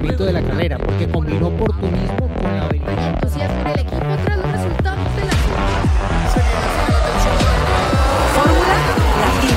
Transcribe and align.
funcionamiento 0.00 0.24
de 0.24 0.32
la 0.32 0.42
carrera, 0.42 0.78
porque 0.78 1.08
combinó 1.08 1.48
oportunismo 1.48 2.28
con 2.34 2.56
la 2.56 2.64
habilidad. 2.64 3.14
entusiasmo 3.14 3.60
en 3.60 3.66
el 3.66 3.80
equipo 3.80 4.06
tras 4.24 4.38
los 4.38 4.52
resultados 4.52 5.16
de 5.16 5.24
la 5.26 5.32
Fórmula 8.34 8.68
Latina. 8.68 9.56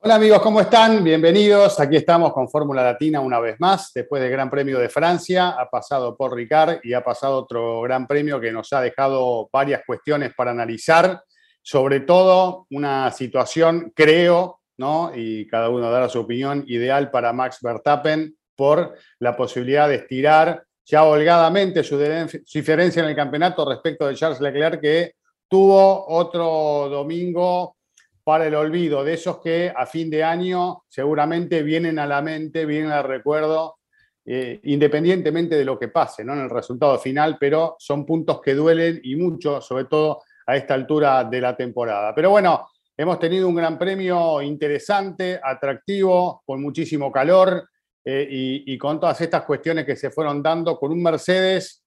Hola 0.00 0.14
amigos, 0.16 0.42
¿cómo 0.42 0.60
están? 0.60 1.02
Bienvenidos. 1.02 1.80
Aquí 1.80 1.96
estamos 1.96 2.32
con 2.32 2.48
Fórmula 2.48 2.82
Latina 2.82 3.20
una 3.20 3.40
vez 3.40 3.56
más. 3.58 3.90
Después 3.94 4.20
del 4.22 4.30
Gran 4.30 4.50
Premio 4.50 4.78
de 4.78 4.90
Francia, 4.90 5.56
ha 5.58 5.68
pasado 5.70 6.14
por 6.16 6.34
Ricard 6.34 6.80
y 6.82 6.92
ha 6.92 7.02
pasado 7.02 7.38
otro 7.38 7.80
Gran 7.80 8.06
Premio 8.06 8.38
que 8.38 8.52
nos 8.52 8.72
ha 8.74 8.82
dejado 8.82 9.48
varias 9.50 9.80
cuestiones 9.86 10.34
para 10.36 10.50
analizar. 10.50 11.22
Sobre 11.62 12.00
todo 12.00 12.66
una 12.70 13.10
situación, 13.10 13.92
creo, 13.96 14.60
¿no? 14.78 15.12
y 15.14 15.46
cada 15.46 15.68
uno 15.68 15.90
dará 15.90 16.08
su 16.08 16.20
opinión, 16.20 16.64
ideal 16.66 17.10
para 17.10 17.32
Max 17.32 17.58
Verstappen 17.62 18.36
por 18.54 18.94
la 19.18 19.36
posibilidad 19.36 19.88
de 19.88 19.96
estirar 19.96 20.64
ya 20.84 21.04
holgadamente 21.04 21.82
su 21.82 21.98
diferencia 21.98 23.02
en 23.02 23.08
el 23.08 23.16
campeonato 23.16 23.68
respecto 23.68 24.06
de 24.06 24.14
Charles 24.14 24.40
Leclerc, 24.40 24.80
que 24.80 25.14
tuvo 25.48 26.06
otro 26.08 26.88
domingo 26.88 27.76
para 28.22 28.46
el 28.46 28.54
olvido, 28.54 29.04
de 29.04 29.14
esos 29.14 29.40
que 29.40 29.72
a 29.74 29.86
fin 29.86 30.10
de 30.10 30.22
año 30.22 30.84
seguramente 30.88 31.62
vienen 31.62 31.98
a 31.98 32.06
la 32.06 32.22
mente, 32.22 32.66
vienen 32.66 32.92
al 32.92 33.04
recuerdo, 33.04 33.78
eh, 34.24 34.60
independientemente 34.64 35.56
de 35.56 35.64
lo 35.64 35.78
que 35.78 35.88
pase 35.88 36.24
¿no? 36.24 36.32
en 36.32 36.40
el 36.40 36.50
resultado 36.50 36.98
final, 36.98 37.36
pero 37.38 37.76
son 37.78 38.04
puntos 38.04 38.40
que 38.40 38.54
duelen 38.54 39.00
y 39.02 39.16
mucho, 39.16 39.60
sobre 39.60 39.84
todo 39.84 40.22
a 40.46 40.56
esta 40.56 40.74
altura 40.74 41.24
de 41.24 41.40
la 41.40 41.56
temporada. 41.56 42.14
Pero 42.14 42.30
bueno, 42.30 42.68
hemos 42.96 43.18
tenido 43.18 43.48
un 43.48 43.54
gran 43.54 43.78
premio 43.78 44.40
interesante, 44.40 45.38
atractivo, 45.42 46.42
con 46.46 46.62
muchísimo 46.62 47.12
calor 47.12 47.68
eh, 48.04 48.26
y, 48.30 48.78
con 48.78 49.00
todas 49.00 49.20
estas 49.20 49.42
cuestiones 49.42 49.84
que 49.84 49.96
se 49.96 50.10
fueron 50.10 50.42
dando, 50.42 50.78
con 50.78 50.92
un 50.92 51.02
Mercedes 51.02 51.82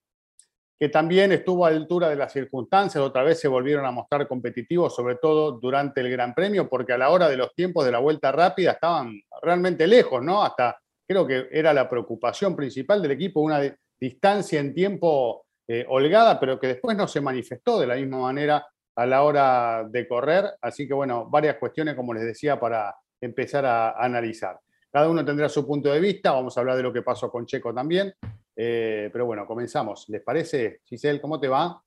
que 0.78 0.88
también 0.88 1.34
estuvo 1.34 1.66
a 1.66 1.70
altura 1.70 2.08
de 2.08 2.16
las 2.16 2.32
circunstancias, 2.32 3.04
otra 3.04 3.24
vez 3.24 3.38
se 3.38 3.50
volvieron 3.50 3.86
a 3.86 3.92
mostrar 3.92 4.26
competitivos, 4.30 4.96
sobre 4.96 5.16
todo 5.16 5.52
durante 5.52 6.00
el 6.00 6.10
Gran 6.10 6.34
Premio, 6.34 6.70
porque 6.70 6.94
a 6.94 6.98
la 6.98 7.10
hora 7.10 7.28
de 7.28 7.36
los 7.36 7.54
tiempos 7.54 7.84
de 7.84 7.92
la 7.92 8.00
vuelta 8.00 8.32
rápida 8.32 8.72
estaban 8.72 9.22
realmente 9.42 9.86
lejos, 9.88 10.24
¿no? 10.24 10.42
Hasta 10.42 10.80
creo 11.06 11.28
que 11.28 11.50
era 11.52 11.74
la 11.74 11.90
preocupación 11.90 12.56
principal 12.56 13.02
del 13.02 13.12
equipo, 13.12 13.42
una 13.42 13.60
distancia 14.00 14.62
en 14.62 14.74
tiempo 14.74 15.46
eh, 15.68 15.86
holgada, 15.90 16.40
pero 16.40 16.58
que 16.58 16.68
después 16.68 16.96
no 16.96 17.10
se 17.10 17.20
manifestó 17.20 17.80
de 17.80 17.88
la 17.88 17.96
misma 17.96 18.20
manera 18.20 18.66
a 19.00 19.06
la 19.06 19.24
hora 19.24 19.88
de 19.90 20.06
correr. 20.06 20.46
Así 20.60 20.86
que 20.86 20.94
bueno, 20.94 21.30
varias 21.30 21.56
cuestiones, 21.56 21.96
como 21.96 22.14
les 22.14 22.24
decía, 22.24 22.60
para 22.60 22.94
empezar 23.22 23.66
a, 23.66 23.92
analizar. 23.92 24.60
Cada 24.92 25.10
uno 25.10 25.24
tendrá 25.24 25.48
su 25.48 25.66
punto 25.66 25.90
de 25.90 26.02
vista, 26.02 26.34
vamos 26.34 26.58
a 26.58 26.60
hablar 26.60 26.76
de 26.76 26.84
lo 26.84 26.92
que 26.92 27.02
pasó 27.02 27.32
con 27.32 27.46
Checo 27.46 27.74
también, 27.74 28.14
eh, 28.58 29.10
pero 29.14 29.26
bueno, 29.26 29.46
comenzamos. 29.46 30.10
¿Les 30.10 30.22
parece, 30.22 30.82
Giselle? 30.84 31.22
¿Cómo 31.22 31.40
te 31.40 31.48
va? 31.48 31.82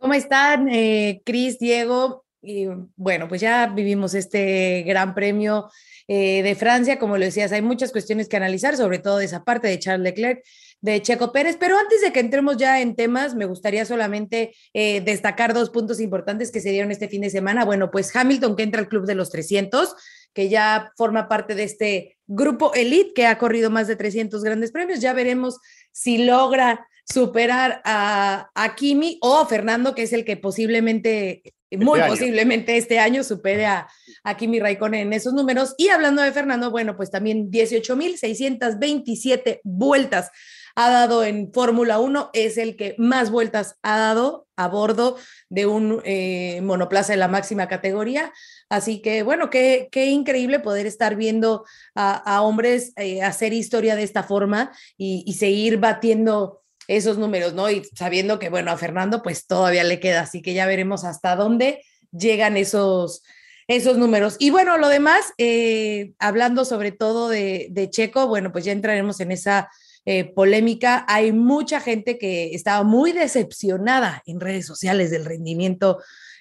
¿Cómo 0.00 0.14
están, 0.14 0.68
eh, 0.68 1.22
Cris, 1.24 1.60
Diego? 1.60 2.24
Y 2.42 2.66
bueno, 2.96 3.28
pues 3.28 3.40
ya 3.40 3.68
vivimos 3.68 4.14
este 4.14 4.82
gran 4.82 5.14
premio 5.14 5.70
eh, 6.08 6.42
de 6.42 6.54
Francia, 6.56 6.98
como 6.98 7.18
lo 7.18 7.24
decías, 7.24 7.52
hay 7.52 7.62
muchas 7.62 7.92
cuestiones 7.92 8.28
que 8.28 8.36
analizar, 8.36 8.76
sobre 8.76 8.98
todo 8.98 9.18
de 9.18 9.26
esa 9.26 9.44
parte 9.44 9.68
de 9.68 9.78
Charles 9.78 10.02
Leclerc, 10.02 10.44
de 10.80 11.02
Checo 11.02 11.32
Pérez, 11.32 11.56
pero 11.58 11.78
antes 11.78 12.00
de 12.00 12.12
que 12.12 12.20
entremos 12.20 12.56
ya 12.56 12.80
en 12.80 12.96
temas, 12.96 13.34
me 13.34 13.46
gustaría 13.46 13.84
solamente 13.84 14.54
eh, 14.72 15.00
destacar 15.00 15.54
dos 15.54 15.70
puntos 15.70 16.00
importantes 16.00 16.52
que 16.52 16.60
se 16.60 16.70
dieron 16.70 16.90
este 16.90 17.08
fin 17.08 17.22
de 17.22 17.30
semana. 17.30 17.64
Bueno, 17.64 17.90
pues 17.90 18.14
Hamilton 18.14 18.56
que 18.56 18.62
entra 18.62 18.80
al 18.80 18.88
club 18.88 19.06
de 19.06 19.14
los 19.14 19.30
300, 19.30 19.94
que 20.32 20.48
ya 20.48 20.92
forma 20.96 21.28
parte 21.28 21.54
de 21.54 21.64
este 21.64 22.16
grupo 22.26 22.72
elite 22.74 23.12
que 23.14 23.26
ha 23.26 23.38
corrido 23.38 23.70
más 23.70 23.88
de 23.88 23.96
300 23.96 24.42
grandes 24.44 24.70
premios. 24.70 25.00
Ya 25.00 25.12
veremos 25.12 25.58
si 25.92 26.18
logra 26.18 26.86
superar 27.04 27.80
a, 27.84 28.50
a 28.54 28.74
Kimi 28.74 29.18
o 29.22 29.38
a 29.38 29.46
Fernando, 29.46 29.94
que 29.94 30.02
es 30.02 30.12
el 30.12 30.24
que 30.24 30.36
posiblemente, 30.36 31.42
muy 31.70 32.00
año. 32.00 32.10
posiblemente 32.10 32.76
este 32.76 32.98
año 32.98 33.24
supere 33.24 33.66
a, 33.66 33.88
a 34.24 34.36
Kimi 34.36 34.60
Raikkonen 34.60 35.06
en 35.06 35.12
esos 35.12 35.32
números. 35.32 35.74
Y 35.78 35.88
hablando 35.88 36.22
de 36.22 36.32
Fernando, 36.32 36.70
bueno, 36.70 36.96
pues 36.96 37.10
también 37.10 37.50
18.627 37.50 39.60
vueltas 39.62 40.30
ha 40.76 40.90
dado 40.90 41.24
en 41.24 41.52
Fórmula 41.52 41.98
1, 41.98 42.30
es 42.34 42.58
el 42.58 42.76
que 42.76 42.94
más 42.98 43.30
vueltas 43.30 43.76
ha 43.82 43.98
dado 43.98 44.46
a 44.56 44.68
bordo 44.68 45.16
de 45.48 45.64
un 45.64 46.02
eh, 46.04 46.60
monoplaza 46.62 47.14
de 47.14 47.16
la 47.16 47.28
máxima 47.28 47.66
categoría. 47.66 48.30
Así 48.68 49.00
que 49.00 49.22
bueno, 49.22 49.48
qué, 49.48 49.88
increíble 49.94 50.60
poder 50.60 50.86
estar 50.86 51.16
viendo 51.16 51.64
a, 51.94 52.42
hombres 52.42 52.92
eh, 52.96 53.22
hacer 53.22 53.54
historia 53.54 53.96
de 53.96 54.02
esta 54.02 54.22
forma 54.22 54.70
y, 54.98 55.32
seguir 55.32 55.78
batiendo 55.78 56.62
esos 56.88 57.16
números, 57.16 57.54
¿no? 57.54 57.70
Y 57.70 57.82
sabiendo 57.94 58.38
que, 58.38 58.50
bueno, 58.50 58.70
a 58.70 58.76
Fernando 58.76 59.22
pues 59.22 59.46
todavía 59.46 59.82
le 59.82 59.98
queda, 59.98 60.20
así 60.20 60.42
que 60.42 60.52
ya 60.52 60.66
veremos 60.66 61.04
hasta 61.04 61.36
dónde 61.36 61.82
llegan 62.12 62.58
esos, 62.58 63.22
esos 63.66 63.96
números. 63.96 64.36
Y 64.38 64.50
bueno, 64.50 64.76
lo 64.76 64.88
demás, 64.88 65.32
eh, 65.38 66.12
hablando 66.18 66.66
sobre 66.66 66.92
todo 66.92 67.30
de 67.30 67.88
Checo, 67.90 68.26
bueno, 68.26 68.52
pues 68.52 68.66
ya 68.66 68.72
entraremos 68.72 69.20
en 69.20 69.32
esa 69.32 69.70
eh, 70.06 70.24
polémica. 70.24 71.04
Hay 71.08 71.32
mucha 71.32 71.80
gente 71.80 72.16
que 72.16 72.54
estaba 72.54 72.84
muy 72.84 73.12
decepcionada 73.12 74.22
en 74.24 74.40
redes 74.40 74.64
sociales 74.64 75.10
del 75.10 75.24
rendimiento 75.24 75.98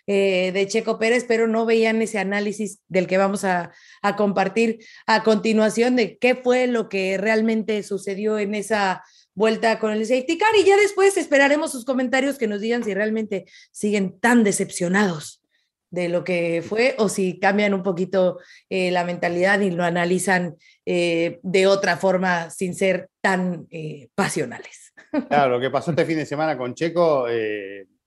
eh, 0.08 0.52
de 0.54 0.68
Checo 0.68 1.00
Pérez, 1.00 1.26
pero 1.28 1.48
no 1.48 1.66
veían 1.66 2.02
ese 2.02 2.20
análisis 2.20 2.80
del 2.88 3.08
que 3.08 3.18
vamos 3.18 3.44
a, 3.44 3.72
a, 4.04 4.16
compartir 4.16 4.86
a 5.08 5.24
continuación 5.24 5.96
de 5.96 6.18
qué 6.20 6.36
fue 6.36 6.68
lo 6.68 6.90
que 6.90 7.18
realmente 7.18 7.82
sucedió 7.82 8.38
en 8.38 8.54
esa 8.54 9.04
vuelta 9.34 9.80
con 9.80 9.92
el 9.92 10.06
safety 10.06 10.38
car 10.38 10.52
y 10.60 10.64
ya 10.64 10.78
después 10.78 11.18
esperaremos 11.18 11.72
sus 11.72 11.86
comentarios 11.86 12.38
que 12.38 12.48
nos 12.48 12.62
digan 12.62 12.84
si 12.84 12.94
realmente 12.94 13.46
siguen 13.72 14.20
tan 14.20 14.44
decepcionados 14.44 15.42
de 15.90 16.10
lo 16.10 16.24
que 16.24 16.64
fue 16.68 16.96
o 16.98 17.10
si 17.10 17.40
cambian 17.40 17.74
un 17.74 17.84
poquito 17.84 18.40
eh, 18.70 18.92
la 18.92 19.04
mentalidad 19.04 19.60
y 19.62 19.72
lo 19.72 19.84
analizan 19.84 20.56
eh, 20.86 21.40
de 21.42 21.68
otra 21.68 21.98
forma 21.98 22.50
sin 22.50 22.76
ser 22.76 23.10
tan 23.22 23.68
eh, 23.70 24.10
pasionales. 24.16 24.94
Claro, 25.30 25.56
lo 25.56 25.60
que 25.60 25.70
pasó 25.70 25.92
este 25.92 26.06
fin 26.06 26.18
de 26.18 26.26
semana 26.26 26.58
con 26.58 26.74
Checo 26.74 27.28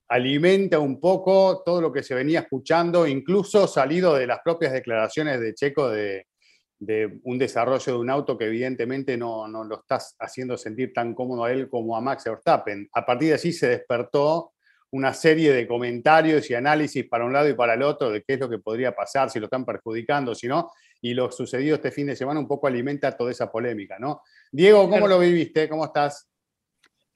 alimenta 0.08 0.78
un 0.78 1.00
poco 1.00 1.62
todo 1.64 1.80
lo 1.80 1.92
que 1.92 2.02
se 2.02 2.14
venía 2.14 2.40
escuchando, 2.40 3.06
incluso 3.06 3.66
salido 3.66 4.14
de 4.14 4.26
las 4.26 4.40
propias 4.42 4.72
declaraciones 4.72 5.40
de 5.40 5.54
Checo 5.54 5.90
de, 5.90 6.26
de 6.78 7.20
un 7.24 7.38
desarrollo 7.38 7.92
de 7.92 7.98
un 7.98 8.10
auto 8.10 8.38
que 8.38 8.46
evidentemente 8.46 9.16
no, 9.16 9.48
no, 9.48 9.64
lo 9.64 9.80
estás 9.80 10.14
haciendo 10.18 10.56
sentir 10.56 10.92
tan 10.92 11.14
cómodo 11.14 11.44
a 11.44 11.52
él 11.52 11.68
como 11.68 11.96
a 11.96 12.00
Max 12.00 12.24
Verstappen. 12.24 12.88
A 12.92 13.04
partir 13.04 13.28
de 13.28 13.34
allí 13.34 13.52
se 13.52 13.68
despertó 13.68 14.52
una 14.90 15.12
serie 15.12 15.52
de 15.52 15.66
comentarios 15.66 16.48
y 16.50 16.54
análisis 16.54 17.06
para 17.06 17.24
un 17.24 17.32
lado 17.32 17.48
y 17.48 17.54
para 17.54 17.74
el 17.74 17.82
otro 17.82 18.10
de 18.10 18.22
qué 18.22 18.34
es 18.34 18.40
lo 18.40 18.48
que 18.48 18.58
podría 18.58 18.94
pasar, 18.94 19.30
si 19.30 19.38
lo 19.38 19.46
están 19.46 19.64
perjudicando, 19.64 20.34
si 20.34 20.48
no, 20.48 20.70
y 21.00 21.14
lo 21.14 21.30
sucedido 21.30 21.76
este 21.76 21.90
fin 21.90 22.06
de 22.06 22.16
semana 22.16 22.40
un 22.40 22.48
poco 22.48 22.66
alimenta 22.66 23.16
toda 23.16 23.30
esa 23.30 23.50
polémica, 23.50 23.98
¿no? 23.98 24.22
Diego, 24.50 24.88
¿cómo 24.88 25.06
lo 25.06 25.18
viviste? 25.18 25.68
¿Cómo 25.68 25.84
estás? 25.84 26.28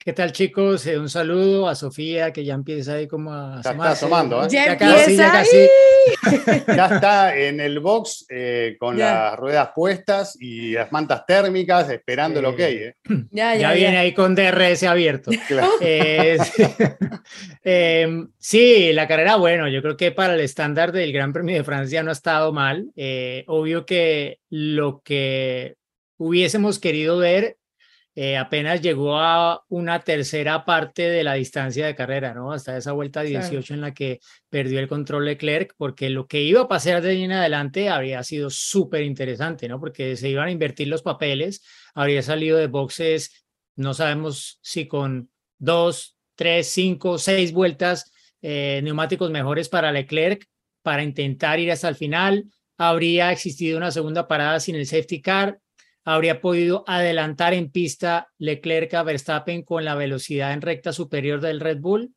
¿Qué 0.05 0.11
tal, 0.11 0.33
chicos? 0.33 0.85
Eh, 0.85 0.99
un 0.99 1.07
saludo 1.07 1.69
a 1.69 1.75
Sofía, 1.75 2.33
que 2.33 2.43
ya 2.43 2.55
empieza 2.55 2.95
ahí 2.95 3.07
como 3.07 3.33
a 3.33 3.61
ya 3.63 3.71
está 3.71 3.91
asomando, 3.91 4.43
¿eh? 4.43 4.47
Ya, 4.49 4.65
ya 4.65 4.77
casi, 4.77 5.15
ya 5.15 5.31
casi. 5.31 5.57
ya 6.67 6.85
está 6.87 7.37
en 7.37 7.61
el 7.61 7.79
box 7.79 8.25
eh, 8.29 8.75
con 8.77 8.97
ya. 8.97 9.13
las 9.13 9.39
ruedas 9.39 9.69
puestas 9.73 10.35
y 10.41 10.73
las 10.73 10.91
mantas 10.91 11.25
térmicas 11.25 11.89
esperando 11.89 12.41
el 12.41 12.45
ok. 12.47 12.59
¿eh? 12.59 12.95
Ya, 13.31 13.55
ya, 13.55 13.71
viene 13.71 13.97
ahí 13.97 14.13
con 14.13 14.35
DRS 14.35 14.83
abierto. 14.83 15.31
Claro. 15.47 15.69
Eh, 15.79 16.37
em, 17.63 18.29
sí, 18.37 18.91
la 18.91 19.07
carrera, 19.07 19.37
bueno, 19.37 19.69
yo 19.69 19.81
creo 19.81 19.95
que 19.95 20.11
para 20.11 20.33
el 20.33 20.41
estándar 20.41 20.91
del 20.91 21.13
Gran 21.13 21.31
Premio 21.31 21.55
de 21.55 21.63
Francia 21.63 22.03
no 22.03 22.09
ha 22.09 22.13
estado 22.13 22.51
mal. 22.51 22.91
Eh, 22.97 23.45
obvio 23.47 23.85
que 23.85 24.39
lo 24.49 25.01
que 25.01 25.75
hubiésemos 26.17 26.79
querido 26.79 27.17
ver 27.17 27.57
eh, 28.15 28.37
apenas 28.37 28.81
llegó 28.81 29.17
a 29.17 29.63
una 29.69 29.99
tercera 30.01 30.65
parte 30.65 31.09
de 31.09 31.23
la 31.23 31.33
distancia 31.33 31.87
de 31.87 31.95
carrera, 31.95 32.33
¿no? 32.33 32.51
Hasta 32.51 32.77
esa 32.77 32.91
vuelta 32.91 33.21
18 33.21 33.61
sí. 33.61 33.73
en 33.73 33.81
la 33.81 33.93
que 33.93 34.19
perdió 34.49 34.79
el 34.79 34.87
control 34.87 35.25
Leclerc, 35.25 35.73
porque 35.77 36.11
lo 36.11 36.27
que 36.27 36.43
iba 36.43 36.61
a 36.61 36.67
pasar 36.67 37.01
de 37.01 37.09
ahí 37.09 37.23
en 37.23 37.31
adelante 37.31 37.89
habría 37.89 38.21
sido 38.23 38.51
súper 38.51 39.01
interesante, 39.01 39.67
¿no? 39.67 39.79
Porque 39.79 40.15
se 40.15 40.29
iban 40.29 40.47
a 40.47 40.51
invertir 40.51 40.89
los 40.89 41.01
papeles, 41.01 41.63
habría 41.95 42.21
salido 42.21 42.57
de 42.57 42.67
boxes, 42.67 43.45
no 43.75 43.95
sabemos 43.95 44.59
si 44.61 44.87
con 44.87 45.31
dos, 45.57 46.15
tres, 46.35 46.67
cinco, 46.67 47.17
seis 47.17 47.51
vueltas, 47.51 48.11
eh, 48.43 48.81
neumáticos 48.83 49.31
mejores 49.31 49.69
para 49.69 49.91
Leclerc, 49.91 50.45
para 50.83 51.01
intentar 51.01 51.59
ir 51.59 51.71
hasta 51.71 51.89
el 51.89 51.95
final, 51.95 52.45
habría 52.77 53.31
existido 53.31 53.77
una 53.77 53.89
segunda 53.89 54.27
parada 54.27 54.59
sin 54.59 54.75
el 54.75 54.85
safety 54.85 55.21
car, 55.21 55.59
habría 56.03 56.41
podido 56.41 56.83
adelantar 56.87 57.53
en 57.53 57.71
pista 57.71 58.27
Leclerc 58.37 58.93
a 58.93 59.03
Verstappen 59.03 59.63
con 59.63 59.85
la 59.85 59.95
velocidad 59.95 60.53
en 60.53 60.61
recta 60.61 60.93
superior 60.93 61.41
del 61.41 61.59
Red 61.59 61.79
Bull. 61.79 62.13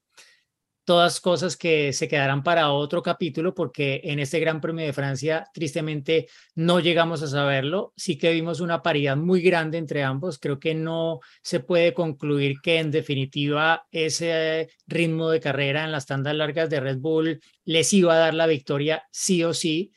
todas 0.84 1.20
cosas 1.20 1.56
que 1.56 1.92
se 1.92 2.06
quedarán 2.06 2.44
para 2.44 2.70
otro 2.70 3.02
capítulo 3.02 3.52
porque 3.54 4.00
en 4.04 4.20
este 4.20 4.38
Gran 4.38 4.60
Premio 4.60 4.86
de 4.86 4.92
Francia 4.92 5.44
tristemente 5.52 6.28
no 6.54 6.78
llegamos 6.78 7.22
a 7.24 7.26
saberlo. 7.26 7.92
Sí 7.96 8.16
que 8.16 8.30
vimos 8.32 8.60
una 8.60 8.82
paridad 8.82 9.16
muy 9.16 9.40
grande 9.42 9.78
entre 9.78 10.04
ambos. 10.04 10.38
Creo 10.38 10.60
que 10.60 10.76
no 10.76 11.18
se 11.42 11.58
puede 11.58 11.92
concluir 11.92 12.60
que 12.62 12.78
en 12.78 12.92
definitiva 12.92 13.84
ese 13.90 14.68
ritmo 14.86 15.30
de 15.30 15.40
carrera 15.40 15.84
en 15.84 15.90
las 15.90 16.06
tandas 16.06 16.36
largas 16.36 16.70
de 16.70 16.78
Red 16.78 16.98
Bull 16.98 17.40
les 17.64 17.92
iba 17.92 18.14
a 18.14 18.18
dar 18.18 18.34
la 18.34 18.46
victoria 18.46 19.02
sí 19.10 19.42
o 19.42 19.52
sí. 19.54 19.92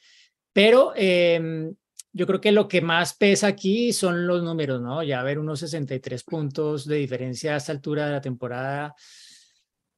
Pero 0.54 0.94
em, 0.96 1.76
yo 2.12 2.26
creo 2.28 2.42
que 2.42 2.52
lo 2.52 2.68
que 2.68 2.82
más 2.82 3.16
pesa 3.16 3.48
aquí 3.48 3.94
son 3.94 4.28
los 4.28 4.44
números, 4.44 4.82
¿no? 4.82 5.04
Ya 5.04 5.22
ver 5.24 5.40
unos 5.40 5.60
63 5.60 6.24
puntos 6.24 6.86
de 6.86 6.98
diferencia 6.98 7.54
a 7.54 7.58
esta 7.58 7.72
altura 7.72 8.08
de 8.08 8.12
la 8.14 8.22
temporada 8.22 8.96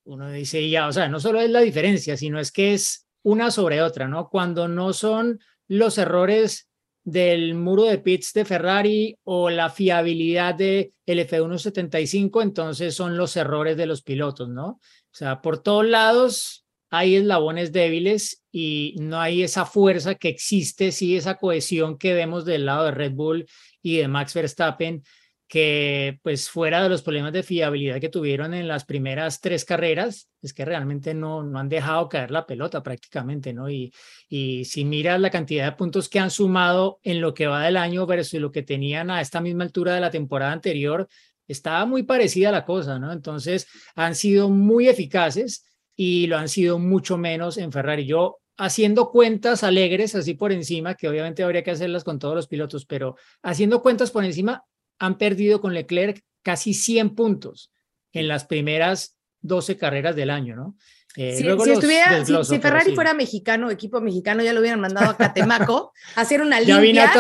uno 0.03 0.31
dice 0.31 0.67
ya, 0.69 0.87
o 0.87 0.91
sea, 0.91 1.07
no 1.07 1.19
solo 1.19 1.39
es 1.41 1.49
la 1.49 1.61
diferencia, 1.61 2.17
sino 2.17 2.39
es 2.39 2.51
que 2.51 2.73
es 2.73 3.07
una 3.23 3.51
sobre 3.51 3.81
otra, 3.81 4.07
¿no? 4.07 4.29
Cuando 4.29 4.67
no 4.67 4.93
son 4.93 5.39
los 5.67 5.97
errores 5.97 6.69
del 7.03 7.55
muro 7.55 7.83
de 7.83 7.97
pits 7.97 8.33
de 8.33 8.45
Ferrari 8.45 9.17
o 9.23 9.49
la 9.49 9.69
fiabilidad 9.69 10.55
de 10.55 10.93
el 11.05 11.19
F175, 11.19 12.41
entonces 12.41 12.95
son 12.95 13.17
los 13.17 13.35
errores 13.37 13.77
de 13.77 13.85
los 13.85 14.01
pilotos, 14.01 14.49
¿no? 14.49 14.67
O 14.67 15.13
sea, 15.13 15.41
por 15.41 15.61
todos 15.61 15.85
lados 15.85 16.60
hay 16.91 17.15
eslabones 17.15 17.71
débiles 17.71 18.43
y 18.51 18.95
no 18.99 19.19
hay 19.19 19.43
esa 19.43 19.65
fuerza 19.65 20.15
que 20.15 20.27
existe, 20.27 20.91
sí, 20.91 21.15
esa 21.15 21.35
cohesión 21.35 21.97
que 21.97 22.13
vemos 22.13 22.43
del 22.45 22.65
lado 22.65 22.85
de 22.85 22.91
Red 22.91 23.13
Bull 23.13 23.47
y 23.81 23.97
de 23.97 24.07
Max 24.09 24.33
Verstappen 24.33 25.01
que 25.47 26.17
pues 26.23 26.49
fuera 26.49 26.81
de 26.81 26.87
los 26.87 27.01
problemas 27.01 27.33
de 27.33 27.43
fiabilidad 27.43 27.99
que 27.99 28.07
tuvieron 28.07 28.53
en 28.53 28.69
las 28.69 28.85
primeras 28.85 29.41
tres 29.41 29.65
carreras, 29.65 30.29
es 30.41 30.53
que 30.53 30.63
realmente 30.63 31.13
no, 31.13 31.43
no 31.43 31.59
han 31.59 31.67
dejado 31.67 32.07
caer 32.07 32.31
la 32.31 32.45
pelota 32.45 32.81
prácticamente, 32.81 33.51
¿no? 33.51 33.69
Y, 33.69 33.93
y 34.29 34.63
si 34.63 34.85
miras 34.85 35.19
la 35.19 35.29
cantidad 35.29 35.65
de 35.65 35.75
puntos 35.75 36.07
que 36.07 36.19
han 36.19 36.31
sumado 36.31 36.99
en 37.03 37.19
lo 37.19 37.33
que 37.33 37.47
va 37.47 37.65
del 37.65 37.75
año 37.75 38.05
versus 38.05 38.39
lo 38.39 38.49
que 38.49 38.63
tenían 38.63 39.11
a 39.11 39.19
esta 39.19 39.41
misma 39.41 39.65
altura 39.65 39.93
de 39.93 39.99
la 39.99 40.09
temporada 40.09 40.53
anterior, 40.53 41.09
estaba 41.47 41.85
muy 41.85 42.03
parecida 42.03 42.49
la 42.51 42.63
cosa, 42.63 42.97
¿no? 42.97 43.11
Entonces 43.11 43.67
han 43.95 44.15
sido 44.15 44.49
muy 44.49 44.87
eficaces 44.87 45.65
y 46.03 46.25
lo 46.25 46.39
han 46.39 46.49
sido 46.49 46.79
mucho 46.79 47.15
menos 47.15 47.59
en 47.59 47.71
Ferrari. 47.71 48.07
Yo 48.07 48.39
haciendo 48.57 49.11
cuentas 49.11 49.63
alegres, 49.63 50.15
así 50.15 50.33
por 50.33 50.51
encima, 50.51 50.95
que 50.95 51.07
obviamente 51.07 51.43
habría 51.43 51.61
que 51.61 51.69
hacerlas 51.69 52.03
con 52.03 52.17
todos 52.17 52.33
los 52.33 52.47
pilotos, 52.47 52.87
pero 52.87 53.17
haciendo 53.43 53.83
cuentas 53.83 54.09
por 54.09 54.25
encima, 54.25 54.63
han 54.97 55.19
perdido 55.19 55.61
con 55.61 55.75
Leclerc 55.75 56.23
casi 56.41 56.73
100 56.73 57.13
puntos 57.13 57.71
en 58.13 58.27
las 58.27 58.45
primeras 58.45 59.15
12 59.41 59.77
carreras 59.77 60.15
del 60.15 60.31
año, 60.31 60.55
¿no? 60.55 60.75
Eh, 61.17 61.35
si, 61.35 62.59
Ferrari 62.59 62.95
fuera 62.95 63.13
mexicano, 63.13 63.69
equipo 63.69 64.01
mexicano, 64.01 64.41
ya 64.41 64.53
lo 64.53 64.61
hubieran 64.61 64.81
mandado 64.81 65.11
a 65.11 65.17
Catemaco 65.17 65.93
a 66.15 66.21
hacer 66.21 66.41
una 66.41 66.59
limpia. 66.59 67.11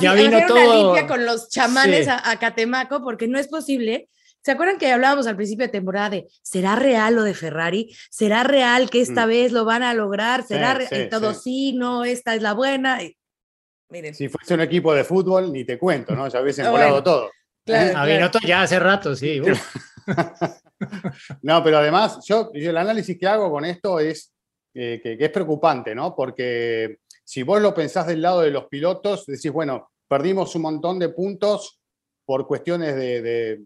Ya 0.00 0.14
vino 0.14 0.38
hacer 0.38 0.52
una 0.52 0.74
limpia 0.76 1.08
con 1.08 1.26
los 1.26 1.48
chamanes 1.48 2.06
a, 2.06 2.38
Catemaco, 2.38 3.02
porque 3.02 3.26
no 3.26 3.40
es 3.40 3.48
posible. 3.48 4.08
¿Se 4.42 4.52
acuerdan 4.52 4.78
que 4.78 4.90
hablábamos 4.90 5.26
al 5.26 5.36
principio 5.36 5.66
de 5.66 5.72
temporada 5.72 6.10
de 6.10 6.28
¿será 6.42 6.76
real 6.76 7.16
lo 7.16 7.22
de 7.22 7.34
Ferrari? 7.34 7.94
¿Será 8.10 8.44
real 8.44 8.88
que 8.88 9.00
esta 9.00 9.26
mm. 9.26 9.28
vez 9.28 9.52
lo 9.52 9.64
van 9.64 9.82
a 9.82 9.94
lograr? 9.94 10.44
¿Será 10.44 10.78
todo 11.10 11.34
sí, 11.34 11.74
no, 11.74 12.04
esta 12.04 12.34
es 12.34 12.42
la 12.42 12.54
buena? 12.54 13.00
Si 14.12 14.28
fuese 14.28 14.54
un 14.54 14.60
equipo 14.60 14.94
de 14.94 15.04
fútbol, 15.04 15.52
ni 15.52 15.64
te 15.64 15.78
cuento, 15.78 16.14
¿no? 16.14 16.28
Ya 16.28 16.42
hubiesen 16.42 16.66
ah, 16.66 16.70
volado 16.70 17.02
todo. 17.02 17.30
Claro, 17.64 18.30
ya 18.46 18.62
hace 18.62 18.78
rato, 18.78 19.14
sí. 19.14 19.40
no, 21.42 21.64
pero 21.64 21.78
además, 21.78 22.18
yo, 22.26 22.50
el 22.54 22.76
análisis 22.76 23.18
que 23.18 23.26
hago 23.26 23.50
con 23.50 23.64
esto 23.64 23.98
es 23.98 24.32
eh, 24.74 25.00
que, 25.02 25.16
es 25.18 25.30
preocupante, 25.30 25.94
¿no? 25.94 26.14
Porque 26.14 26.98
si 27.24 27.42
vos 27.42 27.60
lo 27.60 27.74
pensás 27.74 28.06
del 28.06 28.22
lado 28.22 28.42
de 28.42 28.50
los 28.50 28.66
pilotos, 28.66 29.26
decís, 29.26 29.50
bueno, 29.50 29.90
perdimos 30.06 30.54
un 30.54 30.62
montón 30.62 30.98
de 30.98 31.08
puntos 31.08 31.80
por 32.24 32.46
cuestiones 32.46 32.94
de, 32.94 33.22
de 33.22 33.62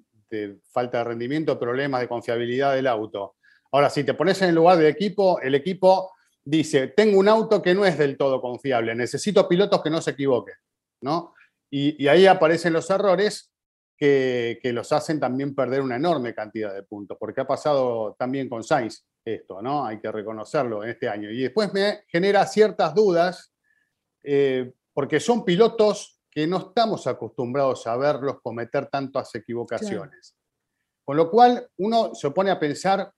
falta 0.71 0.99
de 0.99 1.05
rendimiento, 1.05 1.59
problemas 1.59 2.01
de 2.01 2.09
confiabilidad 2.09 2.75
del 2.75 2.87
auto. 2.87 3.37
Ahora, 3.73 3.89
si 3.91 4.05
te 4.05 4.15
pones 4.15 4.41
en 4.43 4.51
el 4.51 4.55
lugar 4.55 4.77
del 4.79 4.87
equipo, 4.87 5.41
el 5.41 5.55
equipo 5.55 6.13
dice, 6.45 6.89
tengo 6.89 7.19
un 7.19 7.29
auto 7.29 7.63
que 7.63 7.75
no 7.75 7.85
es 7.87 7.97
del 7.97 8.17
todo 8.17 8.41
confiable, 8.41 8.95
necesito 8.95 9.49
pilotos 9.49 9.83
que 9.83 9.91
no 9.91 10.01
se 10.01 10.13
equivoquen, 10.13 10.55
¿no? 11.03 11.35
Y, 11.71 12.07
ahí 12.07 12.27
aparecen 12.27 12.75
los 12.75 12.91
errores 12.91 13.51
que, 13.97 14.61
los 14.65 14.93
hacen 14.93 15.19
también 15.19 15.55
perder 15.55 15.81
una 15.81 15.97
enorme 15.97 16.35
cantidad 16.35 16.75
de 16.75 16.83
puntos, 16.83 17.17
porque 17.19 17.41
ha 17.41 17.47
pasado 17.47 18.15
también 18.19 18.49
con 18.49 18.63
Sainz 18.63 19.07
esto, 19.25 19.63
¿no? 19.63 19.87
Hay 19.87 20.01
que 20.01 20.11
reconocerlo 20.11 20.83
en 20.83 20.91
este 20.91 21.09
año. 21.09 21.31
Y 21.31 21.43
después 21.43 21.73
me 21.73 22.05
genera 22.09 22.47
ciertas 22.47 22.95
dudas, 22.95 23.55
eh, 24.23 24.73
porque 24.93 25.21
son 25.21 25.45
pilotos 25.45 26.21
que 26.33 26.47
no 26.47 26.57
estamos 26.57 27.07
acostumbrados 27.07 27.87
a 27.87 27.97
verlos 27.97 28.41
cometer 28.43 28.87
tantas 28.87 29.33
equivocaciones. 29.35 30.35
Con 31.05 31.17
lo 31.17 31.31
cual, 31.31 31.69
uno 31.77 32.15
se 32.15 32.31
pone 32.31 32.51
a 32.51 32.59
pensar, 32.59 33.13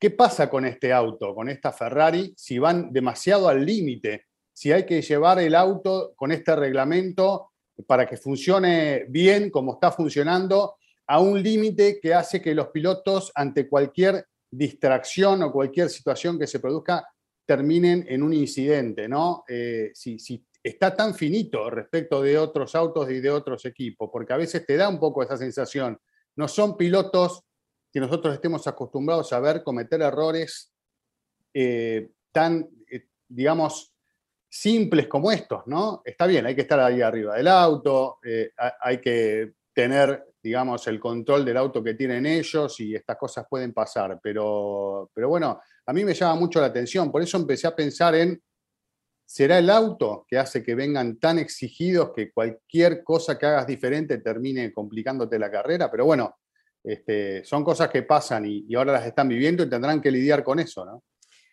¿Qué 0.00 0.10
pasa 0.10 0.48
con 0.48 0.64
este 0.64 0.92
auto, 0.92 1.34
con 1.34 1.48
esta 1.48 1.72
Ferrari, 1.72 2.32
si 2.36 2.60
van 2.60 2.92
demasiado 2.92 3.48
al 3.48 3.66
límite? 3.66 4.26
Si 4.52 4.70
hay 4.70 4.86
que 4.86 5.02
llevar 5.02 5.40
el 5.40 5.56
auto 5.56 6.12
con 6.14 6.30
este 6.30 6.54
reglamento 6.54 7.50
para 7.84 8.06
que 8.06 8.16
funcione 8.16 9.06
bien 9.08 9.50
como 9.50 9.74
está 9.74 9.90
funcionando, 9.90 10.76
a 11.08 11.20
un 11.20 11.42
límite 11.42 11.98
que 12.00 12.14
hace 12.14 12.40
que 12.40 12.54
los 12.54 12.68
pilotos, 12.68 13.32
ante 13.34 13.68
cualquier 13.68 14.26
distracción 14.48 15.42
o 15.42 15.50
cualquier 15.50 15.88
situación 15.88 16.38
que 16.38 16.46
se 16.46 16.60
produzca, 16.60 17.08
terminen 17.44 18.04
en 18.08 18.22
un 18.22 18.34
incidente, 18.34 19.08
¿no? 19.08 19.42
Eh, 19.48 19.90
si, 19.94 20.18
si, 20.20 20.44
está 20.68 20.94
tan 20.94 21.14
finito 21.14 21.68
respecto 21.70 22.22
de 22.22 22.38
otros 22.38 22.74
autos 22.74 23.10
y 23.10 23.20
de 23.20 23.30
otros 23.30 23.64
equipos, 23.64 24.08
porque 24.12 24.32
a 24.32 24.36
veces 24.36 24.64
te 24.66 24.76
da 24.76 24.88
un 24.88 24.98
poco 24.98 25.22
esa 25.22 25.36
sensación. 25.36 25.98
No 26.36 26.48
son 26.48 26.76
pilotos 26.76 27.44
que 27.92 28.00
nosotros 28.00 28.34
estemos 28.34 28.66
acostumbrados 28.66 29.32
a 29.32 29.40
ver 29.40 29.62
cometer 29.62 30.00
errores 30.02 30.72
eh, 31.54 32.10
tan, 32.32 32.68
eh, 32.90 33.06
digamos, 33.26 33.94
simples 34.48 35.06
como 35.08 35.30
estos, 35.30 35.66
¿no? 35.66 36.02
Está 36.04 36.26
bien, 36.26 36.46
hay 36.46 36.54
que 36.54 36.62
estar 36.62 36.80
ahí 36.80 37.02
arriba 37.02 37.36
del 37.36 37.48
auto, 37.48 38.18
eh, 38.24 38.50
hay 38.80 39.00
que 39.00 39.54
tener, 39.72 40.32
digamos, 40.42 40.86
el 40.86 40.98
control 40.98 41.44
del 41.44 41.56
auto 41.56 41.82
que 41.82 41.94
tienen 41.94 42.26
ellos 42.26 42.80
y 42.80 42.94
estas 42.94 43.16
cosas 43.16 43.46
pueden 43.48 43.72
pasar, 43.72 44.18
pero, 44.22 45.10
pero 45.12 45.28
bueno, 45.28 45.60
a 45.86 45.92
mí 45.92 46.04
me 46.04 46.14
llama 46.14 46.34
mucho 46.34 46.60
la 46.60 46.66
atención, 46.66 47.12
por 47.12 47.22
eso 47.22 47.36
empecé 47.36 47.66
a 47.66 47.76
pensar 47.76 48.14
en, 48.14 48.42
¿será 49.28 49.58
el 49.58 49.68
auto 49.68 50.24
que 50.26 50.38
hace 50.38 50.62
que 50.62 50.74
vengan 50.74 51.18
tan 51.18 51.38
exigidos 51.38 52.12
que 52.16 52.32
cualquier 52.32 53.04
cosa 53.04 53.38
que 53.38 53.44
hagas 53.44 53.66
diferente 53.66 54.16
termine 54.18 54.72
complicándote 54.72 55.38
la 55.38 55.50
carrera? 55.50 55.90
Pero 55.90 56.06
bueno, 56.06 56.38
este, 56.82 57.44
son 57.44 57.62
cosas 57.62 57.90
que 57.90 58.04
pasan 58.04 58.46
y, 58.46 58.74
ahora 58.74 58.94
las 58.94 59.06
están 59.06 59.28
viviendo 59.28 59.62
y 59.62 59.68
tendrán 59.68 60.00
que 60.00 60.10
lidiar 60.10 60.42
con 60.42 60.58
eso, 60.60 60.86
¿no? 60.86 61.04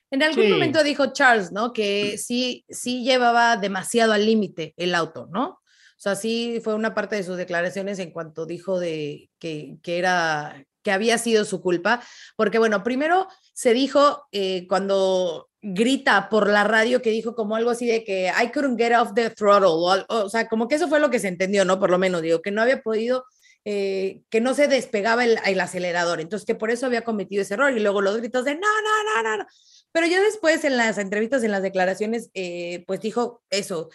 En 0.09 0.23
algún 0.23 0.49
momento 0.49 0.83
dijo 0.83 1.11
Charles, 1.11 1.51
¿no? 1.51 1.73
Que 1.73 2.17
sí, 2.17 2.63
sí 2.69 3.03
llevaba 3.03 3.57
demasiado 3.57 4.13
al 4.13 4.25
límite 4.25 4.73
el 4.77 4.95
auto, 4.95 5.27
¿no? 5.29 5.45
O 5.47 5.97
sea, 5.97 6.15
sí 6.15 6.61
fue 6.63 6.75
una 6.75 6.93
parte 6.93 7.17
de 7.17 7.23
sus 7.23 7.35
declaraciones 7.35 7.99
en 7.99 8.11
cuanto 8.11 8.45
dijo 8.45 8.79
de 8.79 9.29
que, 9.37 9.77
que 9.81 9.97
era 9.97 10.65
que 10.81 10.91
había 10.91 11.17
sido 11.17 11.43
su 11.43 11.61
culpa, 11.61 12.01
porque 12.37 12.59
bueno, 12.59 12.83
primero 12.83 13.27
se 13.53 13.73
dijo 13.73 14.27
eh, 14.31 14.67
cuando 14.67 15.49
grita 15.67 16.29
por 16.29 16.47
la 16.47 16.63
radio 16.63 17.01
que 17.01 17.09
dijo 17.09 17.33
como 17.33 17.55
algo 17.55 17.71
así 17.71 17.87
de 17.87 18.03
que 18.03 18.27
I 18.27 18.51
couldn't 18.51 18.77
get 18.79 18.95
off 18.95 19.13
the 19.15 19.31
throttle, 19.31 19.69
o, 19.69 20.05
o, 20.07 20.29
sea, 20.29 20.47
como 20.47 20.67
que 20.67 20.75
eso 20.75 20.87
fue 20.87 20.99
lo 20.99 21.09
que 21.09 21.19
se 21.19 21.27
entendió, 21.27 21.65
¿no? 21.65 21.79
Por 21.79 21.89
lo 21.89 21.97
menos, 21.97 22.21
digo, 22.21 22.41
que 22.41 22.51
no 22.51 22.61
había 22.61 22.81
podido 22.83 23.25
eh, 23.67 24.21
que 24.29 24.41
no 24.41 24.53
se 24.53 24.67
despegaba 24.67 25.25
el, 25.25 25.59
acelerador, 25.59 26.21
entonces 26.21 26.45
que 26.45 26.53
por 26.53 26.69
eso 26.69 26.85
había 26.85 27.03
cometido 27.03 27.41
ese 27.41 27.55
error 27.55 27.75
y 27.75 27.79
luego 27.79 27.99
los 27.99 28.15
gritos 28.17 28.45
de 28.45 28.53
no, 28.53 28.61
no, 28.61 29.23
no, 29.23 29.37
no, 29.37 29.45
Pero 29.91 30.05
ya 30.05 30.21
después 30.21 30.63
en 30.65 30.77
las 30.77 30.99
entrevistas, 30.99 31.43
en 31.43 31.49
las 31.49 31.63
declaraciones, 31.63 32.29
eh, 32.35 32.83
pues 32.85 33.01
dijo 33.01 33.41
eso, 33.49 33.89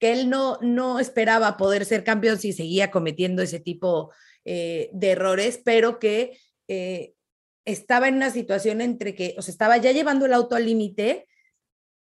que 0.00 0.12
él 0.12 0.28
no, 0.28 0.58
no 0.62 0.98
esperaba 0.98 1.56
poder 1.56 1.84
ser 1.84 2.02
campeón 2.02 2.40
si 2.40 2.52
seguía 2.52 2.90
cometiendo 2.90 3.40
ese 3.40 3.60
tipo 3.60 4.12
eh, 4.44 4.90
de 4.92 5.10
errores, 5.12 5.60
pero 5.64 6.00
que 6.00 6.36
estaba 7.64 8.08
en 8.08 8.16
una 8.16 8.30
situación 8.30 8.80
entre 8.80 9.14
que, 9.14 9.34
o 9.36 9.40
estaba 9.40 9.76
ya 9.78 9.92
llevando 9.92 10.26
el 10.26 10.32
auto 10.32 10.56
al 10.56 10.66
límite 10.66 11.26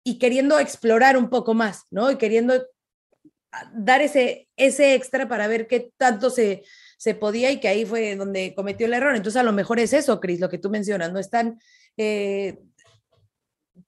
y 0.03 0.19
queriendo 0.19 0.59
explorar 0.59 1.17
un 1.17 1.31
poco 1.31 1.55
más, 1.55 1.85
¿no? 1.91 2.11
Y 2.11 2.17
queriendo 2.17 2.67
dar 3.75 4.03
ese, 4.03 4.49
ese 4.57 4.95
extra 4.95 5.29
para 5.29 5.47
ver 5.47 5.67
qué 5.67 5.93
tanto 5.97 6.31
se, 6.31 6.65
se 6.99 7.15
podía 7.15 7.51
y 7.51 7.61
que 7.61 7.69
ahí 7.69 7.85
fue 7.85 8.17
donde 8.17 8.55
cometió 8.55 8.87
el 8.87 8.95
error. 8.95 9.15
Entonces, 9.15 9.41
a 9.41 9.45
lo 9.45 9.53
mejor 9.53 9.79
es 9.79 9.93
eso, 9.93 10.21
Cris, 10.21 10.41
lo 10.41 10.49
que 10.49 10.59
tú 10.59 10.71
mencionas, 10.71 11.13
no 11.13 11.19
están 11.19 11.61
eh, 11.97 12.59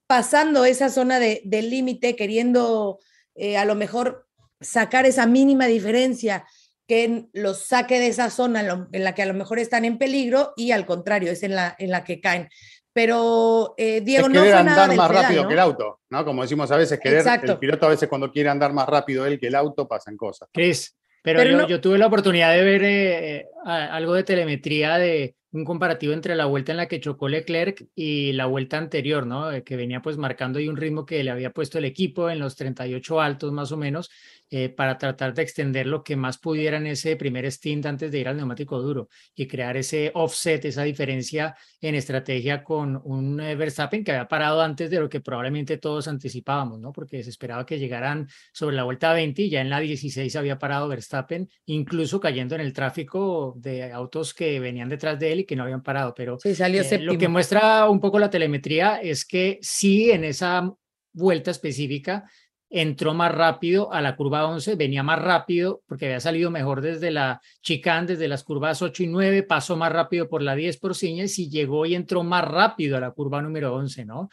pasando 0.05 0.65
esa 0.65 0.89
zona 0.89 1.19
de, 1.19 1.41
del 1.43 1.69
límite, 1.69 2.15
queriendo 2.15 2.99
eh, 3.35 3.57
a 3.57 3.65
lo 3.65 3.75
mejor 3.75 4.27
sacar 4.59 5.05
esa 5.05 5.27
mínima 5.27 5.67
diferencia 5.67 6.45
que 6.87 7.25
los 7.33 7.65
saque 7.65 7.99
de 7.99 8.07
esa 8.07 8.29
zona 8.29 8.61
en 8.91 9.03
la 9.03 9.13
que 9.13 9.21
a 9.21 9.25
lo 9.25 9.33
mejor 9.33 9.59
están 9.59 9.83
en 9.85 9.97
peligro 9.97 10.53
y 10.55 10.71
al 10.71 10.85
contrario, 10.85 11.31
es 11.31 11.43
en 11.43 11.53
la, 11.55 11.75
en 11.77 11.91
la 11.91 12.03
que 12.03 12.19
caen. 12.21 12.47
pero 12.93 13.75
eh, 13.77 14.01
Diego 14.01 14.27
es 14.27 14.33
no 14.33 14.41
querer 14.41 14.55
fue 14.55 14.63
nada 14.63 14.83
andar 14.83 14.89
del 14.89 14.97
más 14.97 15.09
pedal, 15.09 15.23
rápido 15.23 15.43
¿no? 15.43 15.47
que 15.49 15.53
el 15.53 15.59
auto, 15.59 15.99
¿no? 16.09 16.25
Como 16.25 16.41
decimos 16.41 16.71
a 16.71 16.77
veces, 16.77 16.99
querer, 16.99 17.19
Exacto. 17.19 17.51
el 17.51 17.59
piloto 17.59 17.85
a 17.85 17.89
veces 17.89 18.09
cuando 18.09 18.31
quiere 18.31 18.49
andar 18.49 18.73
más 18.73 18.87
rápido 18.89 19.25
él 19.27 19.39
que 19.39 19.47
el 19.47 19.55
auto, 19.55 19.87
pasan 19.87 20.17
cosas. 20.17 20.49
Chris, 20.51 20.95
pero, 21.21 21.39
Pero 21.39 21.51
yo, 21.51 21.57
no- 21.57 21.67
yo 21.67 21.79
tuve 21.81 21.97
la 21.99 22.07
oportunidad 22.07 22.53
de 22.53 22.63
ver 22.63 22.81
eh, 22.83 23.45
a- 23.65 23.93
algo 23.95 24.13
de 24.15 24.23
telemetría 24.23 24.97
de 24.97 25.35
un 25.51 25.63
comparativo 25.63 26.13
entre 26.13 26.35
la 26.35 26.45
vuelta 26.45 26.71
en 26.71 26.77
la 26.77 26.87
que 26.87 26.99
chocó 26.99 27.29
Leclerc 27.29 27.87
y 27.95 28.33
la 28.33 28.45
vuelta 28.47 28.77
anterior, 28.77 29.25
¿no? 29.25 29.51
Eh, 29.51 29.63
Que 29.63 29.75
venía 29.75 30.01
pues 30.01 30.17
marcando 30.17 30.59
ahí 30.59 30.67
un 30.67 30.77
ritmo 30.77 31.05
que 31.05 31.23
le 31.23 31.31
había 31.31 31.51
puesto 31.51 31.77
el 31.77 31.85
equipo 31.85 32.29
en 32.29 32.39
los 32.39 32.55
38 32.55 33.21
altos 33.21 33.51
más 33.53 33.71
o 33.71 33.77
menos 33.77 34.09
eh, 34.49 34.69
para 34.69 34.97
tratar 34.97 35.33
de 35.33 35.41
extender 35.41 35.87
lo 35.87 36.03
que 36.03 36.15
más 36.15 36.37
pudiera 36.37 36.77
en 36.77 36.87
ese 36.87 37.15
primer 37.17 37.49
stint 37.51 37.85
antes 37.85 38.11
de 38.11 38.19
ir 38.19 38.27
al 38.27 38.37
neumático 38.37 38.81
duro 38.81 39.09
y 39.35 39.47
crear 39.47 39.75
ese 39.77 40.11
offset, 40.13 40.63
esa 40.65 40.83
diferencia 40.83 41.55
en 41.81 41.95
estrategia 41.95 42.63
con 42.63 43.01
un 43.03 43.39
eh, 43.41 43.55
Verstappen 43.55 44.03
que 44.03 44.11
había 44.11 44.27
parado 44.27 44.61
antes 44.61 44.89
de 44.89 44.99
lo 44.99 45.09
que 45.09 45.21
probablemente 45.21 45.77
todos 45.77 46.07
anticipábamos, 46.07 46.79
¿no? 46.79 46.91
Porque 46.91 47.23
se 47.23 47.29
esperaba 47.29 47.65
que 47.65 47.79
llegaran 47.79 48.27
sobre 48.53 48.75
la 48.75 48.83
vuelta 48.83 49.13
20 49.13 49.41
y 49.41 49.49
ya 49.49 49.61
en 49.61 49.69
la 49.69 49.79
16 49.79 50.35
había 50.35 50.57
parado 50.57 50.87
Verstappen, 50.87 51.49
incluso 51.65 52.19
cayendo 52.19 52.55
en 52.55 52.61
el 52.61 52.73
tráfico 52.73 53.53
de 53.57 53.91
autos 53.91 54.33
que 54.33 54.59
venían 54.59 54.89
detrás 54.89 55.19
de 55.19 55.33
él 55.33 55.36
y 55.39 55.45
que 55.45 55.55
no 55.55 55.63
habían 55.63 55.83
parado. 55.83 56.13
Pero 56.15 56.37
Sí, 56.39 56.55
salió 56.55 56.81
eh, 56.81 56.99
lo 56.99 57.17
que 57.17 57.27
muestra 57.27 57.89
un 57.89 57.99
poco 57.99 58.19
la 58.19 58.29
telemetría 58.29 59.01
es 59.01 59.25
que 59.25 59.59
sí, 59.61 60.11
en 60.11 60.23
esa 60.23 60.71
vuelta 61.13 61.51
específica 61.51 62.25
entró 62.69 63.13
más 63.13 63.33
rápido 63.33 63.93
a 63.93 64.01
la 64.01 64.15
curva 64.15 64.45
11, 64.45 64.75
venía 64.75 65.01
más 65.01 65.19
rápido 65.19 65.81
porque 65.87 66.05
había 66.05 66.19
salido 66.19 66.51
mejor 66.51 66.81
desde 66.81 67.11
la 67.11 67.41
chicane, 67.61 68.07
desde 68.07 68.27
las 68.27 68.43
curvas 68.43 68.81
8 68.81 69.03
y 69.03 69.07
9, 69.07 69.43
pasó 69.43 69.77
más 69.77 69.91
rápido 69.91 70.27
por 70.27 70.41
la 70.41 70.55
10 70.55 70.77
por 70.77 70.95
Ciñez 70.95 71.39
y 71.39 71.49
llegó 71.49 71.85
y 71.85 71.95
entró 71.95 72.23
más 72.23 72.45
rápido 72.45 72.97
a 72.97 72.99
la 72.99 73.11
curva 73.11 73.41
número 73.41 73.73
11, 73.73 74.05
¿no? 74.05 74.29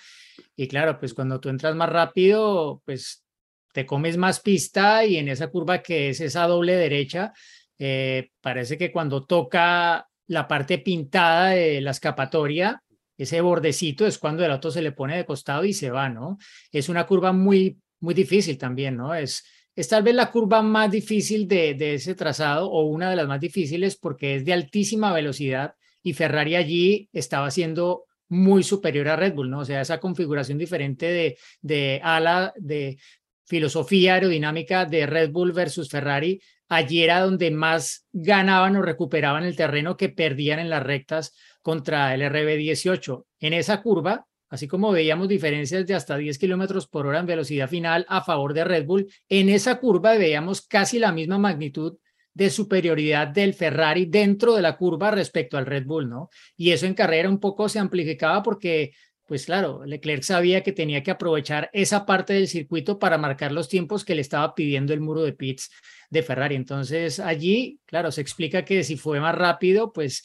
Y 0.57 0.67
claro, 0.67 0.99
pues 0.99 1.15
cuando 1.15 1.39
tú 1.39 1.49
entras 1.49 1.77
más 1.77 1.89
rápido, 1.89 2.83
pues 2.85 3.25
te 3.73 3.87
comes 3.87 4.17
más 4.17 4.41
pista 4.41 5.05
y 5.05 5.17
en 5.17 5.29
esa 5.29 5.49
curva 5.49 5.83
que 5.83 6.11
es 6.11 6.21
esa 6.21 6.47
doble 6.47 6.77
derecha, 6.77 7.33
eh, 7.79 8.31
parece 8.41 8.79
que 8.79 8.91
cuando 8.91 9.25
toca 9.25 10.09
la 10.27 10.49
parte 10.49 10.79
pintada 10.79 11.51
de 11.51 11.81
la 11.81 11.91
escapatoria, 11.91 12.83
ese 13.17 13.41
bordecito 13.41 14.07
es 14.07 14.19
cuando 14.19 14.45
el 14.45 14.51
auto 14.51 14.71
se 14.71 14.83
le 14.83 14.93
pone 14.93 15.17
de 15.17 15.25
costado 15.25 15.65
y 15.65 15.73
se 15.73 15.91
va, 15.91 16.09
¿no? 16.09 16.39
Es 16.73 16.89
una 16.89 17.07
curva 17.07 17.33
muy, 17.33 17.79
muy 18.01 18.15
difícil 18.15 18.59
también, 18.59 18.97
¿no? 18.97 19.15
Es, 19.15 19.45
es 19.77 19.89
tal 19.89 20.03
vez 20.03 20.15
la 20.15 20.31
curva 20.31 20.63
más 20.63 20.91
difícil 20.91 21.47
de, 21.47 21.75
de 21.75 21.95
ese 21.95 22.15
trazado 22.15 22.71
o 22.71 22.85
una 22.85 23.11
de 23.11 23.17
las 23.17 23.29
más 23.29 23.41
difíciles 23.41 23.97
porque 23.97 24.37
es 24.37 24.45
de 24.45 24.53
altísima 24.53 25.13
velocidad 25.13 25.75
y 26.03 26.13
Ferrari 26.13 26.57
allí 26.57 27.09
estaba 27.13 27.51
siendo 27.51 28.05
muy 28.29 28.63
superior 28.63 29.09
a 29.09 29.17
Red 29.17 29.35
Bull, 29.35 29.51
¿no? 29.51 29.61
O 29.61 29.65
sea, 29.65 29.81
esa 29.81 30.01
configuración 30.01 30.59
diferente 30.59 31.07
de, 31.07 31.39
de 31.61 32.01
ala, 32.03 32.53
de 32.57 32.99
filosofía 33.47 34.15
aerodinámica 34.15 34.87
de 34.87 35.07
Red 35.07 35.31
Bull 35.31 35.53
versus 35.53 35.89
Ferrari, 35.89 36.41
allí 36.69 37.03
era 37.03 37.21
donde 37.21 37.51
más 37.51 38.07
ganaban 38.13 38.77
o 38.77 38.83
recuperaban 38.83 39.45
el 39.45 39.57
terreno 39.57 39.97
que 39.97 40.09
perdían 40.09 40.59
en 40.59 40.71
las 40.71 40.83
rectas 40.83 41.35
contra 41.63 42.15
el 42.15 42.23
RB18. 42.23 43.25
En 43.41 43.53
esa 43.53 43.83
curva, 43.83 44.27
así 44.49 44.69
como 44.69 44.93
veíamos 44.93 45.29
diferencias 45.29 45.87
de 45.87 45.95
hasta 45.95 46.17
10 46.17 46.39
kilómetros 46.39 46.87
por 46.87 47.07
hora 47.07 47.21
en 47.21 47.27
velocidad 47.27 47.69
final 47.69 48.07
a 48.09 48.23
favor 48.23 48.55
de 48.55 48.65
Red 48.65 48.87
Bull, 48.87 49.07
en 49.29 49.49
esa 49.49 49.79
curva 49.79 50.17
veíamos 50.17 50.63
casi 50.63 50.99
la 50.99 51.13
misma 51.13 51.39
magnitud 51.39 51.99
de 52.35 52.51
superioridad 52.51 53.29
del 53.29 53.55
Ferrari 53.55 54.07
dentro 54.07 54.55
de 54.55 54.63
la 54.63 54.77
curva 54.77 55.11
respecto 55.13 55.57
al 55.57 55.67
Red 55.67 55.87
Bull, 55.87 56.09
¿no? 56.09 56.31
Y 56.57 56.73
eso 56.73 56.85
en 56.85 56.95
carrera 56.95 57.29
un 57.29 57.39
poco 57.39 57.69
se 57.69 57.79
amplificaba 57.79 58.43
porque, 58.43 58.93
pues 59.27 59.47
claro, 59.47 59.85
Leclerc 59.87 60.23
sabía 60.25 60.63
que 60.63 60.73
tenía 60.73 61.03
que 61.03 61.13
aprovechar 61.13 61.71
esa 61.73 62.05
parte 62.05 62.35
del 62.35 62.49
circuito 62.49 62.99
para 62.99 63.19
marcar 63.19 63.53
los 63.53 63.69
tiempos 63.69 64.05
que 64.05 64.17
le 64.17 64.21
estaba 64.21 64.55
pidiendo 64.55 64.93
el 64.93 65.01
muro 65.01 65.23
de 65.23 65.33
pits 65.33 65.71
de 66.11 66.23
Ferrari. 66.23 66.55
Entonces 66.55 67.21
allí, 67.21 67.81
claro, 67.87 68.13
se 68.13 68.21
explica 68.21 68.65
que 68.65 68.85
si 68.85 68.97
fue 68.97 69.21
más 69.21 69.35
rápido, 69.35 69.93
pues 69.93 70.25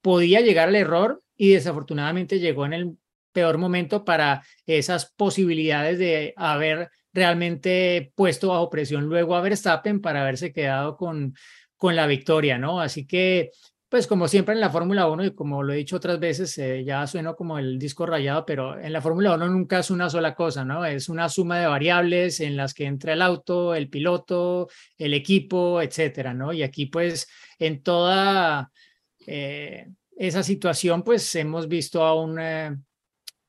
podía 0.00 0.40
llegar 0.40 0.68
al 0.68 0.76
error 0.76 1.22
y 1.36 1.50
desafortunadamente 1.50 2.38
llegó 2.40 2.66
en 2.66 2.72
el 2.72 2.96
peor 3.32 3.58
momento 3.58 4.04
para 4.04 4.42
esas 4.66 5.12
posibilidades 5.12 5.98
de 5.98 6.34
haber 6.36 6.90
realmente 7.12 8.12
puesto 8.14 8.48
bajo 8.48 8.70
presión 8.70 9.04
luego 9.04 9.36
a 9.36 9.40
Verstappen 9.40 10.00
para 10.00 10.22
haberse 10.22 10.52
quedado 10.52 10.96
con, 10.96 11.34
con 11.76 11.96
la 11.96 12.06
victoria, 12.06 12.58
¿no? 12.58 12.80
Así 12.80 13.06
que, 13.06 13.50
pues 13.88 14.06
como 14.06 14.28
siempre 14.28 14.54
en 14.54 14.60
la 14.60 14.68
Fórmula 14.68 15.08
1 15.08 15.24
y 15.24 15.34
como 15.34 15.62
lo 15.62 15.72
he 15.72 15.76
dicho 15.76 15.96
otras 15.96 16.20
veces, 16.20 16.56
eh, 16.58 16.84
ya 16.84 17.06
sueno 17.06 17.34
como 17.34 17.58
el 17.58 17.78
disco 17.78 18.04
rayado, 18.04 18.44
pero 18.44 18.78
en 18.78 18.92
la 18.92 19.00
Fórmula 19.00 19.34
1 19.34 19.48
nunca 19.48 19.78
es 19.78 19.90
una 19.90 20.10
sola 20.10 20.34
cosa, 20.34 20.64
¿no? 20.64 20.84
Es 20.84 21.08
una 21.08 21.28
suma 21.30 21.58
de 21.58 21.66
variables 21.66 22.40
en 22.40 22.56
las 22.56 22.74
que 22.74 22.84
entra 22.84 23.14
el 23.14 23.22
auto, 23.22 23.74
el 23.74 23.88
piloto, 23.88 24.68
el 24.98 25.14
equipo, 25.14 25.80
etcétera, 25.80 26.34
¿no? 26.34 26.52
Y 26.52 26.62
aquí 26.62 26.86
pues 26.86 27.28
en 27.58 27.82
toda 27.82 28.70
eh, 29.26 29.88
esa 30.16 30.42
situación 30.42 31.02
pues 31.02 31.34
hemos 31.34 31.68
visto 31.68 32.04
a 32.04 32.14
un... 32.14 32.38
Eh, 32.38 32.76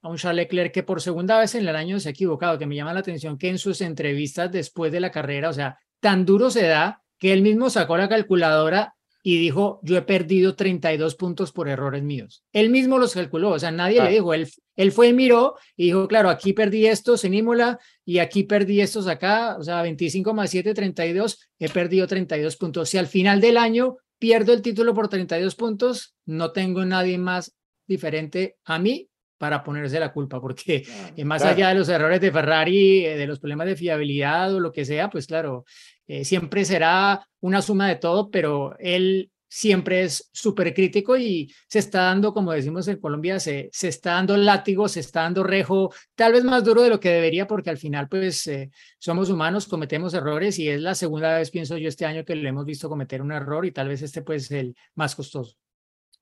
a 0.01 0.07
un 0.07 0.15
Charles 0.15 0.45
Leclerc 0.45 0.73
que 0.73 0.83
por 0.83 1.01
segunda 1.01 1.37
vez 1.37 1.55
en 1.55 1.67
el 1.67 1.75
año 1.75 1.99
se 1.99 2.07
ha 2.07 2.11
equivocado, 2.11 2.57
que 2.57 2.65
me 2.65 2.73
llama 2.73 2.93
la 2.93 3.01
atención 3.01 3.37
que 3.37 3.49
en 3.49 3.57
sus 3.57 3.81
entrevistas 3.81 4.49
después 4.49 4.93
de 4.93 5.01
la 5.01 5.11
carrera, 5.11 5.49
o 5.49 5.53
sea, 5.53 5.77
tan 5.99 6.25
duro 6.25 6.49
se 6.49 6.65
da 6.65 7.03
que 7.17 7.33
él 7.33 7.41
mismo 7.41 7.69
sacó 7.69 7.97
la 7.97 8.07
calculadora 8.07 8.95
y 9.21 9.37
dijo, 9.37 9.79
yo 9.83 9.97
he 9.97 10.01
perdido 10.01 10.55
32 10.55 11.15
puntos 11.15 11.51
por 11.51 11.67
errores 11.67 12.03
míos. 12.03 12.43
Él 12.53 12.69
mismo 12.69 12.97
los 12.97 13.13
calculó, 13.13 13.51
o 13.51 13.59
sea, 13.59 13.71
nadie 13.71 13.99
Ah. 13.99 14.05
le 14.05 14.11
dijo, 14.11 14.33
él, 14.33 14.47
él 14.77 14.91
fue 14.91 15.09
y 15.09 15.13
miró 15.13 15.55
y 15.75 15.85
dijo, 15.87 16.07
claro, 16.07 16.29
aquí 16.29 16.53
perdí 16.53 16.85
estos 16.87 17.25
en 17.25 17.33
Imola 17.33 17.79
y 18.05 18.19
aquí 18.19 18.43
perdí 18.43 18.79
estos 18.81 19.07
acá, 19.07 19.57
o 19.59 19.63
sea, 19.63 19.81
25 19.81 20.33
más 20.33 20.49
7, 20.49 20.73
32, 20.73 21.49
he 21.59 21.67
perdido 21.69 22.07
32 22.07 22.55
puntos. 22.55 22.89
Si 22.89 22.97
al 22.97 23.07
final 23.07 23.41
del 23.41 23.57
año 23.57 23.97
pierdo 24.17 24.53
el 24.53 24.61
título 24.61 24.93
por 24.93 25.09
32 25.09 25.55
puntos, 25.55 26.15
no 26.25 26.51
tengo 26.51 26.85
nadie 26.85 27.17
más 27.17 27.55
diferente 27.87 28.57
a 28.63 28.79
mí 28.79 29.08
para 29.39 29.63
ponerse 29.63 29.99
la 29.99 30.11
culpa, 30.13 30.39
porque 30.39 30.83
eh, 31.15 31.25
más 31.25 31.41
Claro. 31.41 31.55
allá 31.55 31.69
de 31.69 31.75
los 31.75 31.89
errores 31.89 32.21
de 32.21 32.31
Ferrari, 32.31 33.05
eh, 33.05 33.17
de 33.17 33.25
los 33.25 33.39
problemas 33.39 33.65
de 33.65 33.75
fiabilidad 33.75 34.53
o 34.53 34.59
lo 34.59 34.71
que 34.71 34.85
sea, 34.85 35.09
pues 35.09 35.25
claro, 35.25 35.65
eh, 36.07 36.23
siempre 36.23 36.63
será 36.65 37.27
una 37.39 37.61
suma 37.63 37.87
de 37.87 37.95
todo, 37.95 38.29
pero 38.29 38.75
él 38.79 39.31
siempre 39.51 40.03
es 40.03 40.29
súper 40.31 40.75
crítico 40.75 41.17
y 41.17 41.51
se 41.67 41.79
está 41.79 42.03
dando, 42.03 42.33
como 42.35 42.51
decimos 42.51 42.87
en 42.87 42.97
Colombia, 42.99 43.39
se, 43.39 43.67
se 43.73 43.87
está 43.87 44.11
dando 44.13 44.37
látigo, 44.37 44.87
se 44.87 44.99
está 44.99 45.21
dando 45.21 45.41
rejo, 45.41 45.91
tal 46.13 46.33
vez 46.33 46.43
más 46.43 46.63
duro 46.63 46.83
de 46.83 46.89
lo 46.89 46.99
que 46.99 47.09
debería, 47.09 47.47
porque 47.47 47.71
al 47.71 47.77
final 47.79 48.07
pues 48.07 48.45
eh, 48.45 48.69
somos 48.99 49.29
humanos, 49.31 49.67
cometemos 49.67 50.13
errores 50.13 50.59
y 50.59 50.69
es 50.69 50.79
la 50.81 50.93
segunda 50.93 51.35
vez, 51.37 51.49
pienso 51.49 51.77
yo, 51.77 51.89
este 51.89 52.05
año 52.05 52.23
que 52.25 52.35
lo 52.35 52.47
hemos 52.47 52.63
visto 52.63 52.89
cometer 52.89 53.23
un 53.23 53.31
error 53.31 53.65
y 53.65 53.71
tal 53.71 53.87
vez 53.87 54.03
este 54.03 54.21
pues 54.21 54.51
el 54.51 54.75
más 54.93 55.15
costoso. 55.15 55.55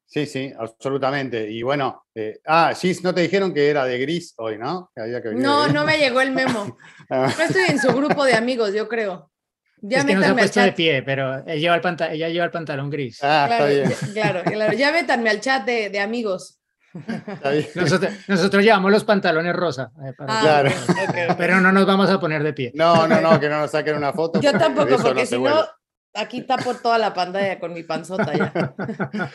Sí, 0.10 0.26
sí, 0.26 0.54
absolutamente. 0.58 1.52
Y 1.52 1.64
bueno, 1.64 2.06
eh, 2.16 2.40
ah, 2.48 2.74
Gis, 2.74 3.04
no 3.04 3.14
te 3.14 3.20
dijeron 3.22 3.54
que 3.54 3.70
era 3.70 3.84
de 3.84 4.00
gris 4.00 4.34
hoy, 4.38 4.58
¿no? 4.58 4.90
Que 4.96 5.02
había 5.02 5.22
que 5.22 5.32
No, 5.34 5.68
no 5.68 5.84
me 5.84 5.98
llegó 5.98 6.22
el 6.22 6.32
memo. 6.32 6.78
No 7.10 7.26
estoy 7.28 7.66
en 7.70 7.78
su 7.80 7.90
grupo 7.94 8.24
de 8.26 8.34
amigos, 8.34 8.74
yo 8.74 8.88
creo. 8.88 9.30
Ya 9.82 10.00
es 10.00 10.06
que 10.06 10.16
no 10.16 10.22
se 10.24 10.28
ha 10.30 10.34
puesto 10.34 10.60
de 10.62 10.72
pie, 10.72 11.04
pero 11.04 11.46
él 11.46 11.60
lleva 11.60 11.76
el 11.76 11.82
ella 12.14 12.30
lleva 12.30 12.46
el 12.46 12.52
pantalón 12.52 12.90
gris. 12.90 13.20
ah, 13.22 13.44
está 13.52 13.58
Claro, 13.58 13.74
bien, 13.74 13.90
ya- 13.90 14.14
claro, 14.14 14.44
claro. 14.44 14.74
Ya 14.74 14.92
métanme 14.92 15.30
al 15.30 15.40
chat 15.42 15.66
de, 15.66 15.90
de 15.90 16.00
amigos. 16.00 16.60
está 17.28 17.52
bien. 17.52 17.68
Nosotros, 17.76 18.12
nosotros 18.28 18.64
llevamos 18.64 18.92
los 18.92 19.04
pantalones 19.04 19.54
rosa, 19.56 19.92
eh, 20.04 20.14
para- 20.18 20.38
Ah, 20.40 20.42
Claro. 20.42 20.72
pero 21.38 21.60
no 21.62 21.72
nos 21.72 21.86
vamos 21.86 22.10
a 22.10 22.20
poner 22.20 22.42
de 22.44 22.54
pie. 22.54 22.72
No, 22.74 23.06
no, 23.08 23.22
no, 23.22 23.40
que 23.40 23.50
no 23.50 23.60
nos 23.60 23.72
saquen 23.72 23.96
una 23.98 24.14
foto. 24.14 24.40
Yo 24.42 24.52
tampoco, 24.54 24.98
porque 24.98 25.26
se 25.28 25.36
si 25.36 25.42
no, 25.42 25.64
aquí 26.16 26.42
tapo 26.42 26.74
toda 26.76 26.98
la 26.98 27.14
pantalla 27.14 27.60
con 27.60 27.74
mi 27.74 27.84
panzota 27.84 28.34
ya. 28.34 28.74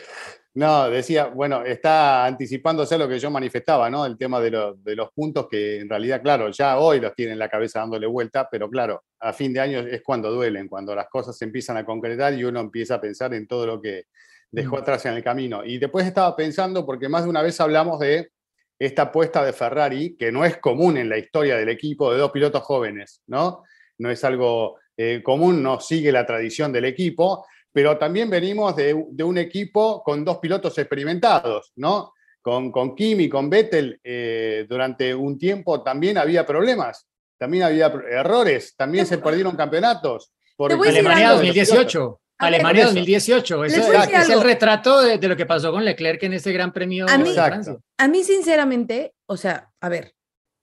No, 0.55 0.87
decía, 0.87 1.25
bueno, 1.25 1.63
está 1.65 2.25
anticipándose 2.25 2.93
a 2.93 2.99
lo 2.99 3.07
que 3.09 3.17
yo 3.17 3.31
manifestaba, 3.31 3.89
¿no? 3.89 4.05
El 4.05 4.17
tema 4.17 4.39
de, 4.39 4.51
lo- 4.51 4.75
de 4.75 4.95
los 4.95 5.11
puntos 5.11 5.47
que 5.49 5.79
en 5.79 5.89
realidad, 5.89 6.21
claro, 6.21 6.49
ya 6.51 6.77
hoy 6.77 6.99
los 6.99 7.15
tiene 7.15 7.31
en 7.33 7.39
la 7.39 7.49
cabeza 7.49 7.79
dándole 7.79 8.05
vuelta, 8.05 8.47
pero 8.51 8.69
claro, 8.69 9.03
a 9.19 9.33
fin 9.33 9.51
de 9.51 9.59
año 9.59 9.79
es 9.79 10.03
cuando 10.03 10.29
duelen, 10.29 10.67
cuando 10.67 10.93
las 10.93 11.09
cosas 11.09 11.35
se 11.35 11.45
empiezan 11.45 11.77
a 11.77 11.85
concretar 11.85 12.35
y 12.35 12.43
uno 12.43 12.59
empieza 12.59 12.95
a 12.95 13.01
pensar 13.01 13.33
en 13.33 13.47
todo 13.47 13.65
lo 13.65 13.81
que 13.81 14.03
dejó 14.51 14.75
Mm. 14.75 14.79
atrás 14.79 15.05
en 15.07 15.13
el 15.15 15.23
camino. 15.23 15.65
Y 15.65 15.79
después 15.79 16.05
estaba 16.05 16.35
pensando, 16.35 16.85
porque 16.85 17.09
más 17.09 17.23
de 17.23 17.29
una 17.31 17.41
vez 17.41 17.59
hablamos 17.59 17.99
de 17.99 18.29
esta 18.77 19.03
apuesta 19.03 19.43
de 19.43 19.53
Ferrari, 19.53 20.15
que 20.15 20.31
no 20.31 20.45
es 20.45 20.57
común 20.57 20.97
en 20.97 21.09
la 21.09 21.17
historia 21.17 21.57
del 21.57 21.69
equipo 21.69 22.11
de 22.13 22.19
dos 22.19 22.31
pilotos 22.31 22.61
jóvenes, 22.61 23.21
¿no? 23.25 23.63
No 23.97 24.11
es 24.11 24.23
algo 24.23 24.77
eh, 24.97 25.21
común, 25.23 25.63
no 25.63 25.79
sigue 25.79 26.11
la 26.11 26.27
tradición 26.27 26.71
del 26.71 26.85
equipo, 26.85 27.43
pero 27.73 27.97
también 27.97 28.29
venimos 28.29 28.75
de, 28.75 29.05
de 29.09 29.23
un 29.23 29.37
equipo 29.37 30.03
con 30.03 30.23
dos 30.23 30.37
pilotos 30.37 30.77
experimentados, 30.77 31.73
¿no? 31.75 32.13
Con, 32.41 32.71
con 32.71 32.95
Kimi, 32.95 33.27
con 33.27 33.49
Vettel, 33.49 33.99
eh, 34.03 34.65
durante 34.69 35.15
un 35.15 35.37
tiempo 35.37 35.81
también 35.81 36.17
había 36.17 36.45
problemas, 36.45 37.07
también 37.37 37.63
había 37.63 37.87
errores, 37.87 38.75
también 38.77 39.05
se 39.05 39.17
perdieron 39.17 39.55
campeonatos. 39.55 40.31
por 40.55 40.71
Alemania 40.71 41.29
algo. 41.29 41.41
de 41.41 41.47
los 41.47 41.53
pilotos. 41.53 41.93
2018. 41.93 42.19
Alemania 42.37 42.85
2018, 42.85 43.65
eso 43.65 43.93
es, 43.93 44.29
el 44.29 44.41
retrato 44.41 45.01
de, 45.01 45.27
lo 45.27 45.37
que 45.37 45.45
pasó 45.45 45.71
con 45.71 45.85
Leclerc 45.85 46.21
en 46.23 46.33
este 46.33 46.51
Gran 46.51 46.73
Premio 46.73 47.05
a 47.07 47.17
mí, 47.17 47.29
de 47.29 47.35
Francia. 47.35 47.77
A 47.97 48.07
mí, 48.07 48.23
sinceramente, 48.23 49.13
o 49.27 49.37
sea, 49.37 49.69
a 49.79 49.87
ver, 49.87 50.13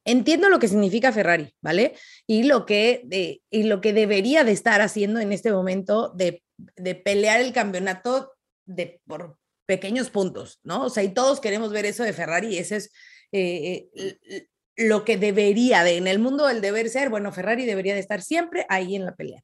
entiendo 0.05 0.49
lo 0.49 0.59
que 0.59 0.69
significa 0.69 1.13
Ferrari, 1.13 1.55
¿vale? 1.63 1.95
Y 2.27 2.43
lo 2.43 2.67
que, 2.67 3.03
de, 3.05 3.41
y 3.51 3.63
lo 3.63 3.81
que 3.81 3.93
debería 3.93 4.45
de 4.45 4.53
estar 4.53 4.81
haciendo 4.81 5.21
en 5.21 5.33
este 5.33 5.53
momento 5.53 6.11
de, 6.11 6.43
de 6.77 6.95
pelear 6.95 7.41
el 7.41 7.53
campeonato 7.53 8.33
de, 8.65 9.01
por 9.07 9.39
pequeños 9.67 10.11
puntos, 10.11 10.61
¿no? 10.63 10.85
O 10.87 10.91
sea, 10.91 11.03
y 11.03 11.15
todos 11.15 11.41
queremos 11.41 11.73
ver 11.73 11.87
eso 11.87 12.03
de 12.03 12.13
Ferrari 12.13 12.49
y 12.49 12.59
ese 12.59 12.77
es 12.77 12.93
eh, 13.33 13.89
eh, 13.95 14.49
lo 14.77 15.05
que 15.05 15.17
debería 15.17 15.85
de, 15.85 15.97
en 15.97 16.07
el 16.07 16.19
mundo 16.19 16.47
del 16.47 16.61
deber 16.61 16.89
ser, 16.89 17.11
bueno, 17.11 17.33
Ferrari 17.33 17.67
debería 17.67 17.95
de 17.95 18.01
estar 18.01 18.23
siempre 18.23 18.67
ahí 18.69 18.97
en 18.97 19.05
la 19.05 19.15
pelea. 19.15 19.43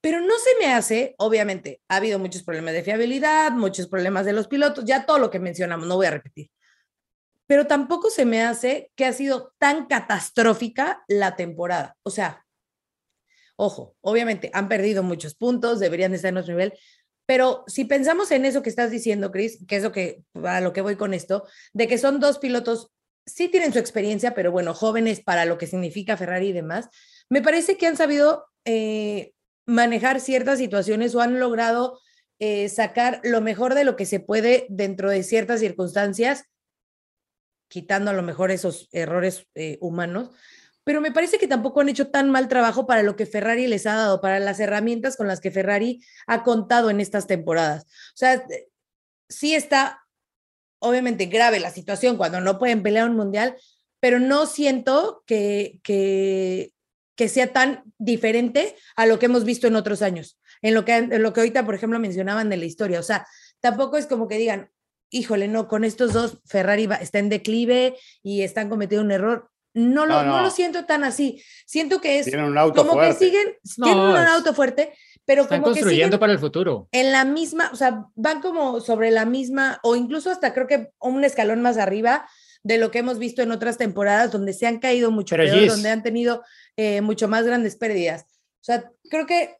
Pero 0.00 0.20
no 0.20 0.34
se 0.38 0.50
me 0.58 0.72
hace, 0.72 1.14
obviamente, 1.18 1.80
ha 1.88 1.96
habido 1.96 2.18
muchos 2.18 2.44
problemas 2.44 2.74
de 2.74 2.82
fiabilidad, 2.82 3.52
muchos 3.52 3.88
problemas 3.88 4.24
de 4.26 4.32
los 4.32 4.46
pilotos, 4.46 4.84
ya 4.84 5.06
todo 5.06 5.18
lo 5.18 5.30
que 5.30 5.40
mencionamos, 5.40 5.86
no 5.86 5.96
voy 5.96 6.06
a 6.06 6.12
repetir. 6.12 6.50
Pero 7.46 7.66
tampoco 7.66 8.10
se 8.10 8.24
me 8.24 8.42
hace 8.42 8.92
que 8.94 9.06
ha 9.06 9.12
sido 9.12 9.54
tan 9.58 9.86
catastrófica 9.86 11.02
la 11.08 11.34
temporada. 11.34 11.96
O 12.02 12.10
sea, 12.10 12.46
ojo, 13.58 13.96
obviamente 14.00 14.50
han 14.54 14.68
perdido 14.68 15.02
muchos 15.02 15.34
puntos, 15.34 15.80
deberían 15.80 16.14
estar 16.14 16.28
en 16.28 16.34
nuestro 16.34 16.54
nivel, 16.54 16.72
pero 17.26 17.64
si 17.66 17.84
pensamos 17.84 18.30
en 18.30 18.44
eso 18.46 18.62
que 18.62 18.70
estás 18.70 18.90
diciendo, 18.90 19.30
Chris, 19.30 19.58
que 19.66 19.76
es 19.76 19.82
lo 19.82 19.92
que, 19.92 20.22
a 20.44 20.60
lo 20.60 20.72
que 20.72 20.80
voy 20.80 20.96
con 20.96 21.12
esto, 21.12 21.44
de 21.74 21.88
que 21.88 21.98
son 21.98 22.20
dos 22.20 22.38
pilotos, 22.38 22.90
sí 23.26 23.48
tienen 23.48 23.72
su 23.72 23.80
experiencia, 23.80 24.32
pero 24.32 24.52
bueno, 24.52 24.74
jóvenes 24.74 25.20
para 25.20 25.44
lo 25.44 25.58
que 25.58 25.66
significa 25.66 26.16
Ferrari 26.16 26.48
y 26.48 26.52
demás, 26.52 26.88
me 27.28 27.42
parece 27.42 27.76
que 27.76 27.86
han 27.86 27.96
sabido 27.96 28.46
eh, 28.64 29.32
manejar 29.66 30.20
ciertas 30.20 30.58
situaciones 30.58 31.14
o 31.14 31.20
han 31.20 31.38
logrado 31.38 32.00
eh, 32.38 32.68
sacar 32.68 33.20
lo 33.24 33.40
mejor 33.40 33.74
de 33.74 33.84
lo 33.84 33.96
que 33.96 34.06
se 34.06 34.20
puede 34.20 34.66
dentro 34.70 35.10
de 35.10 35.24
ciertas 35.24 35.60
circunstancias, 35.60 36.44
quitando 37.68 38.12
a 38.12 38.14
lo 38.14 38.22
mejor 38.22 38.52
esos 38.52 38.88
errores 38.92 39.46
eh, 39.54 39.76
humanos, 39.80 40.30
pero 40.88 41.02
me 41.02 41.12
parece 41.12 41.36
que 41.36 41.46
tampoco 41.46 41.82
han 41.82 41.90
hecho 41.90 42.08
tan 42.08 42.30
mal 42.30 42.48
trabajo 42.48 42.86
para 42.86 43.02
lo 43.02 43.14
que 43.14 43.26
Ferrari 43.26 43.66
les 43.66 43.84
ha 43.84 43.94
dado, 43.94 44.22
para 44.22 44.40
las 44.40 44.58
herramientas 44.58 45.18
con 45.18 45.26
las 45.26 45.38
que 45.38 45.50
Ferrari 45.50 46.02
ha 46.26 46.42
contado 46.42 46.88
en 46.88 46.98
estas 46.98 47.26
temporadas. 47.26 47.82
O 47.82 48.16
sea, 48.16 48.36
eh, 48.36 48.68
sí 49.28 49.54
está 49.54 50.06
obviamente 50.78 51.26
grave 51.26 51.60
la 51.60 51.72
situación 51.72 52.16
cuando 52.16 52.40
no 52.40 52.58
pueden 52.58 52.82
pelear 52.82 53.06
un 53.06 53.16
mundial, 53.16 53.54
pero 54.00 54.18
no 54.18 54.46
siento 54.46 55.24
que, 55.26 55.78
que, 55.82 56.72
sea 57.28 57.52
tan 57.52 57.84
diferente 57.98 58.74
a 58.96 59.04
lo 59.04 59.18
que 59.18 59.26
hemos 59.26 59.44
visto 59.44 59.66
en 59.66 59.76
otros 59.76 60.00
años, 60.00 60.40
en 60.62 60.72
lo 60.72 60.86
que, 60.86 60.96
en 60.96 61.22
lo 61.22 61.34
que 61.34 61.40
ahorita, 61.40 61.66
por 61.66 61.74
ejemplo, 61.74 61.98
mencionaban 61.98 62.48
de 62.48 62.56
la 62.56 62.64
historia. 62.64 62.98
O 62.98 63.02
sea, 63.02 63.26
tampoco 63.60 63.98
es 63.98 64.06
como 64.06 64.26
que 64.26 64.38
digan, 64.38 64.70
híjole, 65.10 65.48
no, 65.48 65.68
con 65.68 65.84
estos 65.84 66.14
dos 66.14 66.40
Ferrari 66.46 66.88
está 66.98 67.18
en 67.18 67.28
declive 67.28 67.94
y 68.22 68.40
están 68.40 68.70
cometiendo 68.70 69.04
un 69.04 69.12
error. 69.12 69.50
No 69.78 70.06
lo, 70.06 70.24
no, 70.24 70.42
lo 70.42 70.50
siento 70.50 70.86
tan 70.86 71.04
así. 71.04 71.40
Siento 71.64 72.00
que 72.00 72.18
es 72.18 72.26
un 72.34 72.58
auto 72.58 72.84
como 72.84 73.00
que 73.00 73.12
siguen, 73.12 73.56
tienen 73.76 73.96
un 73.96 74.16
auto 74.16 74.52
fuerte, 74.52 74.92
pero 75.24 75.42
están 75.42 75.60
como 75.60 75.72
construyendo 75.72 76.18
para 76.18 76.32
el 76.32 76.40
futuro. 76.40 76.88
En 76.90 77.12
la 77.12 77.24
misma, 77.24 77.70
o 77.72 77.76
sea, 77.76 78.06
van 78.16 78.40
como 78.40 78.80
sobre 78.80 79.12
la 79.12 79.24
misma, 79.24 79.78
o 79.84 79.94
incluso 79.94 80.32
hasta 80.32 80.52
creo 80.52 80.66
que 80.66 80.90
un 80.98 81.22
escalón 81.22 81.62
más 81.62 81.78
arriba 81.78 82.28
de 82.64 82.78
lo 82.78 82.90
que 82.90 82.98
hemos 82.98 83.20
visto 83.20 83.40
en 83.40 83.52
otras 83.52 83.78
temporadas 83.78 84.32
donde 84.32 84.52
se 84.52 84.66
han 84.66 84.80
caído 84.80 85.12
mucho 85.12 85.36
peor, 85.36 85.68
donde 85.68 85.90
han 85.90 86.02
tenido 86.02 86.42
eh, 86.76 87.00
mucho 87.00 87.28
más 87.28 87.44
grandes 87.44 87.76
pérdidas. 87.76 88.22
O 88.60 88.64
sea, 88.64 88.90
creo 89.08 89.26
que 89.26 89.58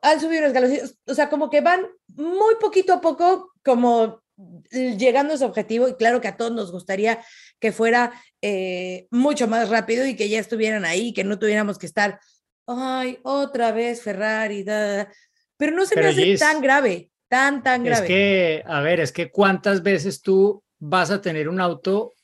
han 0.00 0.20
subido 0.20 0.42
los 0.42 0.52
escalón, 0.52 0.90
o 1.08 1.14
sea, 1.14 1.28
como 1.28 1.50
que 1.50 1.60
van 1.60 1.88
muy 2.06 2.54
poquito 2.60 2.92
a 2.92 3.00
poco 3.00 3.52
como 3.64 4.22
llegando 4.70 5.34
a 5.34 5.38
su 5.38 5.44
objetivo 5.44 5.88
y 5.88 5.94
claro 5.94 6.20
que 6.20 6.28
a 6.28 6.36
todos 6.36 6.52
nos 6.52 6.72
gustaría 6.72 7.20
que 7.58 7.72
fuera 7.72 8.12
eh, 8.40 9.06
mucho 9.10 9.48
más 9.48 9.68
rápido 9.68 10.06
y 10.06 10.16
que 10.16 10.28
ya 10.28 10.38
estuvieran 10.38 10.84
ahí, 10.84 11.12
que 11.12 11.24
no 11.24 11.38
tuviéramos 11.38 11.78
que 11.78 11.86
estar, 11.86 12.18
ay, 12.66 13.18
otra 13.22 13.72
vez 13.72 14.02
Ferrari, 14.02 14.64
pero 15.56 15.72
no 15.72 15.86
se 15.86 15.96
me 15.96 16.08
hace 16.08 16.36
tan 16.38 16.60
grave, 16.60 17.10
tan, 17.28 17.62
tan 17.62 17.84
grave. 17.84 18.02
Es 18.02 18.08
que, 18.08 18.62
a 18.66 18.80
ver, 18.80 19.00
es 19.00 19.12
que 19.12 19.30
cuántas 19.30 19.82
veces 19.82 20.22
tú 20.22 20.62
vas 20.78 21.10
a 21.10 21.20
tener 21.20 21.48
un 21.48 21.60
auto 21.60 22.14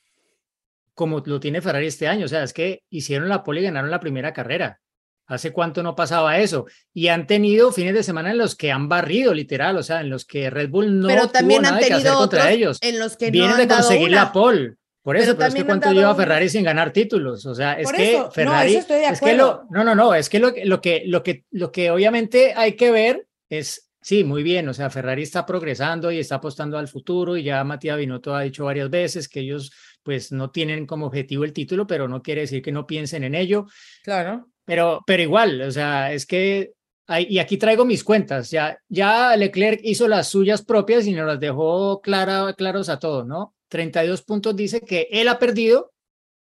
como 0.97 1.21
lo 1.23 1.39
tiene 1.39 1.61
Ferrari 1.61 1.85
este 1.85 2.07
año. 2.07 2.25
O 2.25 2.27
sea, 2.27 2.41
es 2.41 2.53
que 2.53 2.81
hicieron 2.89 3.29
la 3.29 3.43
pole 3.43 3.61
y 3.61 3.65
ganaron 3.65 3.91
la 3.91 3.99
primera 3.99 4.33
carrera. 4.33 4.79
¿Hace 5.27 5.51
cuánto 5.51 5.83
no 5.83 5.95
pasaba 5.95 6.39
eso? 6.39 6.65
Y 6.93 7.09
han 7.09 7.27
tenido 7.27 7.71
fines 7.71 7.93
de 7.93 8.03
semana 8.03 8.31
en 8.31 8.37
los 8.37 8.55
que 8.55 8.71
han 8.71 8.87
barrido, 8.87 9.33
literal, 9.33 9.77
o 9.77 9.83
sea, 9.83 10.01
en 10.01 10.09
los 10.09 10.25
que 10.25 10.49
Red 10.49 10.69
Bull 10.69 10.99
no 10.99 11.07
pero 11.07 11.27
también 11.27 11.63
tuvo 11.63 11.73
han 11.73 11.79
tenido 11.79 12.01
que 12.01 12.07
hacer 12.07 12.17
contra 12.17 12.51
ellos. 12.51 12.77
En 12.81 12.97
los 12.97 13.17
que 13.17 13.29
Vienen 13.29 13.51
no 13.51 13.57
de 13.57 13.67
conseguir 13.67 14.11
la 14.11 14.31
pole. 14.31 14.75
Por 15.01 15.15
eso, 15.15 15.37
pero, 15.37 15.47
es 15.47 15.55
que 15.55 15.65
cuánto 15.65 15.91
lleva 15.91 16.13
Ferrari 16.15 16.49
sin 16.49 16.63
ganar 16.63 16.91
títulos. 16.91 17.45
O 17.45 17.55
sea, 17.55 17.73
es 17.73 17.91
que 17.91 18.23
Ferrari. 18.31 18.73
No, 18.73 18.79
estoy 18.79 18.97
de 18.97 19.05
es 19.05 19.21
que 19.21 19.35
lo, 19.35 19.63
no, 19.69 19.83
no, 19.83 19.95
no, 19.95 20.13
es 20.13 20.29
que 20.29 20.39
lo, 20.39 20.51
lo 20.65 20.81
que 20.81 21.03
lo 21.05 21.23
que 21.23 21.45
lo 21.51 21.71
que 21.71 21.91
obviamente 21.91 22.53
hay 22.53 22.73
que 22.73 22.91
ver 22.91 23.25
es 23.49 23.87
Sí, 24.07 24.23
muy 24.23 24.41
bien. 24.41 24.69
O 24.69 24.73
sea, 24.73 24.89
Ferrari 24.89 25.23
está 25.23 25.45
progresando 25.45 26.09
y 26.11 26.19
está 26.19 26.35
apostando 26.35 26.77
al 26.77 26.87
futuro 26.87 27.35
y 27.35 27.43
ya 27.43 27.61
Matías 27.65 27.97
Binotto 27.97 28.33
ha 28.33 28.43
dicho 28.43 28.63
varias 28.63 28.89
veces 28.89 29.27
que 29.27 29.41
ellos 29.41 29.73
pues 30.01 30.31
no 30.31 30.49
tienen 30.49 30.85
como 30.85 31.07
objetivo 31.07 31.43
el 31.43 31.51
título, 31.51 31.85
pero 31.85 32.07
no 32.07 32.21
quiere 32.21 32.39
decir 32.39 32.61
que 32.61 32.71
no 32.71 32.87
piensen 32.87 33.25
en 33.25 33.35
ello. 33.35 33.65
Claro. 34.05 34.47
Pero, 34.67 35.01
pero 35.07 35.23
igual, 35.23 35.61
o 35.61 35.71
sea, 35.71 36.11
es 36.11 36.25
que 36.25 36.73
hay, 37.07 37.25
y 37.29 37.39
aquí 37.39 37.55
traigo 37.55 37.85
mis 37.85 38.03
cuentas. 38.03 38.51
Ya, 38.51 38.77
ya 38.89 39.33
Leclerc 39.37 39.79
hizo 39.81 40.09
las 40.09 40.27
suyas 40.27 40.61
propias 40.61 41.07
y 41.07 41.13
nos 41.13 41.25
las 41.25 41.39
dejó 41.39 42.01
clara, 42.01 42.53
claros 42.53 42.89
a 42.89 42.99
todos, 42.99 43.25
¿no? 43.25 43.55
32 43.69 44.23
puntos 44.23 44.57
dice 44.57 44.81
que 44.81 45.07
él 45.09 45.29
ha 45.29 45.39
perdido 45.39 45.93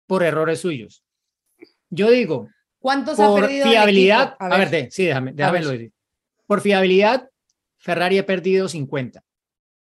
por 0.08 0.24
errores 0.24 0.60
suyos. 0.60 1.04
Yo 1.92 2.10
digo, 2.10 2.50
¿cuántos 2.80 3.20
ha 3.20 3.32
perdido? 3.36 3.68
Fiabilidad, 3.68 4.36
a 4.40 4.58
ver, 4.58 4.92
sí, 4.92 5.06
déjame, 5.06 5.34
déjame 5.34 5.62
lo 5.62 5.70
decir. 5.70 5.92
Por 6.48 6.62
fiabilidad, 6.62 7.30
Ferrari 7.78 8.18
ha 8.18 8.26
perdido 8.26 8.68
50. 8.68 9.24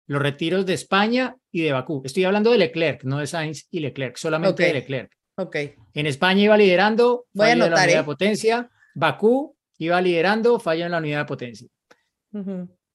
Los 0.08 0.21
retiros 0.23 0.65
de 0.65 0.73
España 0.73 1.36
y 1.51 1.62
de 1.62 1.71
Bakú. 1.71 2.01
Estoy 2.03 2.23
hablando 2.23 2.51
de 2.51 2.58
Leclerc, 2.58 3.03
no 3.03 3.19
de 3.19 3.27
Sainz 3.27 3.67
y 3.69 3.80
Leclerc, 3.80 4.17
solamente 4.17 4.63
de 4.63 4.73
Leclerc. 4.73 5.16
Ok. 5.38 5.56
En 5.93 6.08
España 6.08 6.43
iba 6.43 6.58
liderando, 6.58 7.26
Voy 7.34 7.50
a 7.50 7.56
la 7.56 7.65
unidad 7.67 7.88
de 7.88 8.04
potencia. 8.04 8.69
Bakú 8.95 9.56
iba 9.78 10.02
liderando, 10.02 10.60
falla 10.60 10.86
en 10.86 10.91
la 10.91 10.97
unidad 10.97 11.19
de 11.19 11.26
potencia. 11.26 11.67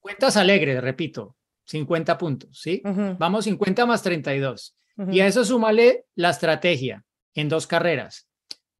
Cuentas 0.00 0.36
alegres, 0.36 0.82
repito, 0.82 1.36
50 1.64 2.18
puntos, 2.18 2.60
¿sí? 2.60 2.82
Vamos 2.84 3.44
50 3.44 3.86
más 3.86 4.02
32. 4.02 4.76
Y 5.10 5.20
a 5.20 5.26
eso 5.26 5.44
súmale 5.44 6.06
la 6.16 6.30
estrategia 6.30 7.04
en 7.34 7.48
dos 7.48 7.66
carreras. 7.66 8.28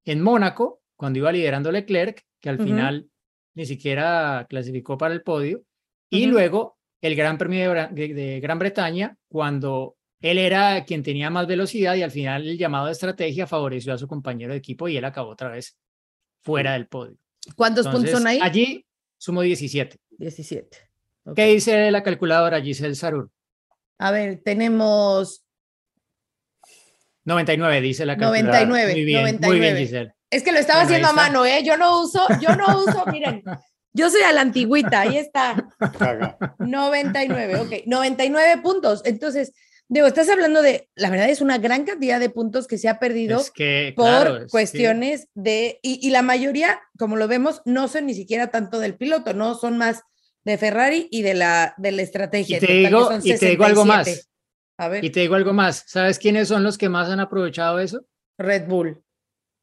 En 0.05 0.21
Mónaco, 0.21 0.83
cuando 0.97 1.21
iba 1.21 1.33
liderando 1.33 1.73
Leclerc, 1.73 2.25
que 2.41 2.49
al 2.49 2.59
final 2.59 3.09
ni 3.55 3.67
siquiera 3.67 4.47
clasificó 4.49 4.99
para 4.99 5.15
el 5.15 5.23
podio, 5.23 5.63
y 6.11 6.27
luego 6.27 6.79
el 7.01 7.15
Gran 7.17 7.39
Premio 7.39 7.73
de, 7.91 8.41
Gran 8.41 8.59
Bretaña, 8.59 9.17
cuando 9.29 9.97
él 10.23 10.39
era 10.39 10.85
quien 10.85 11.03
tenía 11.03 11.29
más 11.31 11.47
velocidad 11.47 11.95
y 11.97 12.03
al 12.03 12.11
final 12.11 12.49
el 12.49 12.57
llamado 12.57 12.87
de 12.87 12.93
estrategia 12.93 13.47
favoreció 13.47 13.93
a 13.93 13.99
su 13.99 14.07
compañero 14.07 14.53
de 14.53 14.59
equipo 14.59 14.89
y 14.89 14.97
él 14.97 15.05
acabó 15.05 15.31
otra 15.31 15.51
vez 15.51 15.77
fuera 16.41 16.73
del 16.73 16.87
podio. 16.87 17.17
¿Cuántos 17.57 17.89
puntos 17.89 18.13
son 18.13 18.27
ahí? 18.27 18.39
Allí 18.41 18.87
sumo 19.19 19.43
17. 19.43 19.99
17. 20.11 20.79
¿Qué 21.35 21.47
dice 21.47 21.91
la 21.91 22.03
calculadora 22.03 22.61
Giselle 22.61 22.95
Sarur? 22.95 23.31
A 23.99 24.11
ver, 24.11 24.41
tenemos 24.45 25.45
99, 27.25 27.81
dice 27.81 28.07
la 28.07 28.17
calculadora. 28.17 28.65
99, 28.65 28.93
muy 28.93 29.05
bien, 29.05 29.23
99. 29.23 29.49
Muy 29.49 29.61
bien, 29.61 29.77
Giselle. 29.77 30.15
Es 30.31 30.43
que 30.43 30.53
lo 30.53 30.59
estaba 30.59 30.83
haciendo 30.83 31.09
a 31.09 31.13
mano, 31.13 31.45
¿eh? 31.45 31.63
Yo 31.65 31.77
no 31.77 32.01
uso, 32.01 32.27
yo 32.41 32.57
no 32.57 32.83
uso, 32.83 33.05
miren, 33.13 33.43
Yo 33.93 34.09
soy 34.09 34.23
a 34.23 34.33
la 34.33 34.41
antigüita, 34.41 35.03
ahí 35.03 35.19
está. 35.19 35.69
99, 36.59 37.61
ok. 37.61 37.73
99 37.87 38.63
puntos. 38.63 39.03
Entonces, 39.05 39.53
digo, 39.93 40.07
estás 40.07 40.31
hablando 40.31 40.63
de, 40.63 40.89
la 40.95 41.11
verdad 41.11 41.29
es 41.29 41.43
una 41.43 41.59
gran 41.59 41.85
cantidad 41.85 42.19
de 42.19 42.31
puntos 42.31 42.67
que 42.67 42.79
se 42.79 42.89
ha 42.89 42.99
perdido 42.99 43.43
por 43.95 44.49
cuestiones 44.49 45.29
de, 45.35 45.81
y, 45.83 46.09
la 46.11 46.23
mayoría, 46.23 46.81
como 46.99 47.17
lo 47.17 47.29
vemos, 47.29 47.61
no 47.67 47.89
son 47.89 48.07
ni 48.07 48.15
siquiera 48.15 48.51
tanto 48.51 48.79
del 48.81 48.95
piloto, 48.95 49.35
no 49.35 49.55
son 49.55 49.77
más 49.77 50.03
de 50.45 50.57
Ferrari 50.57 51.09
y 51.11 51.21
de 51.21 51.35
la, 51.35 51.75
de 51.77 51.93
la 51.93 52.03
estrategia. 52.03 52.57
Y 52.57 52.61
te, 52.61 52.73
digo, 52.73 53.11
y 53.23 53.37
te 53.37 53.51
digo 53.51 53.65
algo 53.65 53.85
más. 53.85 54.31
A 54.79 54.89
ver. 54.89 55.05
Y 55.05 55.11
te 55.11 55.21
digo 55.21 55.35
algo 55.35 55.53
más. 55.53 55.85
¿Sabes 55.87 56.19
quiénes 56.19 56.49
son 56.49 56.63
los 56.63 56.79
que 56.79 56.89
más 56.89 57.11
han 57.11 57.21
aprovechado 57.21 57.79
eso? 57.79 58.07
Red 58.39 58.67
Bull. 58.67 59.03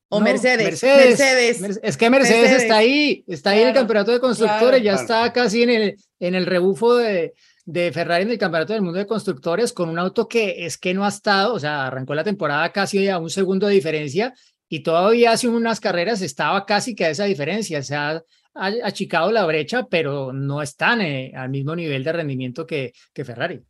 O 0.09 0.19
Mercedes. 0.19 0.83
Mercedes. 0.83 1.79
Es 1.81 1.97
que 1.97 2.09
Mercedes, 2.09 2.51
está 2.51 2.77
ahí, 2.77 3.23
está 3.27 3.51
ahí 3.51 3.61
en 3.61 3.69
el 3.69 3.73
campeonato 3.73 4.11
de 4.11 4.19
constructores, 4.19 4.83
ya 4.83 4.93
está 4.93 5.33
casi 5.33 5.63
en 5.63 5.69
el, 5.71 5.95
en 6.19 6.35
el 6.35 6.45
rebufo 6.45 6.97
de, 6.97 7.33
de 7.71 7.91
Ferrari 7.91 8.23
en 8.23 8.32
el 8.32 8.39
campeonato 8.39 8.73
del 8.73 8.82
mundo 8.82 8.97
de 8.97 9.05
constructores 9.05 9.73
con 9.73 9.89
un 9.89 9.99
auto 9.99 10.27
que 10.27 10.65
es 10.65 10.75
que 10.75 10.91
no 10.95 11.05
ha 11.05 11.10
estado, 11.10 11.53
o 11.53 11.60
sea, 11.60 11.86
arrancó 11.86 12.15
la 12.15 12.23
temporada 12.23 12.71
casi 12.71 13.08
a 13.08 13.19
un 13.19 13.29
segundo 13.29 13.67
de 13.67 13.75
diferencia 13.75 14.34
y 14.67 14.79
todavía 14.79 15.34
hace 15.34 15.47
unas 15.47 15.79
carreras 15.79 16.23
estaba 16.23 16.65
casi 16.65 16.95
que 16.95 17.05
a 17.05 17.12
esa 17.12 17.25
diferencia, 17.25 17.84
se 17.84 17.95
ha 17.95 18.23
achicado 18.55 19.32
la 19.32 19.45
brecha, 19.45 19.86
pero 19.86 20.34
no 20.34 20.63
están 20.63 21.01
eh, 21.01 21.32
al 21.36 21.49
mismo 21.49 21.75
nivel 21.75 22.03
de 22.03 22.12
rendimiento 22.12 22.65
que, 22.65 22.91
Ferrari. 23.13 23.62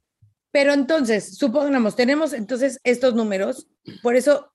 Pero 0.52 0.72
entonces, 0.72 1.38
supongamos, 1.38 1.98
tenemos 1.98 2.32
entonces 2.32 2.80
estos 2.86 3.16
números, 3.16 3.68
por 4.02 4.16
eso, 4.16 4.54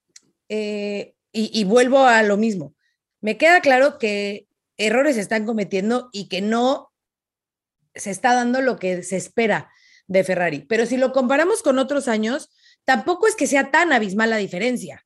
eh, 0.49 1.15
y, 1.33 1.65
vuelvo 1.65 2.07
a 2.07 2.23
lo 2.23 2.39
mismo, 2.39 2.75
me 3.21 3.37
queda 3.37 3.61
claro 3.61 3.99
que 3.99 4.47
errores 4.79 5.17
se 5.17 5.21
están 5.21 5.45
cometiendo 5.45 6.09
y 6.13 6.29
que 6.29 6.41
no 6.41 6.94
se 7.95 8.11
está 8.11 8.35
dando 8.35 8.61
lo 8.61 8.77
que 8.77 9.03
se 9.03 9.17
espera 9.17 9.71
de 10.07 10.25
Ferrari. 10.25 10.61
Pero 10.69 10.87
si 10.87 10.97
lo 10.97 11.13
comparamos 11.13 11.63
con 11.63 11.79
otros 11.79 12.09
años, 12.09 12.51
tampoco 12.85 13.27
es 13.27 13.37
que 13.37 13.47
sea 13.47 13.71
tan 13.71 13.93
abismal 13.93 14.31
la 14.31 14.37
diferencia. 14.37 15.05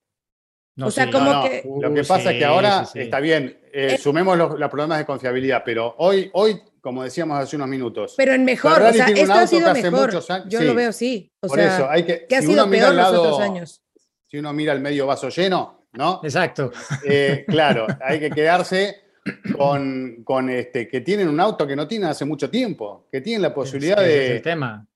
o 0.80 0.90
sea, 0.90 1.10
como 1.10 1.42
que... 1.44 1.64
Lo 1.80 1.92
que 1.92 2.04
pasa 2.04 2.32
es 2.32 2.38
que 2.38 2.44
ahora 2.44 2.86
está 2.94 3.20
bien, 3.20 3.58
eh, 3.72 3.94
eh, 3.94 3.98
sumemos 3.98 4.36
los, 4.36 4.70
problemas 4.70 4.98
de 4.98 5.06
confiabilidad, 5.06 5.62
pero 5.64 5.94
hoy, 5.98 6.30
hoy, 6.32 6.60
como 6.80 7.02
decíamos 7.02 7.38
hace 7.38 7.56
unos 7.56 7.68
minutos. 7.68 8.14
Pero 8.16 8.32
en 8.32 8.44
mejor, 8.44 8.82
o 8.82 8.92
sea, 8.92 9.06
esto 9.06 9.32
ha 9.32 9.46
sido 9.46 9.72
mejor. 9.72 10.12
Yo 10.48 10.62
lo 10.62 10.74
veo 10.74 10.92
sí. 10.92 11.32
O 11.40 11.48
por 11.48 11.60
eso, 11.60 11.88
hay 11.88 12.04
que, 12.04 12.26
ha 12.34 12.42
sido 12.42 12.68
peor 12.68 12.94
los 12.94 13.08
otros 13.08 13.40
años. 13.40 13.82
Si 14.26 14.36
uno 14.36 14.52
mira 14.52 14.72
el 14.72 14.80
medio 14.80 15.06
vaso 15.06 15.30
lleno, 15.30 15.86
¿no? 15.92 16.20
Exacto. 16.22 16.70
Eh, 17.04 17.44
claro, 17.48 17.86
hay 18.00 18.20
que 18.20 18.30
quedarse 18.30 19.07
con, 19.56 20.22
con, 20.24 20.50
este, 20.50 20.88
que 20.88 21.00
tienen 21.00 21.28
un 21.28 21.40
auto 21.40 21.66
que 21.66 21.76
no 21.76 21.86
tienen 21.86 22.08
hace 22.08 22.24
mucho 22.24 22.50
tiempo, 22.50 23.06
que 23.10 23.20
tienen 23.20 23.42
la 23.42 23.54
posibilidad 23.54 23.98
de, 23.98 24.42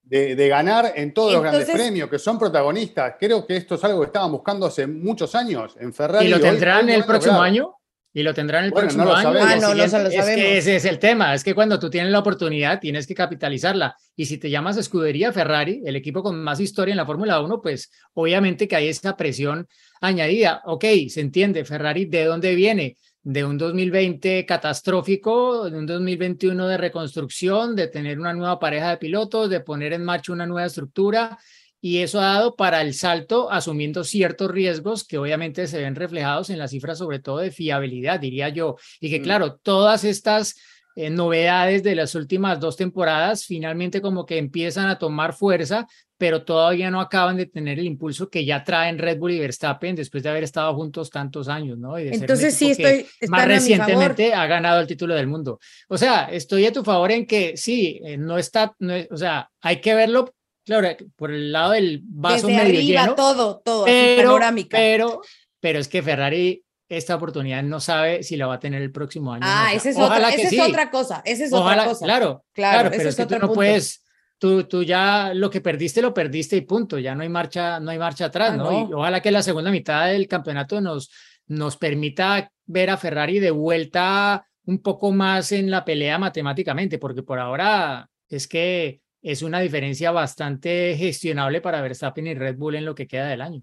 de, 0.05 0.49
ganar 0.49 0.93
en 0.95 1.15
todos 1.15 1.33
los 1.33 1.43
grandes 1.43 1.71
premios, 1.71 2.11
que 2.11 2.19
son 2.19 2.39
protagonistas. 2.39 3.15
Creo 3.19 3.47
que 3.47 3.57
esto 3.57 3.77
es 3.77 3.85
algo 3.85 4.01
que 4.01 4.07
estaban 4.07 4.31
buscando 4.31 4.67
hace 4.67 4.87
muchos 4.87 5.35
años 5.35 5.77
en 5.81 5.93
Ferrari. 5.93 6.27
¿Y 6.27 6.31
lo 6.31 6.41
tendrán 6.41 6.89
el 6.89 7.05
próximo 7.05 7.41
año? 7.41 7.77
Y 8.15 8.23
lo 8.23 8.35
tendrán 8.35 8.67
el 8.67 8.73
próximo 8.73 9.11
año. 9.11 9.33
Ah, 9.41 9.57
no, 9.57 9.73
lo 9.73 9.89
sabemos. 9.89 10.13
Es 10.13 10.25
que 10.27 10.59
ese 10.59 10.77
es 10.77 10.85
el 10.85 10.99
tema, 10.99 11.35
es 11.35 11.43
que 11.43 11.55
cuando 11.55 11.79
tú 11.79 11.89
tienes 11.89 12.13
la 12.13 12.19
oportunidad 12.19 12.79
tienes 12.79 13.07
que 13.07 13.15
capitalizarla. 13.15 13.97
Y 14.15 14.27
si 14.27 14.37
te 14.37 14.51
llamas 14.51 14.77
escudería 14.77 15.33
Ferrari, 15.33 15.83
el 15.87 15.97
equipo 15.97 16.23
con 16.23 16.43
más 16.43 16.61
historia 16.61 16.93
en 16.93 16.99
la 16.99 17.07
Fórmula 17.07 17.41
1, 17.41 17.63
pues 17.63 17.91
obviamente 18.13 18.69
que 18.69 18.77
hay 18.77 18.89
esa 18.89 19.17
presión 19.17 19.67
añadida. 20.03 20.61
Ok, 20.67 20.85
se 21.09 21.23
entiende, 21.23 21.65
Ferrari, 21.65 22.05
¿de 22.05 22.27
dónde 22.27 22.55
viene? 22.55 22.97
De 23.23 23.45
un 23.45 23.57
2020 23.57 24.45
catastrófico, 24.47 25.71
de 25.71 25.79
un 25.79 25.87
2021 25.87 26.67
de 26.67 26.77
reconstrucción, 26.77 27.77
de 27.77 27.87
tener 27.87 28.19
una 28.19 28.33
nueva 28.33 28.59
pareja 28.59 28.91
de 28.91 28.97
pilotos, 28.97 29.49
de 29.49 29.61
poner 29.61 29.93
en 29.93 30.05
marcha 30.05 30.33
una 30.33 30.47
nueva 30.47 30.67
estructura 30.67 31.39
y 31.85 31.99
eso 31.99 32.21
ha 32.21 32.35
dado 32.35 32.55
para 32.55 32.81
el 32.81 32.95
salto 32.95 33.51
asumiendo 33.51 34.05
ciertos 34.05 34.51
riesgos 34.51 35.05
que 35.05 35.19
obviamente 35.19 35.67
se 35.67 35.81
ven 35.81 35.97
reflejados 35.97 36.49
en 36.49 36.59
las 36.59 36.71
cifras 36.71 36.99
sobre 36.99 37.19
todo 37.19 37.39
de 37.39 37.51
fiabilidad, 37.51 38.21
diría 38.21 38.49
yo, 38.51 38.77
y 39.01 39.11
que 39.11 39.19
mm. 39.19 39.23
claro, 39.25 39.57
todas 39.57 40.05
estas 40.05 40.55
eh, 40.95 41.11
novedades 41.11 41.83
de 41.83 41.97
las 41.97 42.15
últimas 42.15 42.61
dos 42.61 42.77
temporadas 42.77 43.47
finalmente 43.47 44.01
como 44.01 44.25
que 44.25 44.39
empiezan 44.39 44.89
a 44.89 44.99
tomar 44.99 45.33
fuerza, 45.33 45.89
pero 46.23 46.45
todavía 46.45 46.89
no 46.89 47.01
acaban 47.01 47.37
de 47.37 47.47
tener 47.47 47.81
el 47.81 47.85
impulso 47.85 48.31
que 48.31 48.45
ya 48.45 48.63
traen 48.63 48.97
Red 48.97 49.19
Bull 49.19 49.33
y 49.33 49.41
Verstappen 49.41 49.97
después 49.97 50.23
de 50.23 50.29
haber 50.29 50.45
estado 50.45 50.73
juntos 50.77 51.11
tantos 51.11 51.49
años, 51.49 51.79
¿no? 51.79 51.99
Entonces 51.99 52.55
sí 52.55 52.71
estoy 52.71 53.09
más 53.27 53.45
recientemente 53.49 54.33
ha 54.33 54.47
ganado 54.47 54.81
el 54.81 54.87
título 54.87 55.17
del 55.17 55.27
mundo. 55.27 55.59
O 55.89 55.99
sea, 55.99 56.27
estoy 56.31 56.65
a 56.65 56.73
tu 56.73 56.85
favor 56.85 57.11
en 57.11 57.27
que 57.27 57.57
sí, 57.57 58.01
eh, 58.05 58.17
no 58.17 58.39
está, 58.39 58.73
no 58.79 58.95
o 59.11 59.17
sea, 59.17 59.51
hay 59.63 59.81
que 59.81 59.97
verlo 59.97 60.33
claro, 60.65 60.97
por 61.17 61.33
el 61.33 61.51
lado 61.51 61.73
del 61.73 62.03
vaso 62.05 62.47
Desde 62.47 62.63
medio 62.63 62.79
arriba, 62.79 63.03
lleno, 63.03 63.15
todo, 63.17 63.61
todo, 63.65 63.85
pero, 63.85 64.29
panorámica. 64.29 64.77
Pero, 64.77 65.23
pero 65.59 65.81
es 65.81 65.89
que 65.89 66.05
Ferrari 66.05 66.65
esta 66.89 67.17
oportunidad 67.17 67.63
no 67.63 67.81
sabe 67.81 68.23
si 68.23 68.37
la 68.37 68.47
va 68.47 68.55
a 68.55 68.61
tener 68.61 68.83
el 68.83 68.93
próximo 68.93 69.33
año. 69.33 69.43
Ah, 69.45 69.73
esa 69.75 69.91
es, 69.91 69.97
otra, 69.97 70.31
esa 70.31 70.49
es 70.49 70.61
otra 70.61 70.91
cosa, 70.91 71.23
esa 71.25 71.45
es 71.47 71.53
otra 71.53 71.85
cosa. 71.85 72.05
Claro, 72.05 72.45
claro, 72.53 72.91
pero 72.95 73.09
es, 73.09 73.17
que 73.17 73.27
tú 73.27 73.39
no 73.39 73.53
puedes, 73.53 74.02
tú, 74.43 74.65
tú 74.65 74.83
ya 74.83 75.35
lo 75.35 75.49
que 75.51 75.61
perdiste 75.61 76.03
lo 76.03 76.13
perdiste 76.13 76.57
y 76.57 76.63
punto, 76.63 76.99
ya 76.99 77.15
no 77.15 77.23
hay 77.23 77.29
marcha, 77.29 77.79
no 77.79 77.93
hay 77.93 77.99
marcha 77.99 78.25
atrás, 78.25 78.51
ah, 78.55 78.57
¿no? 78.57 78.73
Y 78.73 78.93
ojalá 78.93 79.23
que 79.23 79.31
la 79.31 79.41
segunda 79.41 79.71
mitad 79.71 80.09
del 80.09 80.27
campeonato 80.27 80.81
nos, 80.81 81.13
nos 81.47 81.77
permita 81.77 82.51
ver 82.67 82.91
a 82.91 82.97
Ferrari 82.97 83.39
de 83.39 83.53
vuelta 83.53 84.45
un 84.65 84.83
poco 84.83 85.13
más 85.13 85.53
en 85.53 85.71
la 85.71 85.85
pelea 85.85 86.19
matemáticamente, 86.19 86.99
porque 86.99 87.23
por 87.23 87.39
ahora 87.39 88.11
es 88.29 88.49
que 88.49 89.01
es 89.23 89.43
una 89.43 89.61
diferencia 89.61 90.11
bastante 90.11 90.97
gestionable 90.99 91.61
para 91.61 91.81
Verstappen 91.81 92.27
y 92.27 92.35
Red 92.35 92.57
Bull 92.57 92.75
en 92.75 92.85
lo 92.85 92.97
que 92.97 93.07
queda 93.07 93.29
del 93.29 93.43
año. 93.43 93.63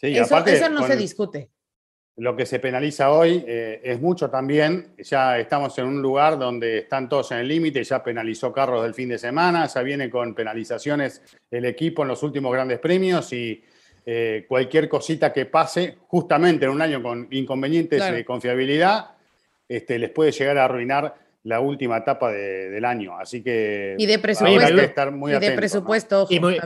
Sí, 0.00 0.16
eso, 0.16 0.32
aparte, 0.32 0.54
eso 0.54 0.68
no 0.68 0.86
se 0.86 0.96
discute. 0.96 1.50
Lo 2.16 2.36
que 2.36 2.46
se 2.46 2.60
penaliza 2.60 3.10
hoy 3.10 3.44
eh, 3.46 3.80
es 3.82 4.00
mucho 4.00 4.30
también. 4.30 4.94
Ya 4.98 5.36
estamos 5.38 5.76
en 5.78 5.86
un 5.86 6.00
lugar 6.00 6.38
donde 6.38 6.78
están 6.78 7.08
todos 7.08 7.32
en 7.32 7.38
el 7.38 7.48
límite, 7.48 7.82
ya 7.82 8.04
penalizó 8.04 8.52
Carros 8.52 8.84
del 8.84 8.94
fin 8.94 9.08
de 9.08 9.18
semana, 9.18 9.66
ya 9.66 9.82
viene 9.82 10.08
con 10.08 10.32
penalizaciones 10.32 11.22
el 11.50 11.64
equipo 11.64 12.02
en 12.02 12.08
los 12.08 12.22
últimos 12.22 12.52
grandes 12.52 12.78
premios 12.78 13.32
y 13.32 13.60
eh, 14.06 14.44
cualquier 14.46 14.88
cosita 14.88 15.32
que 15.32 15.46
pase, 15.46 15.96
justamente 16.06 16.66
en 16.66 16.70
un 16.70 16.82
año 16.82 17.02
con 17.02 17.26
inconvenientes 17.32 18.12
de 18.12 18.24
confiabilidad, 18.24 19.10
este, 19.68 19.98
les 19.98 20.10
puede 20.10 20.30
llegar 20.30 20.58
a 20.58 20.66
arruinar 20.66 21.14
la 21.44 21.60
última 21.60 21.98
etapa 21.98 22.32
del 22.32 22.84
año. 22.84 23.18
Así 23.18 23.42
que 23.42 23.94
y 23.98 24.06
de 24.06 24.18
presupuesto, 24.18 24.80
estar 24.80 25.12
muy 25.12 25.34
y 25.34 25.38
de 25.38 25.52
presupuesto 25.52 26.26
y, 26.30 26.40
muy. 26.40 26.58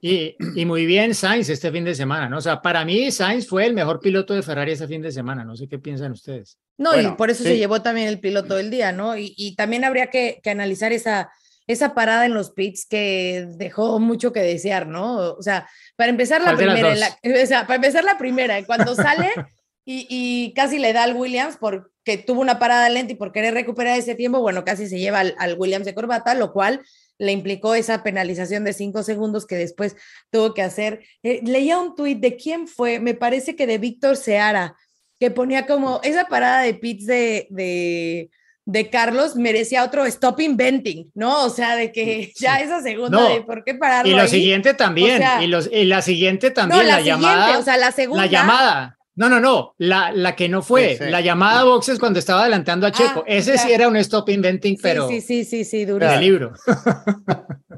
Y, 0.00 0.86
bien 0.86 1.14
Sainz 1.14 1.48
este 1.48 1.72
fin 1.72 1.84
de 1.84 1.94
semana, 1.94 2.28
¿no? 2.28 2.36
O 2.36 2.40
sea, 2.40 2.60
para 2.60 2.84
mí 2.84 3.10
Sainz 3.10 3.48
fue 3.48 3.64
el 3.66 3.74
mejor 3.74 3.98
piloto 3.98 4.34
de 4.34 4.42
Ferrari 4.42 4.72
este 4.72 4.86
fin 4.86 5.00
de 5.00 5.10
semana. 5.10 5.42
No 5.42 5.56
sé 5.56 5.66
qué 5.68 5.78
piensan 5.78 6.12
ustedes. 6.12 6.58
No, 6.76 6.98
y 6.98 7.06
por 7.12 7.30
eso 7.30 7.42
se 7.42 7.56
llevó 7.56 7.82
también 7.82 8.08
el 8.08 8.20
piloto 8.20 8.56
del 8.56 8.70
día, 8.70 8.92
¿no? 8.92 9.16
Y, 9.16 9.54
también 9.56 9.84
habría 9.84 10.08
que, 10.08 10.40
analizar 10.44 10.92
esa, 10.92 11.30
esa 11.66 11.94
parada 11.94 12.26
en 12.26 12.34
los 12.34 12.50
pits 12.50 12.86
que 12.86 13.46
dejó 13.56 13.98
mucho 14.00 14.32
que 14.32 14.40
desear, 14.40 14.86
¿no? 14.86 15.32
O 15.32 15.42
sea, 15.42 15.68
para 15.96 16.10
empezar 16.10 16.42
la 16.42 16.56
primera, 16.56 16.92
o 16.92 17.46
sea, 17.46 17.62
para 17.62 17.76
empezar 17.76 18.04
la 18.04 18.18
primera, 18.18 18.62
cuando 18.64 18.94
sale 18.94 19.30
y, 19.84 20.06
y, 20.10 20.52
casi 20.54 20.78
le 20.78 20.92
da 20.92 21.04
al 21.04 21.16
Williams 21.16 21.56
por 21.56 21.90
que 22.04 22.18
tuvo 22.18 22.40
una 22.40 22.58
parada 22.58 22.88
lenta 22.88 23.12
y 23.12 23.16
por 23.16 23.32
querer 23.32 23.54
recuperar 23.54 23.98
ese 23.98 24.14
tiempo, 24.14 24.40
bueno, 24.40 24.64
casi 24.64 24.88
se 24.88 24.98
lleva 24.98 25.20
al, 25.20 25.54
Williams 25.58 25.84
de 25.84 25.94
corbata, 25.94 26.34
lo 26.34 26.52
cual 26.52 26.82
le 27.18 27.32
implicó 27.32 27.74
esa 27.74 28.02
penalización 28.02 28.64
de 28.64 28.72
cinco 28.72 29.02
segundos 29.02 29.46
que 29.46 29.56
después 29.56 29.96
tuvo 30.30 30.54
que 30.54 30.62
hacer. 30.62 31.04
Eh, 31.22 31.40
leía 31.44 31.78
un 31.78 31.94
tuit 31.94 32.18
de 32.18 32.36
quién 32.36 32.66
fue, 32.66 32.98
me 33.00 33.14
parece 33.14 33.54
que 33.54 33.66
de 33.66 33.78
Víctor 33.78 34.16
Seara, 34.16 34.76
que 35.18 35.30
ponía 35.30 35.66
como 35.66 36.00
esa 36.02 36.24
parada 36.24 36.62
de 36.62 36.72
pits 36.72 37.04
de, 37.04 37.46
de, 37.50 38.90
Carlos 38.90 39.36
merecía 39.36 39.84
otro 39.84 40.06
stop 40.06 40.40
inventing, 40.40 41.10
¿no? 41.14 41.44
O 41.44 41.50
sea, 41.50 41.76
de 41.76 41.92
que 41.92 42.32
ya 42.40 42.60
esa 42.60 42.80
segunda 42.80 43.28
de 43.28 43.42
por 43.42 43.62
qué 43.62 43.74
pararlo. 43.74 44.10
Y 44.10 44.14
lo 44.14 44.26
siguiente 44.26 44.72
también, 44.72 45.22
y, 45.42 45.46
los, 45.48 45.68
y 45.70 45.84
la 45.84 46.00
siguiente 46.00 46.50
también, 46.50 46.86
la, 46.86 47.02
llamada. 47.02 47.58
O 47.58 47.62
sea, 47.62 47.76
la 47.76 47.92
segunda. 47.92 48.24
La 48.24 48.30
llamada 48.30 48.99
no, 49.20 49.28
no, 49.28 49.38
no, 49.38 49.74
la, 49.76 50.12
la 50.12 50.34
que 50.34 50.48
no 50.48 50.62
fue, 50.62 50.96
la 50.98 51.20
llamada 51.20 51.60
a 51.60 51.64
boxes 51.64 51.98
cuando 51.98 52.18
estaba 52.18 52.40
adelantando 52.40 52.86
a 52.86 52.90
Checo. 52.90 53.20
Ah, 53.20 53.24
Ese 53.26 53.58
sí 53.58 53.70
era 53.70 53.86
un 53.86 53.96
stop 53.96 54.30
inventing, 54.30 54.78
pero. 54.80 55.08
Sí, 55.08 55.20
sí, 55.20 55.44
sí, 55.44 55.66
sí, 55.66 55.84
durísimo. 55.84 56.10
De 56.10 56.24
libro. 56.24 56.52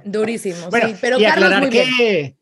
Durísimo, 0.05 0.71
sí. 0.71 0.95
Pero 1.01 1.19
y 1.19 1.25
Carlos 1.25 1.51
aclarar 1.51 1.69
que, 1.69 2.37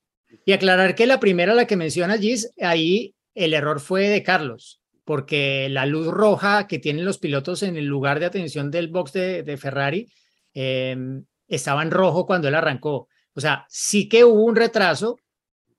Y 0.45 0.53
aclarar 0.53 0.95
que 0.95 1.07
la 1.07 1.19
primera, 1.19 1.55
la 1.55 1.67
que 1.67 1.79
menciona 1.79 2.19
Gis, 2.19 2.53
ahí 2.61 3.15
el 3.35 3.55
error 3.55 3.81
fue 3.81 4.09
de 4.09 4.23
Carlos, 4.23 4.83
porque 5.07 5.69
la 5.71 5.87
luz 5.87 6.09
roja 6.09 6.67
que 6.67 6.79
tienen 6.79 7.07
los 7.07 7.17
pilotos 7.17 7.63
en 7.63 7.79
el 7.79 7.87
lugar 7.87 8.21
de 8.21 8.27
atención 8.27 8.71
del 8.71 8.89
box 8.89 9.15
de, 9.15 9.43
de 9.43 9.57
Ferrari 9.57 10.13
em, 10.53 11.25
estaba 11.49 11.81
en 11.81 11.91
rojo 11.91 12.27
cuando 12.27 12.49
él 12.49 12.55
arrancó. 12.55 13.09
O 13.33 13.41
sea, 13.41 13.65
sí 13.71 14.11
que 14.11 14.25
hubo 14.25 14.45
un 14.45 14.57
retraso, 14.57 15.17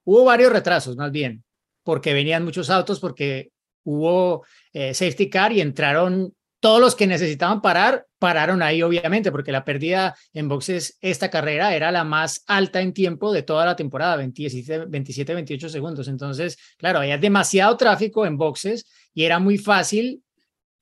hubo 0.06 0.26
varios 0.26 0.52
retrasos 0.52 0.98
más 0.98 1.12
bien, 1.12 1.44
porque 1.84 2.14
venían 2.14 2.44
muchos 2.44 2.70
autos, 2.70 3.00
porque 3.00 3.52
hubo 3.84 4.46
eh, 4.74 4.94
safety 4.94 5.30
car 5.30 5.52
y 5.52 5.62
entraron 5.62 6.34
todos 6.62 6.80
los 6.80 6.96
que 6.96 7.08
necesitaban 7.08 7.60
parar, 7.60 8.06
pararon 8.20 8.62
ahí 8.62 8.84
obviamente, 8.84 9.32
porque 9.32 9.52
la 9.52 9.66
pérdida 9.66 10.16
en 10.32 10.48
boxes 10.48 10.96
esta 11.02 11.32
carrera 11.32 11.76
era 11.76 11.92
la 11.92 12.04
más 12.04 12.44
alta 12.46 12.82
en 12.82 12.94
tiempo 12.94 13.34
de 13.34 13.42
toda 13.42 13.66
la 13.66 13.76
temporada, 13.76 14.16
27, 14.18 14.86
27 14.86 15.34
28 15.34 15.70
segundos. 15.70 16.08
Entonces, 16.08 16.58
claro, 16.78 17.00
había 17.00 17.18
demasiado 17.18 17.76
tráfico 17.78 18.28
en 18.28 18.38
boxes 18.38 18.86
y 19.14 19.24
era 19.24 19.40
muy 19.40 19.58
fácil 19.58 20.24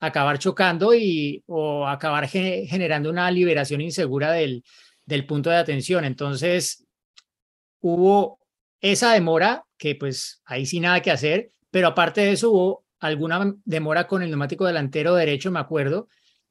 acabar 0.00 0.38
chocando 0.38 0.94
y 0.94 1.42
o 1.46 1.86
acabar 1.86 2.28
generando 2.28 3.08
una 3.08 3.30
liberación 3.30 3.80
insegura 3.80 4.32
del, 4.32 4.62
del 5.06 5.26
punto 5.26 5.48
de 5.48 5.56
atención. 5.56 6.04
Entonces, 6.04 6.84
hubo 7.80 8.38
esa 8.82 9.14
demora, 9.14 9.64
que 9.80 9.94
pues 9.94 10.42
ahí 10.44 10.66
sí 10.66 10.78
nada 10.78 11.00
que 11.00 11.10
hacer, 11.10 11.52
pero 11.70 11.88
aparte 11.88 12.20
de 12.20 12.32
eso 12.32 12.50
hubo 12.50 12.84
alguna 13.00 13.56
demora 13.64 14.06
con 14.06 14.22
el 14.22 14.28
neumático 14.28 14.66
delantero 14.66 15.14
derecho, 15.14 15.50
me 15.50 15.58
acuerdo, 15.58 16.06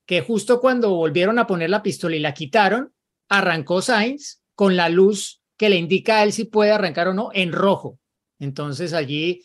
que 0.08 0.22
justo 0.22 0.60
cuando 0.60 0.96
volvieron 0.96 1.38
a 1.38 1.46
poner 1.46 1.70
la 1.70 1.84
pistola 1.84 2.16
y 2.16 2.20
la 2.20 2.34
quitaron, 2.34 2.92
arrancó 3.30 3.84
Sainz 3.84 4.42
con 4.56 4.76
la 4.76 4.90
luz 4.90 5.44
que 5.58 5.70
le 5.70 5.76
indica 5.76 6.18
a 6.18 6.24
él 6.24 6.34
si 6.34 6.46
puede 6.46 6.72
arrancar 6.72 7.08
o 7.08 7.14
no 7.14 7.30
en 7.32 7.52
rojo. 7.52 8.00
Entonces 8.40 8.94
allí 8.94 9.44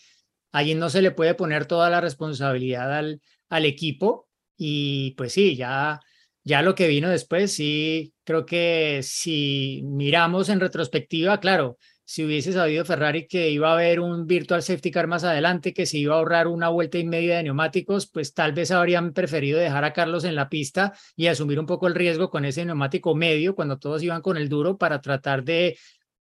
allí 0.51 0.75
no 0.75 0.89
se 0.89 1.03
le 1.03 1.11
puede 1.11 1.35
poner 1.35 1.67
toda 1.67 1.91
la 1.91 2.01
responsabilidad 2.01 2.91
al, 2.97 3.21
al 3.51 3.67
equipo 3.67 4.29
y 4.57 5.11
pues 5.19 5.35
sí, 5.35 5.57
ya, 5.57 6.01
ya 6.43 6.63
lo 6.63 6.75
que 6.75 6.89
vino 6.89 7.11
después, 7.11 7.53
sí, 7.53 8.15
creo 8.25 8.47
que 8.47 9.01
si 9.03 9.83
miramos 9.85 10.49
en 10.49 10.61
retrospectiva, 10.61 11.39
claro, 11.39 11.77
si 12.05 12.25
hubiese 12.25 12.53
sabido 12.53 12.85
Ferrari 12.85 13.27
que 13.27 13.51
iba 13.51 13.71
a 13.71 13.75
haber 13.75 14.01
un 14.01 14.27
virtual 14.27 14.63
safety 14.63 14.91
car 14.91 15.07
más 15.07 15.25
adelante, 15.25 15.73
que 15.73 15.87
se 15.87 15.99
iba 15.99 16.15
a 16.15 16.19
ahorrar 16.19 16.49
una 16.49 16.69
vuelta 16.69 16.99
y 16.99 17.05
media 17.05 17.37
de 17.37 17.45
neumáticos, 17.45 18.07
pues 18.07 18.35
tal 18.35 18.53
vez 18.53 18.71
habrían 18.71 19.13
preferido 19.13 19.59
dejar 19.59 19.85
a 19.85 19.93
Carlos 19.93 20.25
en 20.25 20.35
la 20.35 20.49
pista 20.49 20.93
y 21.17 21.29
asumir 21.29 21.59
un 21.59 21.67
poco 21.67 21.87
el 21.87 21.95
riesgo 21.95 22.31
con 22.31 22.45
ese 22.45 22.65
neumático 22.65 23.15
medio 23.15 23.55
cuando 23.55 23.79
todos 23.79 24.03
iban 24.03 24.21
con 24.21 24.37
el 24.37 24.49
duro 24.49 24.77
para 24.77 25.01
tratar 25.01 25.45
de 25.45 25.79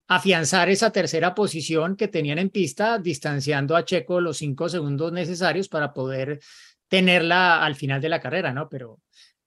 afianzar 0.09 0.69
esa 0.71 0.91
tercera 0.91 1.35
posición 1.35 1.95
que 1.95 2.09
tenían 2.09 2.39
en 2.39 2.51
pista, 2.51 2.99
distanciando 2.99 3.77
a 3.77 3.85
Checo 3.85 4.21
los 4.21 4.39
cinco 4.39 4.69
segundos 4.69 5.13
necesarios 5.13 5.69
para 5.69 5.93
poder 5.93 6.41
tenerla 6.89 7.65
al 7.65 7.75
final 7.77 8.01
de 8.01 8.09
la 8.09 8.21
carrera, 8.21 8.53
¿no? 8.53 8.69
Pero 8.69 9.01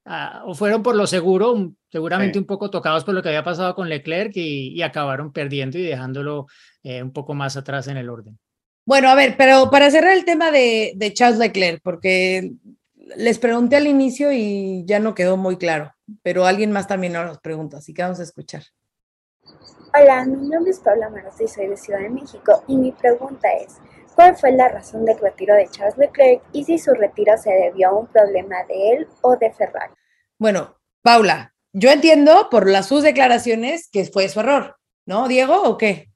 Ah, 0.05 0.43
o 0.45 0.55
fueron 0.55 0.81
por 0.81 0.95
lo 0.95 1.05
seguro, 1.05 1.73
seguramente 1.91 2.39
un 2.39 2.45
poco 2.45 2.71
tocados 2.71 3.03
por 3.03 3.13
lo 3.13 3.21
que 3.21 3.29
había 3.29 3.43
pasado 3.43 3.75
con 3.75 3.87
Leclerc 3.87 4.31
y, 4.35 4.81
acabaron 4.81 5.31
perdiendo 5.31 5.77
y 5.77 5.83
dejándolo 5.83 6.47
eh, 6.83 7.03
un 7.03 7.11
poco 7.11 7.33
más 7.33 7.55
atrás 7.55 7.87
en 7.87 7.97
el 7.97 8.09
orden. 8.09 8.39
Bueno, 8.83 9.09
a 9.09 9.15
ver, 9.15 9.35
pero 9.37 9.69
para 9.69 9.91
cerrar 9.91 10.13
el 10.13 10.25
tema 10.25 10.49
de, 10.49 10.93
de 10.95 11.13
Charles 11.13 11.37
Leclerc, 11.37 11.81
porque 11.83 12.51
les 13.15 13.37
pregunté 13.37 13.75
al 13.75 13.87
inicio 13.87 14.31
y 14.31 14.83
ya 14.85 14.99
no 14.99 15.13
quedó 15.13 15.37
muy 15.37 15.57
claro, 15.57 15.93
pero 16.23 16.45
alguien 16.45 16.71
más 16.71 16.87
también 16.87 17.13
nos 17.13 17.39
pregunta, 17.39 17.77
así 17.77 17.93
que 17.93 18.01
vamos 18.01 18.19
a 18.19 18.23
escuchar. 18.23 18.63
Hola, 19.93 20.25
mi 20.25 20.47
nombre 20.47 20.71
es 20.71 20.79
Paula 20.79 21.09
Manos 21.09 21.39
y 21.41 21.47
soy 21.47 21.67
de 21.67 21.77
Ciudad 21.77 21.99
de 21.99 22.09
México 22.09 22.63
y 22.67 22.75
mi 22.75 22.91
pregunta 22.91 23.49
es, 23.53 23.77
¿Cuál 24.21 24.38
fue 24.38 24.51
la 24.51 24.67
razón 24.67 25.03
del 25.03 25.17
retiro 25.17 25.55
de 25.55 25.67
Charles 25.71 25.97
Leclerc 25.97 26.43
y 26.53 26.63
si 26.63 26.77
su 26.77 26.93
retiro 26.93 27.36
se 27.38 27.49
debió 27.49 27.89
a 27.89 27.99
un 28.01 28.05
problema 28.05 28.57
de 28.67 28.91
él 28.91 29.07
o 29.21 29.36
de 29.36 29.51
Ferrari? 29.51 29.95
Bueno, 30.38 30.77
Paula, 31.01 31.55
yo 31.73 31.89
entiendo 31.89 32.47
por 32.51 32.69
las 32.69 32.88
sus 32.88 33.01
declaraciones 33.01 33.89
que 33.91 34.05
fue 34.05 34.29
su 34.29 34.41
error, 34.41 34.75
¿no, 35.07 35.27
Diego, 35.27 35.63
o 35.63 35.75
qué? 35.75 36.12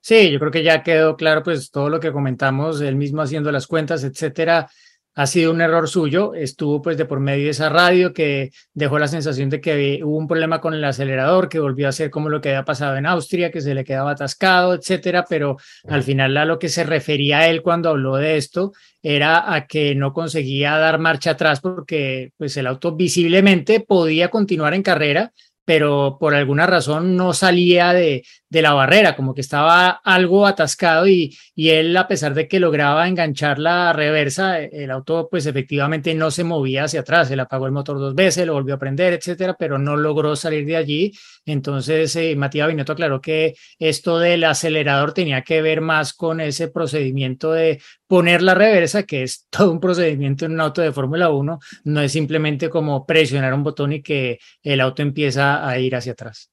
Sí, 0.00 0.30
yo 0.30 0.38
creo 0.38 0.52
que 0.52 0.62
ya 0.62 0.84
quedó 0.84 1.16
claro 1.16 1.42
pues 1.42 1.72
todo 1.72 1.88
lo 1.88 1.98
que 1.98 2.12
comentamos, 2.12 2.80
él 2.82 2.94
mismo 2.94 3.20
haciendo 3.20 3.50
las 3.50 3.66
cuentas, 3.66 4.04
etcétera 4.04 4.70
ha 5.18 5.26
sido 5.26 5.50
un 5.50 5.60
error 5.60 5.88
suyo. 5.88 6.32
Estuvo 6.32 6.80
pues 6.80 6.96
de 6.96 7.04
por 7.04 7.18
medio 7.18 7.46
de 7.46 7.50
esa 7.50 7.68
radio 7.68 8.12
que 8.12 8.52
dejó 8.72 9.00
la 9.00 9.08
sensación 9.08 9.50
de 9.50 9.60
que 9.60 10.00
hubo 10.04 10.16
un 10.16 10.28
problema 10.28 10.60
con 10.60 10.74
el 10.74 10.84
acelerador, 10.84 11.48
que 11.48 11.58
volvió 11.58 11.88
a 11.88 11.92
ser 11.92 12.08
como 12.08 12.28
lo 12.28 12.40
que 12.40 12.50
había 12.50 12.64
pasado 12.64 12.96
en 12.96 13.04
Austria, 13.04 13.50
que 13.50 13.60
se 13.60 13.74
le 13.74 13.82
quedaba 13.82 14.12
atascado, 14.12 14.74
etcétera. 14.74 15.24
Pero 15.28 15.56
al 15.88 16.04
final 16.04 16.36
a 16.36 16.44
lo 16.44 16.60
que 16.60 16.68
se 16.68 16.84
refería 16.84 17.48
él 17.48 17.62
cuando 17.62 17.88
habló 17.88 18.14
de 18.14 18.36
esto 18.36 18.70
era 19.02 19.52
a 19.52 19.66
que 19.66 19.96
no 19.96 20.12
conseguía 20.12 20.78
dar 20.78 21.00
marcha 21.00 21.32
atrás 21.32 21.60
porque 21.60 22.30
pues 22.36 22.56
el 22.56 22.68
auto 22.68 22.94
visiblemente 22.94 23.80
podía 23.80 24.28
continuar 24.28 24.72
en 24.74 24.84
carrera, 24.84 25.32
pero 25.68 26.16
por 26.18 26.34
alguna 26.34 26.66
razón 26.66 27.14
no 27.14 27.34
salía 27.34 27.92
de, 27.92 28.24
de 28.48 28.62
la 28.62 28.72
barrera, 28.72 29.14
como 29.14 29.34
que 29.34 29.42
estaba 29.42 29.90
algo 30.02 30.46
atascado 30.46 31.06
y, 31.06 31.36
y 31.54 31.68
él, 31.68 31.94
a 31.94 32.08
pesar 32.08 32.32
de 32.32 32.48
que 32.48 32.58
lograba 32.58 33.06
enganchar 33.06 33.58
la 33.58 33.92
reversa, 33.92 34.60
el 34.60 34.90
auto 34.90 35.28
pues 35.30 35.44
efectivamente 35.44 36.14
no 36.14 36.30
se 36.30 36.42
movía 36.42 36.84
hacia 36.84 37.00
atrás, 37.00 37.30
él 37.30 37.40
apagó 37.40 37.66
el 37.66 37.72
motor 37.72 37.98
dos 37.98 38.14
veces, 38.14 38.46
lo 38.46 38.54
volvió 38.54 38.76
a 38.76 38.78
prender, 38.78 39.12
etcétera, 39.12 39.56
pero 39.58 39.78
no 39.78 39.94
logró 39.94 40.36
salir 40.36 40.64
de 40.64 40.76
allí. 40.78 41.12
Entonces, 41.44 42.16
eh, 42.16 42.34
Matías 42.34 42.68
Binotto 42.68 42.92
aclaró 42.92 43.20
que 43.20 43.54
esto 43.78 44.18
del 44.18 44.44
acelerador 44.44 45.12
tenía 45.12 45.42
que 45.42 45.60
ver 45.60 45.82
más 45.82 46.14
con 46.14 46.40
ese 46.40 46.68
procedimiento 46.68 47.52
de 47.52 47.78
poner 48.08 48.42
la 48.42 48.54
reversa, 48.54 49.04
que 49.04 49.22
es 49.22 49.46
todo 49.50 49.70
un 49.70 49.78
procedimiento 49.78 50.46
en 50.46 50.52
un 50.52 50.60
auto 50.60 50.82
de 50.82 50.92
Fórmula 50.92 51.30
1, 51.30 51.60
no 51.84 52.00
es 52.00 52.10
simplemente 52.10 52.68
como 52.68 53.06
presionar 53.06 53.54
un 53.54 53.62
botón 53.62 53.92
y 53.92 54.02
que 54.02 54.40
el 54.62 54.80
auto 54.80 55.02
empieza 55.02 55.68
a 55.68 55.78
ir 55.78 55.94
hacia 55.94 56.12
atrás. 56.12 56.50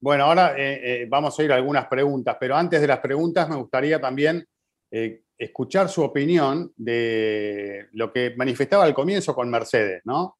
Bueno, 0.00 0.24
ahora 0.24 0.56
eh, 0.58 0.80
eh, 0.82 1.06
vamos 1.08 1.38
a 1.38 1.44
ir 1.44 1.52
a 1.52 1.54
algunas 1.54 1.86
preguntas, 1.86 2.36
pero 2.40 2.56
antes 2.56 2.80
de 2.80 2.88
las 2.88 2.98
preguntas 2.98 3.48
me 3.48 3.54
gustaría 3.54 4.00
también 4.00 4.44
eh, 4.90 5.22
escuchar 5.38 5.88
su 5.88 6.02
opinión 6.02 6.72
de 6.76 7.86
lo 7.92 8.12
que 8.12 8.34
manifestaba 8.36 8.82
al 8.82 8.94
comienzo 8.94 9.32
con 9.32 9.48
Mercedes, 9.48 10.02
¿no? 10.04 10.38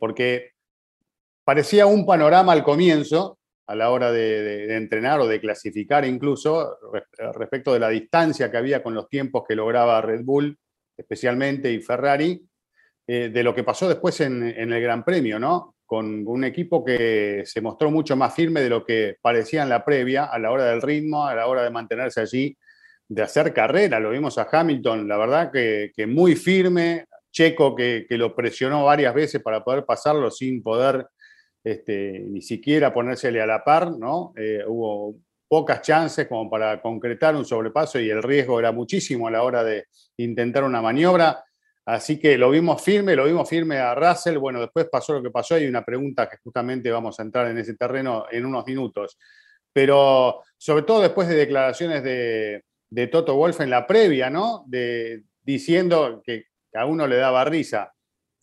porque 0.00 0.52
parecía 1.44 1.84
un 1.84 2.06
panorama 2.06 2.54
al 2.54 2.64
comienzo, 2.64 3.38
a 3.66 3.74
la 3.74 3.90
hora 3.90 4.12
de, 4.12 4.76
entrenar 4.76 5.20
o 5.20 5.26
de 5.26 5.40
clasificar 5.40 6.04
incluso, 6.04 6.78
respecto 7.34 7.72
de 7.72 7.80
la 7.80 7.88
distancia 7.88 8.50
que 8.50 8.56
había 8.56 8.82
con 8.82 8.94
los 8.94 9.08
tiempos 9.08 9.44
que 9.46 9.56
lograba 9.56 10.00
Red 10.00 10.22
Bull, 10.24 10.56
especialmente, 10.96 11.72
y 11.72 11.80
Ferrari, 11.80 12.46
de 13.06 13.42
lo 13.42 13.54
que 13.54 13.64
pasó 13.64 13.88
después 13.88 14.20
en, 14.20 14.42
en 14.42 14.72
el 14.72 14.82
Gran 14.82 15.04
Premio, 15.04 15.38
¿no? 15.38 15.76
con 15.86 16.26
un 16.26 16.44
equipo 16.44 16.84
que 16.84 17.42
se 17.46 17.60
mostró 17.60 17.90
mucho 17.90 18.16
más 18.16 18.34
firme 18.34 18.60
de 18.60 18.68
lo 18.68 18.84
que 18.84 19.16
parecía 19.22 19.62
en 19.62 19.68
la 19.68 19.84
previa, 19.84 20.24
a 20.24 20.38
la 20.38 20.50
hora 20.50 20.64
del 20.64 20.82
ritmo, 20.82 21.26
a 21.26 21.34
la 21.34 21.46
hora 21.46 21.62
de 21.62 21.70
mantenerse 21.70 22.20
allí, 22.20 22.58
de 23.08 23.22
hacer 23.22 23.54
carrera. 23.54 24.00
Lo 24.00 24.10
vimos 24.10 24.36
a 24.36 24.48
Hamilton, 24.50 25.06
la 25.06 25.16
verdad 25.16 25.52
que, 25.52 26.06
muy 26.06 26.34
firme, 26.34 27.06
Checo 27.30 27.76
que, 27.76 28.06
lo 28.10 28.34
presionó 28.34 28.84
varias 28.84 29.14
veces 29.14 29.40
para 29.40 29.62
poder 29.62 29.84
pasarlo 29.84 30.30
sin 30.30 30.62
poder 30.62 31.06
este, 31.66 32.20
ni 32.20 32.42
siquiera 32.42 32.94
ponérsele 32.94 33.42
a 33.42 33.46
la 33.46 33.64
par, 33.64 33.90
¿no? 33.90 34.32
Eh, 34.36 34.62
hubo 34.64 35.16
pocas 35.48 35.82
chances 35.82 36.28
como 36.28 36.48
para 36.48 36.80
concretar 36.80 37.34
un 37.34 37.44
sobrepaso 37.44 37.98
y 37.98 38.08
el 38.08 38.22
riesgo 38.22 38.60
era 38.60 38.70
muchísimo 38.70 39.26
a 39.26 39.32
la 39.32 39.42
hora 39.42 39.64
de 39.64 39.86
intentar 40.16 40.62
una 40.62 40.80
maniobra. 40.80 41.42
Así 41.84 42.20
que 42.20 42.38
lo 42.38 42.50
vimos 42.50 42.80
firme, 42.80 43.16
lo 43.16 43.24
vimos 43.24 43.48
firme 43.48 43.78
a 43.78 43.96
Russell. 43.96 44.38
Bueno, 44.38 44.60
después 44.60 44.86
pasó 44.88 45.14
lo 45.14 45.22
que 45.24 45.32
pasó. 45.32 45.56
Hay 45.56 45.66
una 45.66 45.84
pregunta 45.84 46.28
que 46.28 46.36
justamente 46.36 46.88
vamos 46.88 47.18
a 47.18 47.24
entrar 47.24 47.48
en 47.48 47.58
ese 47.58 47.74
terreno 47.74 48.26
en 48.30 48.46
unos 48.46 48.64
minutos. 48.64 49.18
Pero 49.72 50.44
sobre 50.56 50.84
todo 50.84 51.00
después 51.00 51.26
de 51.26 51.34
declaraciones 51.34 52.04
de, 52.04 52.62
Toto 53.10 53.34
Wolf 53.34 53.60
en 53.60 53.70
la 53.70 53.88
previa, 53.88 54.30
¿no? 54.30 54.62
De, 54.68 55.24
diciendo 55.42 56.22
que 56.24 56.44
a 56.74 56.86
uno 56.86 57.08
le 57.08 57.16
daba 57.16 57.44
risa, 57.44 57.92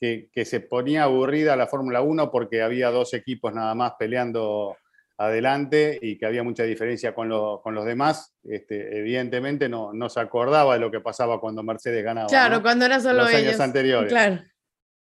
que, 0.04 0.28
que 0.34 0.44
se 0.44 0.60
ponía 0.60 1.04
aburrida 1.04 1.56
la 1.56 1.66
Fórmula 1.66 2.02
1 2.02 2.30
porque 2.30 2.62
había 2.62 2.92
dos 2.92 3.14
equipos 3.14 3.54
nada 3.54 3.74
más 3.74 3.94
peleando 3.98 4.76
adelante 5.18 5.98
y 6.02 6.18
que 6.18 6.26
había 6.26 6.44
mucha 6.44 6.64
diferencia 6.64 7.16
con, 7.16 7.30
con 7.62 7.74
los 7.74 7.86
demás, 7.86 8.36
este, 8.44 9.00
evidentemente 9.00 9.70
no, 9.70 9.94
no, 9.94 10.10
se 10.10 10.20
acordaba 10.20 10.74
de 10.74 10.82
lo 10.82 10.92
que 10.92 11.00
pasaba 11.00 11.40
cuando 11.40 11.64
Mercedes 11.64 12.04
ganaba. 12.04 12.28
Claro, 12.28 12.62
cuando 12.62 12.84
era 12.84 13.00
solo 13.00 13.24
los 13.24 13.34
años 13.34 13.58
anteriores. 13.62 14.12
Claro. 14.12 14.42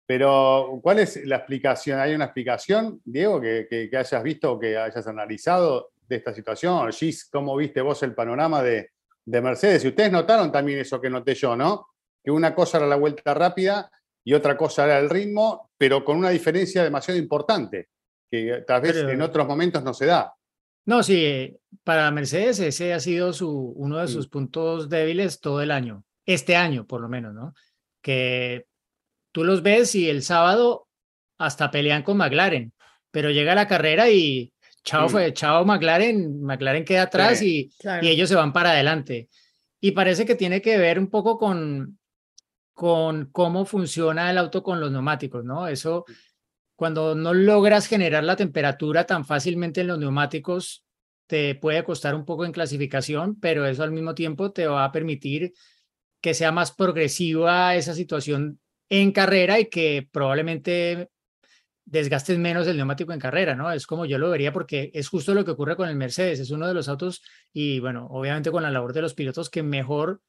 Pero, 0.05 0.81
¿cuál 0.83 0.99
es 0.99 1.25
la 1.25 1.37
explicación? 1.37 1.97
¿Hay 1.97 2.13
una 2.13 2.25
explicación, 2.25 2.99
Diego, 3.05 3.39
que, 3.39 3.67
que, 3.69 3.95
hayas 3.95 4.21
visto 4.21 4.51
o 4.51 4.59
que 4.59 4.77
hayas 4.77 5.07
analizado 5.07 5.91
de 6.09 6.17
esta 6.17 6.33
situación? 6.33 6.91
Gis, 6.91 7.29
¿cómo 7.31 7.55
viste 7.55 7.79
vos 7.79 8.03
el 8.03 8.13
panorama 8.13 8.61
de, 8.61 8.89
de 9.23 9.41
Mercedes? 9.41 9.85
Y 9.85 9.87
ustedes 9.87 10.11
notaron 10.11 10.51
también 10.51 10.79
eso 10.79 10.99
que 10.99 11.09
noté 11.09 11.35
yo, 11.35 11.55
¿no? 11.55 11.87
Que 12.21 12.31
una 12.31 12.53
cosa 12.53 12.79
era 12.79 12.87
la 12.87 12.97
vuelta 12.97 13.33
rápida 13.33 13.89
y 14.29 14.33
otra 14.35 14.55
cosa 14.55 14.85
era 14.85 14.99
el 14.99 15.09
ritmo, 15.09 15.71
pero 15.75 16.05
con 16.05 16.15
una 16.15 16.29
diferencia 16.29 16.83
demasiado 16.83 17.19
importante 17.19 17.89
que 18.29 18.63
tal 18.67 18.79
vez 18.79 18.97
en 18.97 19.23
otros 19.23 19.47
momentos 19.47 19.83
no 19.83 19.91
se 19.91 20.05
da. 20.05 20.31
No, 20.85 21.01
sí, 21.01 21.57
para 21.83 22.11
Mercedes 22.11 22.59
ese 22.59 22.93
ha 22.93 22.99
sido 22.99 23.33
su, 23.33 23.49
uno 23.75 23.97
de 23.97 24.07
sus 24.07 24.27
puntos 24.27 24.87
débiles 24.87 25.39
todo 25.39 25.63
el 25.63 25.71
año, 25.71 26.03
este 26.27 26.55
año 26.55 26.85
por 26.85 27.01
lo 27.01 27.09
menos, 27.09 27.33
¿no? 27.33 27.55
Que 28.03 28.67
tú 29.31 29.43
los 29.43 29.63
ves 29.63 29.95
y 29.95 30.07
el 30.07 30.21
sábado 30.21 30.87
hasta 31.39 31.71
pelean 31.71 32.03
con 32.03 32.17
McLaren, 32.17 32.71
pero 33.09 33.31
llega 33.31 33.55
la 33.55 33.67
carrera 33.67 34.11
y 34.11 34.53
chao, 34.83 35.09
fue, 35.09 35.33
chao 35.33 35.65
McLaren, 35.65 36.39
McLaren 36.43 36.85
queda 36.85 37.01
atrás 37.01 37.41
y, 37.41 37.71
y, 38.03 38.07
ellos 38.07 38.29
se 38.29 38.35
van 38.35 38.53
para 38.53 38.73
adelante. 38.73 39.27
Y 39.81 39.93
parece 39.93 40.27
que 40.27 40.35
tiene 40.35 40.61
que 40.61 40.77
ver 40.77 40.99
un 40.99 41.09
poco 41.09 41.39
con, 41.39 41.98
con 42.79 43.25
cómo 43.33 43.65
funciona 43.65 44.31
el 44.31 44.37
auto 44.37 44.63
con 44.63 44.79
los 44.79 44.89
neumáticos, 44.89 45.43
¿no? 45.43 45.67
Eso 45.67 46.05
cuando 46.77 47.13
no 47.13 47.33
logras 47.33 47.87
generar 47.87 48.23
la 48.23 48.37
temperatura 48.37 49.05
tan 49.05 49.25
fácilmente 49.25 49.81
en 49.81 49.87
los 49.87 49.99
neumáticos, 49.99 50.85
te 51.27 51.55
puede 51.55 51.83
costar 51.83 52.15
un 52.15 52.23
poco 52.23 52.45
en 52.45 52.53
clasificación, 52.53 53.37
pero 53.37 53.65
eso 53.65 53.83
al 53.83 53.91
mismo 53.91 54.15
tiempo 54.15 54.53
te 54.53 54.65
va 54.65 54.85
a 54.85 54.93
permitir 54.93 55.51
que 56.21 56.33
sea 56.33 56.53
más 56.53 56.71
progresiva 56.71 57.75
esa 57.75 57.93
situación 57.93 58.61
en 58.87 59.11
carrera 59.11 59.59
y 59.59 59.65
que 59.65 60.07
probablemente 60.09 61.09
desgastes 61.83 62.37
menos 62.37 62.65
el 62.65 62.77
neumático 62.77 63.11
en 63.11 63.19
carrera, 63.19 63.55
¿no? 63.55 63.69
Es 63.73 63.85
como 63.85 64.05
yo 64.05 64.17
lo 64.17 64.29
vería 64.29 64.53
porque 64.53 64.89
es 64.93 65.09
justo 65.09 65.33
lo 65.33 65.43
que 65.43 65.51
ocurre 65.51 65.75
con 65.75 65.89
el 65.89 65.97
Mercedes, 65.97 66.39
es 66.39 66.49
uno 66.49 66.65
de 66.65 66.73
los 66.73 66.87
autos 66.87 67.23
y 67.51 67.81
bueno, 67.81 68.07
obviamente 68.09 68.51
con 68.51 68.63
la 68.63 68.71
labor 68.71 68.93
de 68.93 69.01
los 69.01 69.15
pilotos 69.15 69.49
que 69.49 69.63
mejor 69.63 70.21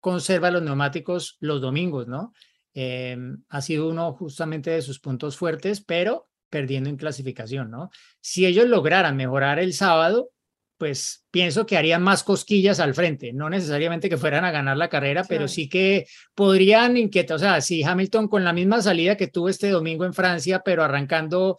conserva 0.00 0.50
los 0.50 0.62
neumáticos 0.62 1.36
los 1.40 1.60
domingos, 1.60 2.06
¿no? 2.06 2.32
Em, 2.74 3.42
ha 3.48 3.60
sido 3.60 3.88
uno 3.88 4.12
justamente 4.12 4.70
de 4.70 4.82
sus 4.82 5.00
puntos 5.00 5.36
fuertes, 5.36 5.80
pero 5.80 6.28
perdiendo 6.48 6.88
en 6.88 6.96
clasificación, 6.96 7.70
¿no? 7.70 7.90
Si 8.20 8.46
ellos 8.46 8.66
lograran 8.68 9.16
mejorar 9.16 9.58
el 9.58 9.74
sábado, 9.74 10.30
pues 10.78 11.26
pienso 11.32 11.66
que 11.66 11.76
harían 11.76 12.02
más 12.02 12.22
cosquillas 12.22 12.78
al 12.78 12.94
frente, 12.94 13.32
no 13.32 13.50
necesariamente 13.50 14.08
que 14.08 14.16
fueran 14.16 14.44
a 14.44 14.52
ganar 14.52 14.76
la 14.76 14.88
carrera, 14.88 15.24
pero 15.24 15.48
sí 15.48 15.68
que 15.68 16.06
podrían 16.34 16.96
inquietar, 16.96 17.34
o 17.34 17.38
sea, 17.38 17.60
si 17.60 17.82
Hamilton 17.82 18.28
con 18.28 18.44
la 18.44 18.52
misma 18.52 18.80
salida 18.80 19.16
que 19.16 19.26
tuvo 19.26 19.48
este 19.48 19.70
domingo 19.70 20.04
en 20.04 20.14
Francia, 20.14 20.62
pero 20.64 20.84
arrancando 20.84 21.58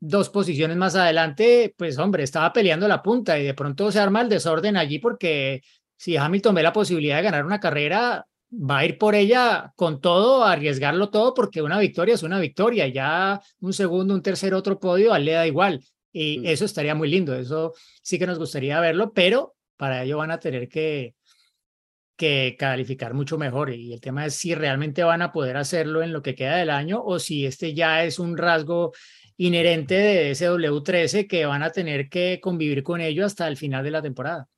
dos 0.00 0.30
posiciones 0.30 0.76
más 0.76 0.94
adelante, 0.94 1.74
pues 1.76 1.98
hombre, 1.98 2.22
estaba 2.22 2.52
peleando 2.52 2.88
la 2.88 3.02
punta 3.02 3.38
y 3.38 3.44
de 3.44 3.54
pronto 3.54 3.92
se 3.92 3.98
arma 3.98 4.22
el 4.22 4.30
desorden 4.30 4.76
allí 4.76 4.98
porque 4.98 5.62
si 5.96 6.16
Hamilton 6.16 6.54
ve 6.54 6.62
la 6.62 6.72
posibilidad 6.72 7.16
de 7.16 7.22
ganar 7.22 7.44
una 7.44 7.60
carrera, 7.60 8.26
va 8.52 8.78
a 8.78 8.84
ir 8.84 8.98
por 8.98 9.14
ella 9.14 9.72
con 9.76 10.00
todo, 10.00 10.44
a 10.44 10.52
arriesgarlo 10.52 11.10
todo, 11.10 11.34
porque 11.34 11.62
una 11.62 11.78
victoria 11.78 12.14
es 12.14 12.22
una 12.22 12.40
victoria, 12.40 12.86
ya 12.88 13.40
un 13.60 13.72
segundo, 13.72 14.14
un 14.14 14.22
tercer, 14.22 14.54
otro 14.54 14.78
podio, 14.78 15.12
a 15.12 15.18
él 15.18 15.24
le 15.24 15.32
da 15.32 15.46
igual. 15.46 15.84
Y 16.12 16.38
mm. 16.38 16.46
eso 16.46 16.64
estaría 16.64 16.94
muy 16.94 17.08
lindo, 17.08 17.34
eso 17.34 17.74
sí 18.02 18.18
que 18.18 18.26
nos 18.26 18.38
gustaría 18.38 18.80
verlo, 18.80 19.12
pero 19.12 19.54
para 19.76 20.02
ello 20.02 20.18
van 20.18 20.30
a 20.30 20.40
tener 20.40 20.68
que, 20.68 21.14
que 22.16 22.56
calificar 22.58 23.14
mucho 23.14 23.38
mejor. 23.38 23.72
Y 23.72 23.92
el 23.92 24.00
tema 24.00 24.26
es 24.26 24.34
si 24.34 24.54
realmente 24.54 25.04
van 25.04 25.22
a 25.22 25.32
poder 25.32 25.56
hacerlo 25.56 26.02
en 26.02 26.12
lo 26.12 26.22
que 26.22 26.34
queda 26.34 26.56
del 26.56 26.70
año 26.70 27.02
o 27.02 27.18
si 27.18 27.46
este 27.46 27.74
ya 27.74 28.04
es 28.04 28.18
un 28.18 28.36
rasgo 28.36 28.92
inherente 29.36 29.94
de 29.94 30.30
ese 30.30 30.48
W13 30.48 31.28
que 31.28 31.44
van 31.44 31.62
a 31.62 31.70
tener 31.70 32.08
que 32.08 32.40
convivir 32.40 32.82
con 32.82 33.00
ello 33.00 33.26
hasta 33.26 33.46
el 33.48 33.56
final 33.56 33.84
de 33.84 33.90
la 33.90 34.02
temporada. 34.02 34.48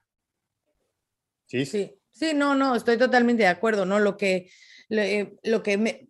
Sí, 1.49 1.67
sí. 1.67 1.95
Sí, 2.13 2.33
no, 2.35 2.55
no, 2.55 2.75
estoy 2.75 2.99
totalmente 2.99 3.43
de 3.43 3.49
acuerdo, 3.49 3.87
¿no? 3.87 3.99
Lo 4.01 4.17
que, 4.17 4.51
lo, 4.89 5.03
eh, 5.03 5.37
que 5.65 5.79
me, 5.79 6.09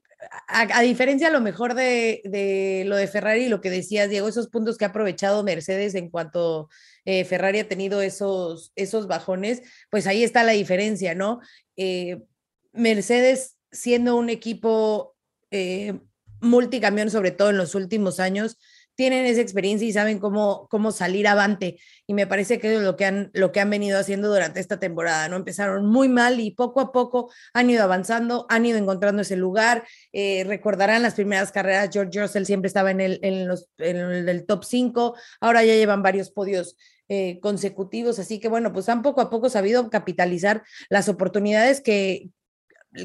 a, 0.48 0.82
diferencia 0.82 1.28
a 1.28 1.30
lo 1.30 1.40
mejor 1.40 1.74
de, 1.74 2.22
de, 2.24 2.84
lo 2.86 2.96
de 2.96 3.06
Ferrari, 3.06 3.48
lo 3.48 3.60
que 3.60 3.70
decías, 3.70 4.08
Diego, 4.08 4.26
esos 4.26 4.48
puntos 4.48 4.78
que 4.78 4.84
ha 4.84 4.88
aprovechado 4.88 5.44
Mercedes 5.44 5.94
en 5.94 6.10
cuanto 6.10 6.68
eh, 7.04 7.24
Ferrari 7.24 7.60
ha 7.60 7.68
tenido 7.68 8.02
esos, 8.02 8.72
esos 8.74 9.06
bajones, 9.06 9.62
pues 9.90 10.06
ahí 10.06 10.24
está 10.24 10.44
la 10.44 10.52
diferencia, 10.52 11.14
¿no? 11.14 11.40
Eh, 11.76 12.22
Mercedes 12.72 13.58
siendo 13.70 14.16
un 14.16 14.30
equipo 14.30 15.14
multicamión, 16.40 17.10
sobre 17.10 17.30
todo 17.30 17.50
en 17.50 17.56
los 17.56 17.74
últimos 17.74 18.20
años, 18.20 18.58
tienen 18.98 19.26
esa 19.26 19.40
experiencia 19.40 19.86
y 19.86 19.92
saben 19.92 20.18
cómo, 20.18 20.66
cómo 20.68 20.90
salir 20.90 21.28
avante. 21.28 21.78
Y 22.08 22.14
me 22.14 22.26
parece 22.26 22.58
que 22.58 22.74
es 22.74 22.82
lo 22.82 22.96
que, 22.96 23.04
han, 23.04 23.30
lo 23.32 23.52
que 23.52 23.60
han 23.60 23.70
venido 23.70 23.96
haciendo 23.96 24.26
durante 24.26 24.58
esta 24.58 24.80
temporada, 24.80 25.28
¿no? 25.28 25.36
Empezaron 25.36 25.86
muy 25.86 26.08
mal 26.08 26.40
y 26.40 26.50
poco 26.50 26.80
a 26.80 26.90
poco 26.90 27.30
han 27.54 27.70
ido 27.70 27.84
avanzando, 27.84 28.44
han 28.48 28.66
ido 28.66 28.76
encontrando 28.76 29.22
ese 29.22 29.36
lugar. 29.36 29.86
Eh, 30.12 30.42
recordarán 30.48 31.02
las 31.02 31.14
primeras 31.14 31.52
carreras, 31.52 31.90
George 31.92 32.20
Russell 32.20 32.42
siempre 32.42 32.66
estaba 32.66 32.90
en 32.90 33.00
el, 33.00 33.20
en 33.22 33.46
los, 33.46 33.68
en 33.78 33.98
el 34.28 34.46
top 34.46 34.64
5, 34.64 35.14
ahora 35.40 35.62
ya 35.62 35.74
llevan 35.74 36.02
varios 36.02 36.32
podios 36.32 36.76
eh, 37.08 37.38
consecutivos, 37.38 38.18
así 38.18 38.40
que 38.40 38.48
bueno, 38.48 38.72
pues 38.72 38.88
han 38.88 39.02
poco 39.02 39.20
a 39.20 39.30
poco 39.30 39.48
sabido 39.48 39.90
capitalizar 39.90 40.64
las 40.88 41.08
oportunidades 41.08 41.80
que, 41.80 42.30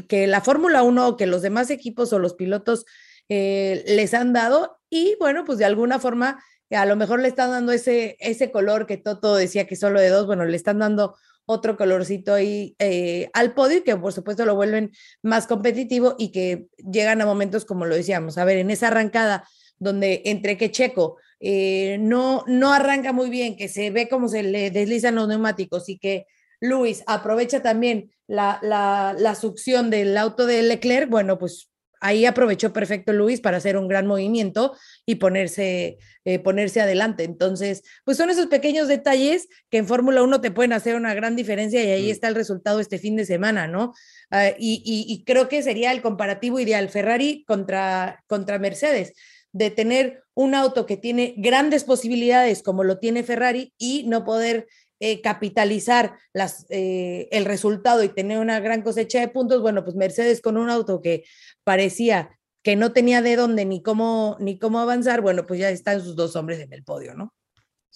que 0.07 0.25
la 0.25 0.41
Fórmula 0.41 0.81
1 0.81 1.17
que 1.17 1.27
los 1.27 1.43
demás 1.43 1.69
equipos 1.69 2.11
o 2.13 2.17
los 2.17 2.33
pilotos 2.33 2.83
eh, 3.29 3.83
les 3.87 4.13
han 4.13 4.33
dado 4.33 4.79
y 4.93 5.15
bueno, 5.19 5.43
pues 5.43 5.57
de 5.57 5.65
alguna 5.65 5.97
forma 5.97 6.39
a 6.69 6.85
lo 6.85 6.95
mejor 6.95 7.19
le 7.19 7.27
están 7.27 7.49
dando 7.49 7.71
ese, 7.71 8.15
ese 8.19 8.51
color 8.51 8.85
que 8.85 8.97
Toto 8.97 9.35
decía 9.35 9.65
que 9.65 9.75
solo 9.75 9.99
de 9.99 10.09
dos, 10.09 10.27
bueno, 10.27 10.45
le 10.45 10.55
están 10.55 10.77
dando 10.77 11.15
otro 11.47 11.77
colorcito 11.77 12.31
ahí 12.31 12.75
eh, 12.77 13.31
al 13.33 13.55
podio 13.55 13.79
y 13.79 13.81
que 13.81 13.97
por 13.97 14.13
supuesto 14.13 14.45
lo 14.45 14.55
vuelven 14.55 14.91
más 15.23 15.47
competitivo 15.47 16.15
y 16.19 16.31
que 16.31 16.67
llegan 16.77 17.21
a 17.21 17.25
momentos 17.25 17.65
como 17.65 17.85
lo 17.85 17.95
decíamos, 17.95 18.37
a 18.37 18.45
ver, 18.45 18.57
en 18.59 18.69
esa 18.69 18.89
arrancada 18.89 19.47
donde 19.79 20.21
entre 20.25 20.57
que 20.57 20.69
Checo 20.69 21.17
eh, 21.39 21.97
no, 21.99 22.43
no 22.45 22.71
arranca 22.71 23.13
muy 23.13 23.31
bien, 23.31 23.57
que 23.57 23.69
se 23.69 23.89
ve 23.89 24.07
como 24.07 24.29
se 24.29 24.43
le 24.43 24.69
deslizan 24.69 25.15
los 25.15 25.27
neumáticos 25.27 25.89
y 25.89 25.97
que 25.97 26.27
Luis 26.61 27.03
aprovecha 27.07 27.63
también 27.63 28.11
la, 28.27 28.59
la, 28.61 29.15
la 29.17 29.33
succión 29.33 29.89
del 29.89 30.15
auto 30.17 30.45
de 30.45 30.61
Leclerc, 30.61 31.09
bueno, 31.09 31.39
pues 31.39 31.72
ahí 32.03 32.25
aprovechó 32.25 32.73
perfecto 32.73 33.13
Luis 33.13 33.39
para 33.39 33.57
hacer 33.57 33.77
un 33.77 33.87
gran 33.87 34.05
movimiento 34.05 34.75
y 35.05 35.15
ponerse, 35.15 35.97
eh, 36.25 36.37
ponerse 36.37 36.81
adelante. 36.81 37.23
Entonces, 37.23 37.81
pues 38.03 38.17
son 38.17 38.29
esos 38.29 38.47
pequeños 38.47 38.89
detalles 38.89 39.47
que 39.69 39.77
en 39.77 39.87
Fórmula 39.87 40.21
1 40.21 40.41
te 40.41 40.51
pueden 40.51 40.73
hacer 40.73 40.95
una 40.95 41.13
gran 41.13 41.37
diferencia 41.37 41.81
y 41.81 41.91
ahí 41.91 42.07
mm. 42.09 42.11
está 42.11 42.27
el 42.27 42.35
resultado 42.35 42.81
este 42.81 42.99
fin 42.99 43.15
de 43.15 43.25
semana, 43.25 43.67
¿no? 43.67 43.93
Ah, 44.29 44.49
y, 44.59 45.23
creo 45.25 45.47
que 45.47 45.63
sería 45.63 45.91
el 45.93 46.01
comparativo 46.01 46.59
ideal 46.59 46.89
Ferrari 46.89 47.45
contra, 47.47 48.21
contra 48.27 48.59
Mercedes 48.59 49.13
de 49.53 49.69
tener 49.69 50.23
un 50.33 50.55
auto 50.55 50.85
que 50.85 50.97
tiene 50.97 51.35
grandes 51.37 51.83
posibilidades 51.83 52.63
como 52.63 52.83
lo 52.83 52.97
tiene 52.97 53.23
Ferrari 53.23 53.71
y 53.77 54.03
no 54.07 54.25
poder 54.25 54.67
eh, 55.05 55.19
capitalizar 55.19 56.15
las, 56.31 56.65
eh, 56.69 57.27
el 57.31 57.43
resultado 57.43 58.05
y 58.05 58.07
tener 58.07 58.39
una 58.39 58.61
gran 58.61 58.81
cosecha 58.83 59.19
de 59.19 59.27
puntos, 59.27 59.61
bueno, 59.61 59.83
pues 59.83 59.97
Mercedes 59.97 60.39
con 60.39 60.55
un 60.55 60.69
auto 60.69 61.01
que 61.01 61.25
parecía 61.65 62.39
que 62.63 62.77
no 62.77 62.93
tenía 62.93 63.21
de 63.21 63.35
dónde 63.35 63.65
ni 63.65 63.83
cómo, 63.83 64.37
ni 64.39 64.57
cómo 64.57 64.79
avanzar, 64.79 65.19
bueno, 65.19 65.45
pues 65.45 65.59
ya 65.59 65.69
están 65.71 65.99
sus 65.99 66.15
dos 66.15 66.37
hombres 66.37 66.61
en 66.61 66.71
el 66.71 66.85
podio, 66.85 67.15
¿no? 67.15 67.33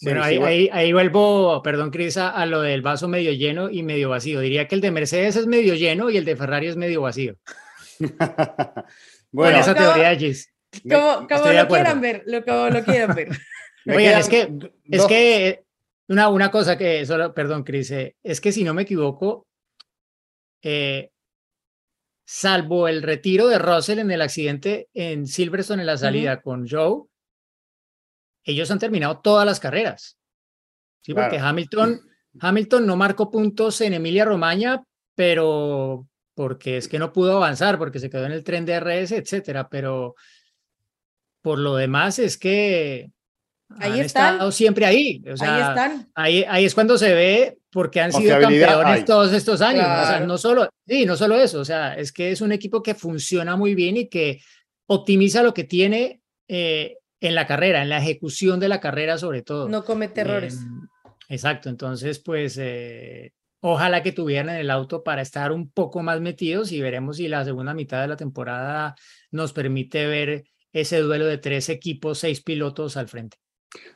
Bueno, 0.02 0.22
ahí, 0.22 0.70
ahí, 0.74 0.92
vuelvo, 0.92 1.64
perdón, 1.64 1.92
Cris, 1.92 2.18
a, 2.18 2.46
lo 2.46 2.62
del 2.62 2.82
vaso 2.82 3.08
medio 3.08 3.32
lleno 3.32 3.70
y 3.70 3.84
medio 3.84 4.10
vacío. 4.10 4.42
Diría 4.42 4.68
que 4.68 4.76
el 4.76 4.82
de 4.82 4.92
Mercedes 4.92 5.38
es 5.38 5.48
medio 5.48 5.76
lleno 5.76 6.10
y 6.10 6.18
el 6.18 6.26
de 6.26 6.36
Ferrari 6.36 6.68
es 6.68 6.76
medio 6.76 7.04
vacío. 7.04 7.38
bueno, 9.32 9.60
esa 9.60 9.74
teoría, 9.74 10.14
Gis. 10.18 10.54
Como, 10.84 11.26
lo 11.54 11.68
quieran 11.70 12.02
ver, 12.02 12.24
lo, 12.26 12.44
como 12.44 12.70
lo 12.70 12.84
quieran 12.84 13.16
ver. 13.16 13.30
Es 13.86 14.28
que, 14.28 14.52
es 14.92 15.06
que 15.06 15.67
una, 16.08 16.30
una 16.30 16.52
cosa 16.52 16.78
que, 16.78 17.06
solo, 17.06 17.34
perdón, 17.34 17.64
Cris, 17.64 17.92
eh, 17.92 18.16
es 18.24 18.40
que 18.42 18.52
si 18.52 18.64
no 18.64 18.74
me 18.74 18.84
equivoco, 18.84 19.48
eh, 20.62 21.12
salvo 22.26 22.88
el 22.88 23.04
retiro 23.04 23.48
de 23.48 23.60
Russell 23.60 24.00
en 24.00 24.12
el 24.12 24.22
accidente 24.22 24.90
en 24.94 25.28
Silverstone 25.28 25.82
en 25.82 25.88
la 25.88 25.98
salida 25.98 26.42
con 26.42 26.68
Joe, 26.68 27.04
ellos 28.44 28.72
han 28.72 28.80
terminado 28.80 29.20
todas 29.20 29.46
las 29.46 29.60
carreras. 29.60 30.18
Sí, 31.02 31.14
porque 31.14 31.38
Hamilton, 31.38 32.02
Hamilton 32.40 32.86
no 32.86 32.96
marcó 32.96 33.30
puntos 33.30 33.80
en 33.82 33.94
Emilia 33.94 34.26
Romagna, 34.26 34.84
pero 35.16 36.08
porque 36.34 36.78
es 36.78 36.88
que 36.88 37.00
no 37.00 37.12
pudo 37.12 37.38
avanzar, 37.38 37.78
porque 37.78 38.00
se 38.00 38.10
quedó 38.10 38.26
en 38.26 38.32
el 38.32 38.44
tren 38.44 38.66
de 38.66 38.80
RS, 38.80 39.16
etcétera. 39.16 39.68
Pero 39.70 40.16
por 41.42 41.60
lo 41.60 41.76
demás 41.76 42.20
es 42.20 42.38
que 42.38 43.12
Ahí 43.80 44.00
han 44.00 44.06
estado 44.06 44.52
siempre 44.52 44.86
ahí. 44.86 45.22
O 45.32 45.36
sea, 45.36 45.56
ahí 45.56 45.62
están. 45.62 46.12
Ahí, 46.16 46.46
ahí 46.48 46.66
es 46.66 46.74
cuando 46.74 46.98
se 46.98 47.14
ve 47.14 47.58
porque 47.72 48.00
han 48.00 48.14
sido 48.14 48.40
campeones 48.40 49.06
todos 49.06 49.34
estos 49.34 49.62
años. 49.62 49.84
O 49.84 50.08
sea, 50.08 50.20
no 50.22 50.38
solo, 50.38 50.70
sí, 50.88 51.06
no 51.06 51.18
solo 51.18 51.36
eso. 51.36 51.60
O 51.60 51.66
sea, 51.66 51.96
es 51.96 52.12
que 52.12 52.32
es 52.32 52.42
un 52.42 52.52
equipo 52.52 52.82
que 52.82 52.96
funciona 52.96 53.56
muy 53.56 53.76
bien 53.76 53.98
y 53.98 54.08
que 54.08 54.42
optimiza 54.88 55.44
lo 55.44 55.54
que 55.54 55.66
tiene 55.66 56.22
eh, 56.48 56.98
en 57.20 57.36
la 57.36 57.46
carrera, 57.46 57.82
en 57.82 57.90
la 57.90 57.98
ejecución 57.98 58.60
de 58.60 58.70
la 58.70 58.80
carrera 58.80 59.18
sobre 59.18 59.42
todo. 59.42 59.68
No 59.68 59.84
comete 59.84 60.22
errores. 60.22 60.60
Em, 60.62 60.88
exacto. 61.30 61.70
Entonces, 61.70 62.20
pues, 62.20 62.58
eh, 62.58 63.34
ojalá 63.60 64.02
que 64.02 64.14
tuvieran 64.14 64.50
el 64.50 64.72
auto 64.72 65.04
para 65.04 65.22
estar 65.22 65.52
un 65.52 65.70
poco 65.70 66.02
más 66.02 66.22
metidos 66.22 66.72
y 66.72 66.82
veremos 66.82 67.18
si 67.18 67.28
la 67.28 67.44
segunda 67.44 67.74
mitad 67.74 68.02
de 68.02 68.08
la 68.08 68.18
temporada 68.18 68.96
nos 69.30 69.52
permite 69.52 70.08
ver 70.08 70.46
ese 70.72 71.00
duelo 71.00 71.26
de 71.26 71.38
tres 71.38 71.70
equipos, 71.70 72.20
seis 72.20 72.42
pilotos 72.42 72.98
al 72.98 73.08
frente. 73.08 73.38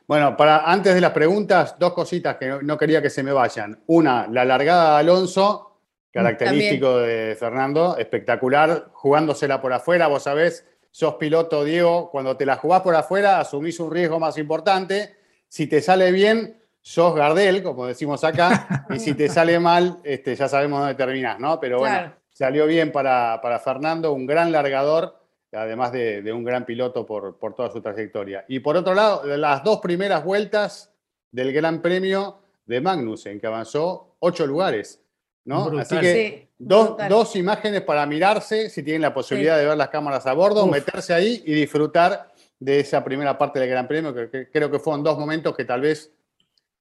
Bueno, 0.06 0.36
para 0.36 0.70
antes 0.70 0.94
de 0.94 1.00
las 1.00 1.12
preguntas, 1.12 1.76
dos 1.78 1.92
cositas 1.92 2.36
que 2.36 2.58
no 2.62 2.76
quería 2.76 3.00
que 3.00 3.10
se 3.10 3.22
me 3.22 3.32
vayan. 3.32 3.82
Una, 3.86 4.26
la 4.28 4.44
largada 4.44 4.94
de 4.94 5.00
Alonso, 5.00 5.80
característico 6.12 6.98
de 6.98 7.36
Fernando, 7.38 7.96
espectacular, 7.96 8.90
jugándosela 8.92 9.60
por 9.60 9.72
afuera. 9.72 10.08
Vos 10.08 10.24
sabés, 10.24 10.66
sos 10.90 11.14
piloto, 11.14 11.64
Diego, 11.64 12.10
cuando 12.10 12.36
te 12.36 12.44
la 12.44 12.56
jugás 12.56 12.82
por 12.82 12.94
afuera, 12.94 13.40
asumís 13.40 13.80
un 13.80 13.90
riesgo 13.90 14.20
más 14.20 14.36
importante. 14.38 15.16
Si 15.48 15.66
te 15.66 15.80
sale 15.80 16.12
bien, 16.12 16.60
sos 16.80 17.14
Gardel, 17.14 17.62
como 17.62 17.86
decimos 17.86 18.24
acá, 18.24 18.86
y 18.90 18.98
si 18.98 19.14
te 19.14 19.28
sale 19.30 19.58
mal, 19.58 19.98
este, 20.04 20.34
ya 20.34 20.48
sabemos 20.48 20.80
dónde 20.80 20.94
terminás, 20.94 21.38
¿no? 21.38 21.58
Pero 21.60 21.78
bueno, 21.78 22.12
salió 22.30 22.66
bien 22.66 22.92
para, 22.92 23.40
para 23.40 23.58
Fernando, 23.58 24.12
un 24.12 24.26
gran 24.26 24.52
largador 24.52 25.21
además 25.52 25.92
de, 25.92 26.32
un 26.32 26.44
gran 26.44 26.64
piloto 26.64 27.06
por, 27.06 27.36
por, 27.38 27.54
toda 27.54 27.70
su 27.70 27.80
trayectoria. 27.80 28.44
Y 28.48 28.60
por 28.60 28.76
otro 28.76 28.94
lado, 28.94 29.24
las 29.36 29.62
dos 29.62 29.80
primeras 29.80 30.24
vueltas 30.24 30.92
del 31.30 31.52
Gran 31.52 31.82
Premio 31.82 32.38
de 32.66 32.80
Magnussen, 32.80 33.40
que 33.40 33.46
avanzó 33.46 34.16
ocho 34.20 34.46
lugares. 34.46 35.00
¿no? 35.44 35.78
Así 35.78 35.98
que 35.98 36.48
dos, 36.58 37.36
imágenes 37.36 37.82
para 37.82 38.06
mirarse, 38.06 38.70
si 38.70 38.82
tienen 38.82 39.02
la 39.02 39.12
posibilidad 39.12 39.58
de 39.58 39.66
ver 39.66 39.76
las 39.76 39.88
cámaras 39.88 40.26
a 40.26 40.32
bordo, 40.32 40.66
meterse 40.66 41.12
ahí 41.12 41.42
y 41.44 41.52
disfrutar 41.52 42.32
de 42.58 42.80
esa 42.80 43.02
primera 43.02 43.36
parte 43.36 43.58
del 43.58 43.68
Gran 43.68 43.88
Premio, 43.88 44.14
que, 44.14 44.30
que 44.30 44.50
creo 44.50 44.70
que 44.70 44.78
fueron 44.78 45.02
dos 45.02 45.18
momentos 45.18 45.56
que 45.56 45.64
tal 45.64 45.80
vez 45.80 46.12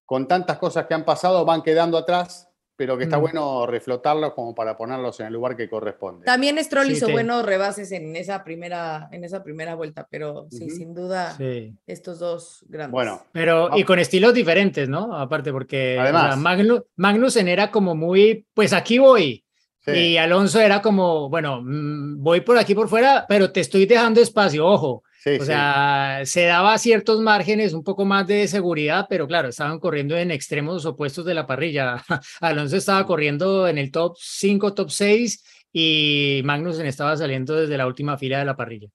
con 0.05 0.27
tantas 0.27 0.57
cosas 0.57 0.85
que 0.85 0.93
han 0.93 1.05
pasado 1.05 1.43
van 1.43 1.63
quedando 1.63 1.97
atrás, 1.97 2.50
pero 2.81 2.97
que 2.97 3.03
está 3.03 3.19
Mm. 3.19 3.21
bueno 3.21 3.67
reflotarlos 3.67 4.33
como 4.33 4.55
para 4.55 4.75
ponerlos 4.75 5.19
en 5.19 5.27
el 5.27 5.33
lugar 5.33 5.55
que 5.55 5.69
corresponde. 5.69 6.25
También 6.25 6.57
Stroll 6.63 6.87
Sí, 6.87 6.93
hizo 6.93 7.05
te- 7.05 7.11
buenos 7.11 7.45
rebases 7.45 7.91
en 7.91 8.15
esa 8.15 8.43
primera, 8.43 9.07
en 9.11 9.23
esa 9.23 9.43
primera 9.43 9.75
vuelta, 9.75 10.07
pero 10.09 10.47
sí, 10.49 10.65
Ujú. 10.65 10.75
sin 10.75 10.95
duda, 10.95 11.35
Sí. 11.37 11.75
estos 11.85 12.17
dos 12.17 12.65
grandes. 12.69 12.91
Bueno, 12.91 13.21
Pero, 13.33 13.67
y 13.67 13.69
Vamos. 13.69 13.85
con 13.85 13.99
estilos 13.99 14.33
diferentes, 14.33 14.89
¿no? 14.89 15.15
Aparte, 15.15 15.51
porque 15.51 15.91
o 15.99 16.01
sea, 16.01 16.29
Además. 16.31 16.37
Magnu- 16.39 16.85
Magnussen 16.95 17.47
era 17.47 17.69
como 17.69 17.93
muy, 17.93 18.47
pues 18.55 18.73
aquí 18.73 18.97
voy. 18.97 19.45
sí. 19.85 19.91
Y 19.91 20.17
Alonso 20.17 20.59
era 20.59 20.81
como, 20.81 21.29
bueno, 21.29 21.61
mm, 21.63 22.21
voy 22.23 22.41
por 22.41 22.57
aquí 22.57 22.73
por 22.73 22.89
fuera, 22.89 23.25
pero 23.29 23.51
te 23.51 23.59
estoy 23.59 23.85
dejando 23.85 24.21
espacio, 24.21 24.65
ojo. 24.65 25.03
Sí, 25.23 25.35
O 25.35 25.39
sí. 25.39 25.45
sea, 25.45 26.21
se 26.25 26.45
daba 26.45 26.77
ciertos 26.77 27.21
márgenes, 27.21 27.73
un 27.73 27.83
poco 27.83 28.05
más 28.05 28.27
de 28.27 28.47
seguridad, 28.47 29.05
pero 29.09 29.27
claro, 29.27 29.49
estaban 29.49 29.79
corriendo 29.79 30.17
en 30.17 30.31
extremos 30.31 30.85
opuestos 30.85 31.25
de 31.25 31.33
la 31.33 31.45
parrilla. 31.45 32.03
Alonso 32.41 32.77
estaba 32.77 33.05
corriendo 33.05 33.67
en 33.67 33.77
el 33.77 33.91
top 33.91 34.15
5, 34.19 34.73
top 34.73 34.89
6 34.89 35.43
y 35.73 36.41
Magnussen 36.43 36.85
estaba 36.85 37.15
saliendo 37.15 37.55
desde 37.55 37.77
la 37.77 37.87
última 37.87 38.17
fila 38.17 38.39
de 38.39 38.45
la 38.45 38.55
parrilla. 38.55 38.89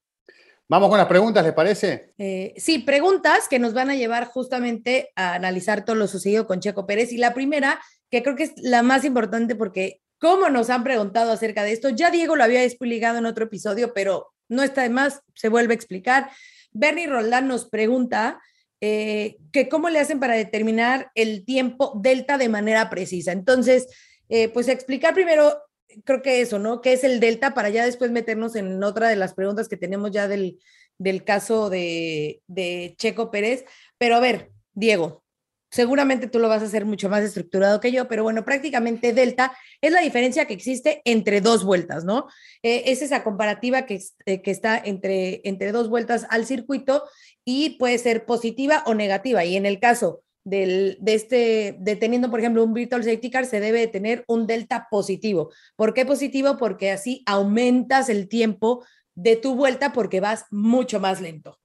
Vamos 0.69 0.89
con 0.89 0.99
las 0.99 1.07
preguntas, 1.07 1.45
¿les 1.45 1.55
parece? 1.55 2.13
Eh, 2.19 2.53
sí, 2.57 2.81
preguntas 2.81 3.47
que 3.49 3.61
nos 3.61 3.73
van 3.73 3.89
a 3.89 3.95
llevar 3.95 4.27
justamente 4.27 5.11
a 5.15 5.35
analizar 5.35 5.85
todo 5.85 5.95
lo 5.95 6.09
sucedido 6.09 6.49
con 6.49 6.59
Checo 6.59 6.87
Pérez. 6.87 7.13
Y 7.13 7.19
la 7.19 7.35
primera, 7.35 7.81
que 8.11 8.25
creo 8.25 8.35
que 8.35 8.45
es 8.45 8.53
la 8.57 8.83
más 8.83 9.05
importante 9.05 9.55
porque 9.55 10.01
cómo 10.19 10.49
nos 10.49 10.69
han 10.71 10.83
preguntado 10.83 11.31
acerca 11.31 11.63
de 11.63 11.73
esto, 11.73 11.91
ya 11.91 12.11
Diego 12.11 12.35
lo 12.35 12.43
había 12.43 12.65
explicado 12.65 13.19
en 13.19 13.27
otro 13.27 13.45
episodio, 13.45 13.93
pero 13.95 14.33
no 14.49 14.63
está 14.63 14.83
de 14.83 14.91
más, 14.91 15.23
se 15.35 15.49
vuelve 15.49 15.75
a 15.75 15.77
explicar. 15.77 16.31
Bernie 16.73 17.07
Roldán 17.07 17.49
nos 17.49 17.69
pregunta 17.69 18.41
eh, 18.81 19.37
que 19.53 19.69
cómo 19.69 19.89
le 19.89 19.99
hacen 19.99 20.21
para 20.21 20.35
determinar 20.35 21.11
el 21.15 21.45
tiempo 21.45 21.99
delta 22.03 22.39
de 22.39 22.49
manera 22.49 22.91
precisa. 22.91 23.33
Entonces, 23.33 23.87
eh, 24.29 24.49
pues 24.49 24.69
explicar 24.69 25.15
primero, 25.15 25.63
creo 26.05 26.23
que 26.23 26.41
eso, 26.41 26.59
¿no? 26.59 26.81
¿Qué 26.81 26.93
es 26.93 27.05
el 27.05 27.21
delta 27.21 27.55
para 27.55 27.71
ya 27.71 27.85
después 27.85 28.11
meternos 28.11 28.57
en 28.57 28.83
otra 28.85 29.09
de 29.09 29.17
las 29.17 29.35
preguntas 29.35 29.69
que 29.69 29.77
tenemos 29.77 30.11
ya 30.11 30.29
del, 30.29 30.59
del 30.99 31.25
caso 31.25 31.71
de, 31.71 32.43
de 32.47 32.95
Checo 32.99 33.31
Pérez? 33.31 33.65
Pero 33.99 34.17
a 34.17 34.21
ver, 34.21 34.51
Diego, 34.75 35.25
seguramente 35.71 36.29
tú 36.29 36.39
lo 36.39 36.49
vas 36.49 36.63
a 36.63 36.67
hacer 36.67 36.85
mucho 36.85 37.09
más 37.09 37.23
estructurado 37.23 37.81
que 37.81 37.93
yo, 37.93 38.09
pero 38.09 38.23
bueno, 38.23 38.45
prácticamente 38.45 39.13
delta 39.13 39.57
es 39.81 39.93
la 39.93 40.01
diferencia 40.01 40.47
que 40.47 40.55
existe 40.55 41.03
entre 41.05 41.41
dos 41.41 41.65
vueltas, 41.65 42.05
¿no? 42.05 42.27
Eh, 42.63 42.85
es 42.87 43.03
esa 43.03 43.25
comparativa 43.25 43.87
que, 43.87 44.01
eh, 44.27 44.43
que 44.43 44.51
está 44.51 44.79
entre, 44.79 45.41
entre 45.45 45.73
dos 45.73 45.89
vueltas 45.89 46.27
al 46.31 46.47
circuito 46.47 47.05
y 47.45 47.79
puede 47.79 47.99
ser 47.99 48.27
positiva 48.27 48.83
o 48.87 48.95
negativa. 48.95 49.45
Y 49.45 49.57
en 49.57 49.67
el 49.67 49.81
caso 49.81 50.23
del, 50.45 50.97
de 51.01 51.15
este, 51.15 51.77
de 51.81 51.97
teniendo, 51.97 52.31
por 52.31 52.39
ejemplo, 52.41 52.63
un 52.63 52.73
virtual 52.73 53.03
safety 53.03 53.31
car, 53.31 53.47
se 53.47 53.61
debe 53.61 53.81
de 53.81 53.89
tener 53.89 54.25
un 54.29 54.47
delta 54.47 54.87
positivo. 54.91 55.53
¿Por 55.75 55.93
qué 55.93 56.07
positivo? 56.07 56.57
Porque 56.57 56.93
así 56.93 57.23
aumentas 57.27 58.09
el 58.09 58.29
tiempo 58.29 58.85
de 59.17 59.37
tu 59.37 59.57
vuelta 59.57 59.93
porque 59.93 60.21
vas 60.21 60.45
mucho 60.51 61.01
más 61.01 61.21
lento. 61.21 61.59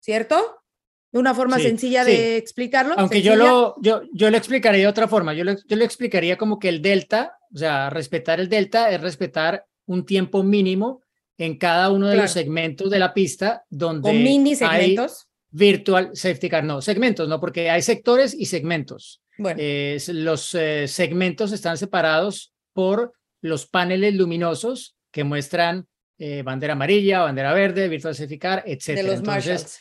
¿Cierto? 0.00 0.62
De 1.10 1.18
una 1.18 1.34
forma 1.34 1.56
Sí, 1.56 1.62
sencilla 1.62 2.04
sí. 2.04 2.10
de 2.10 2.36
explicarlo. 2.36 2.94
Aunque 2.98 3.22
yo 3.22 3.34
lo, 3.34 3.76
yo, 3.80 4.02
yo 4.12 4.30
lo 4.30 4.36
explicaría 4.36 4.82
de 4.82 4.86
otra 4.88 5.08
forma, 5.08 5.32
yo 5.32 5.44
lo, 5.44 5.54
yo 5.66 5.76
lo 5.76 5.84
explicaría 5.84 6.36
como 6.36 6.58
que 6.58 6.68
el 6.68 6.82
delta, 6.82 7.38
o 7.54 7.58
sea, 7.58 7.88
respetar 7.90 8.40
el 8.40 8.48
delta 8.48 8.90
es 8.90 9.00
respetar 9.00 9.64
un 9.86 10.04
tiempo 10.04 10.42
mínimo 10.42 11.00
en 11.38 11.56
cada 11.56 11.90
uno 11.90 12.08
de 12.08 12.16
los 12.16 12.30
segmentos 12.32 12.90
de 12.90 12.98
la 12.98 13.14
pista 13.14 13.64
donde 13.70 14.02
con 14.02 14.22
mini 14.22 14.50
hay 14.50 14.56
segmentos. 14.56 15.28
virtual 15.50 16.10
safety 16.12 16.48
car, 16.48 16.64
no, 16.64 16.82
segmentos, 16.82 17.28
no, 17.28 17.40
porque 17.40 17.70
hay 17.70 17.80
sectores 17.80 18.34
y 18.34 18.46
segmentos. 18.46 19.22
Bueno, 19.38 19.60
los 20.08 20.54
eh, 20.54 20.86
segmentos 20.88 21.52
están 21.52 21.78
separados 21.78 22.52
por 22.72 23.12
los 23.40 23.66
paneles 23.66 24.14
luminosos 24.14 24.96
que 25.12 25.22
muestran 25.24 25.86
eh, 26.18 26.42
bandera 26.42 26.72
amarilla, 26.72 27.20
bandera 27.20 27.54
verde, 27.54 27.88
virtual 27.88 28.14
safety 28.14 28.38
car, 28.38 28.64
de 28.64 28.72
etcétera. 28.72 29.08
los 29.08 29.18
Entonces, 29.20 29.46
Marshalls. 29.46 29.80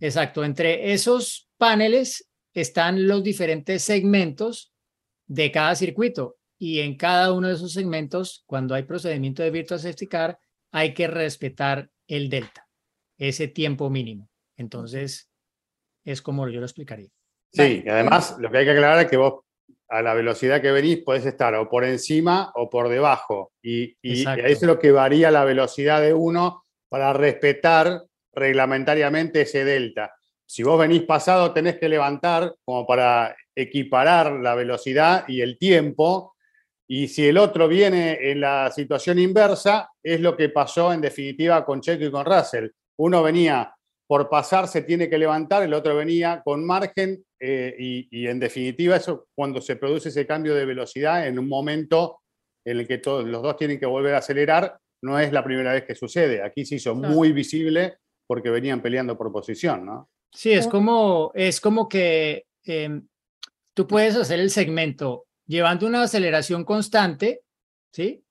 Exacto, 0.00 0.44
entre 0.44 0.92
esos 0.92 1.48
paneles 1.58 2.28
están 2.54 3.06
los 3.06 3.22
diferentes 3.22 3.82
segmentos 3.82 4.72
de 5.26 5.52
cada 5.52 5.74
circuito 5.76 6.38
y 6.58 6.80
en 6.80 6.96
cada 6.96 7.32
uno 7.32 7.48
de 7.48 7.54
esos 7.54 7.72
segmentos, 7.72 8.42
cuando 8.46 8.74
hay 8.74 8.82
procedimiento 8.82 9.42
de 9.42 9.50
Virtual 9.50 9.78
Safety 9.80 10.06
Car, 10.06 10.38
hay 10.72 10.94
que 10.94 11.06
respetar 11.06 11.90
el 12.08 12.28
delta, 12.28 12.66
ese 13.18 13.48
tiempo 13.48 13.88
mínimo. 13.90 14.28
Entonces, 14.56 15.30
es 16.04 16.20
como 16.22 16.48
yo 16.48 16.60
lo 16.60 16.66
explicaría. 16.66 17.08
Sí, 17.52 17.60
Vale. 17.62 17.82
y 17.84 17.88
además 17.88 18.36
lo 18.38 18.50
que 18.50 18.58
hay 18.58 18.64
que 18.64 18.70
aclarar 18.72 19.04
es 19.04 19.10
que 19.10 19.16
vos 19.16 19.40
a 19.88 20.02
la 20.02 20.14
velocidad 20.14 20.60
que 20.62 20.70
venís 20.70 20.98
podés 20.98 21.26
estar 21.26 21.54
o 21.54 21.68
por 21.68 21.84
encima 21.84 22.52
o 22.54 22.68
por 22.70 22.88
debajo. 22.88 23.52
Y, 23.62 23.96
y- 24.02 24.22
eso 24.22 24.30
es 24.44 24.62
lo 24.62 24.78
que 24.78 24.92
varía 24.92 25.30
la 25.30 25.44
velocidad 25.44 26.00
de 26.00 26.14
uno 26.14 26.64
para 26.88 27.12
respetar 27.12 28.02
reglamentariamente 28.32 29.42
ese 29.42 29.64
delta. 29.64 30.14
Si 30.46 30.62
vos 30.62 30.78
venís 30.78 31.02
pasado, 31.02 31.52
tenés 31.52 31.78
que 31.78 31.88
levantar 31.88 32.54
como 32.64 32.86
para 32.86 33.36
equiparar 33.54 34.32
la 34.32 34.54
velocidad 34.54 35.24
y 35.28 35.42
el 35.42 35.58
tiempo. 35.58 36.34
Y 36.88 37.06
si 37.06 37.28
el 37.28 37.38
otro 37.38 37.68
viene 37.68 38.18
en 38.20 38.40
la 38.40 38.70
situación 38.74 39.20
inversa, 39.20 39.90
es 40.02 40.20
lo 40.20 40.36
que 40.36 40.48
pasó 40.48 40.92
en 40.92 41.00
definitiva 41.00 41.64
con 41.64 41.80
Checo 41.80 42.04
y 42.04 42.10
con 42.10 42.24
Russell. 42.26 42.68
Uno 42.98 43.22
venía 43.22 43.72
por 44.08 44.28
pasar, 44.28 44.66
se 44.66 44.82
tiene 44.82 45.08
que 45.08 45.18
levantar, 45.18 45.62
el 45.62 45.72
otro 45.72 45.94
venía 45.94 46.42
con 46.44 46.66
margen 46.66 47.24
eh, 47.38 47.76
y, 47.78 48.08
y 48.10 48.26
en 48.26 48.40
definitiva 48.40 48.96
eso 48.96 49.28
cuando 49.36 49.60
se 49.60 49.76
produce 49.76 50.08
ese 50.08 50.26
cambio 50.26 50.52
de 50.56 50.64
velocidad 50.64 51.28
en 51.28 51.38
un 51.38 51.48
momento 51.48 52.22
en 52.64 52.80
el 52.80 52.88
que 52.88 52.98
todos 52.98 53.24
los 53.24 53.40
dos 53.40 53.56
tienen 53.56 53.78
que 53.78 53.86
volver 53.86 54.14
a 54.14 54.18
acelerar, 54.18 54.76
no 55.02 55.18
es 55.18 55.32
la 55.32 55.44
primera 55.44 55.72
vez 55.72 55.84
que 55.84 55.94
sucede. 55.94 56.42
Aquí 56.42 56.64
se 56.64 56.74
hizo 56.74 56.94
muy 56.94 57.32
visible 57.32 57.98
porque 58.30 58.48
venían 58.48 58.80
peleando 58.80 59.18
por 59.18 59.32
posición, 59.32 59.84
¿no? 59.84 60.08
Sí, 60.32 60.52
es 60.52 60.68
como, 60.68 61.32
es 61.34 61.60
como 61.60 61.88
que 61.88 62.46
em, 62.62 63.04
tú 63.74 63.88
puedes 63.88 64.14
hacer 64.14 64.38
el 64.38 64.50
segmento 64.50 65.26
llevando 65.48 65.88
una 65.88 66.04
aceleración 66.04 66.64
constante, 66.64 67.40
¿sí? 67.92 68.22